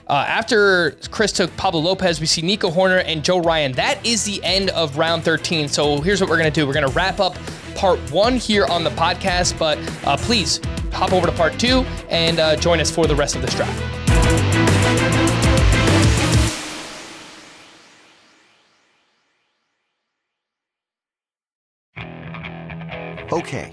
Uh, 0.08 0.24
after 0.28 0.92
Chris 1.10 1.32
took 1.32 1.56
Pablo 1.56 1.80
Lopez, 1.80 2.20
we 2.20 2.26
see 2.26 2.42
Nico 2.42 2.70
Hoerner 2.70 3.02
and 3.06 3.24
Joe 3.24 3.38
Ryan. 3.40 3.72
That 3.72 4.04
is 4.06 4.24
the 4.24 4.42
end 4.44 4.70
of 4.70 4.98
round 4.98 5.24
13. 5.24 5.68
So 5.68 6.00
here's 6.00 6.20
what 6.20 6.30
we're 6.30 6.38
going 6.38 6.52
to 6.52 6.60
do 6.60 6.66
we're 6.66 6.74
going 6.74 6.86
to 6.86 6.92
wrap 6.92 7.18
up 7.18 7.36
part 7.74 7.98
one 8.12 8.36
here 8.36 8.66
on 8.66 8.84
the 8.84 8.90
podcast, 8.90 9.58
but 9.58 9.78
uh, 10.06 10.16
please 10.16 10.60
hop 10.92 11.12
over 11.12 11.26
to 11.26 11.32
part 11.32 11.58
two 11.58 11.84
and 12.08 12.38
uh, 12.38 12.56
join 12.56 12.80
us 12.80 12.90
for 12.90 13.06
the 13.06 13.14
rest 13.14 13.36
of 13.36 13.42
this 13.42 13.54
draft. 13.54 13.82
Okay, 23.32 23.72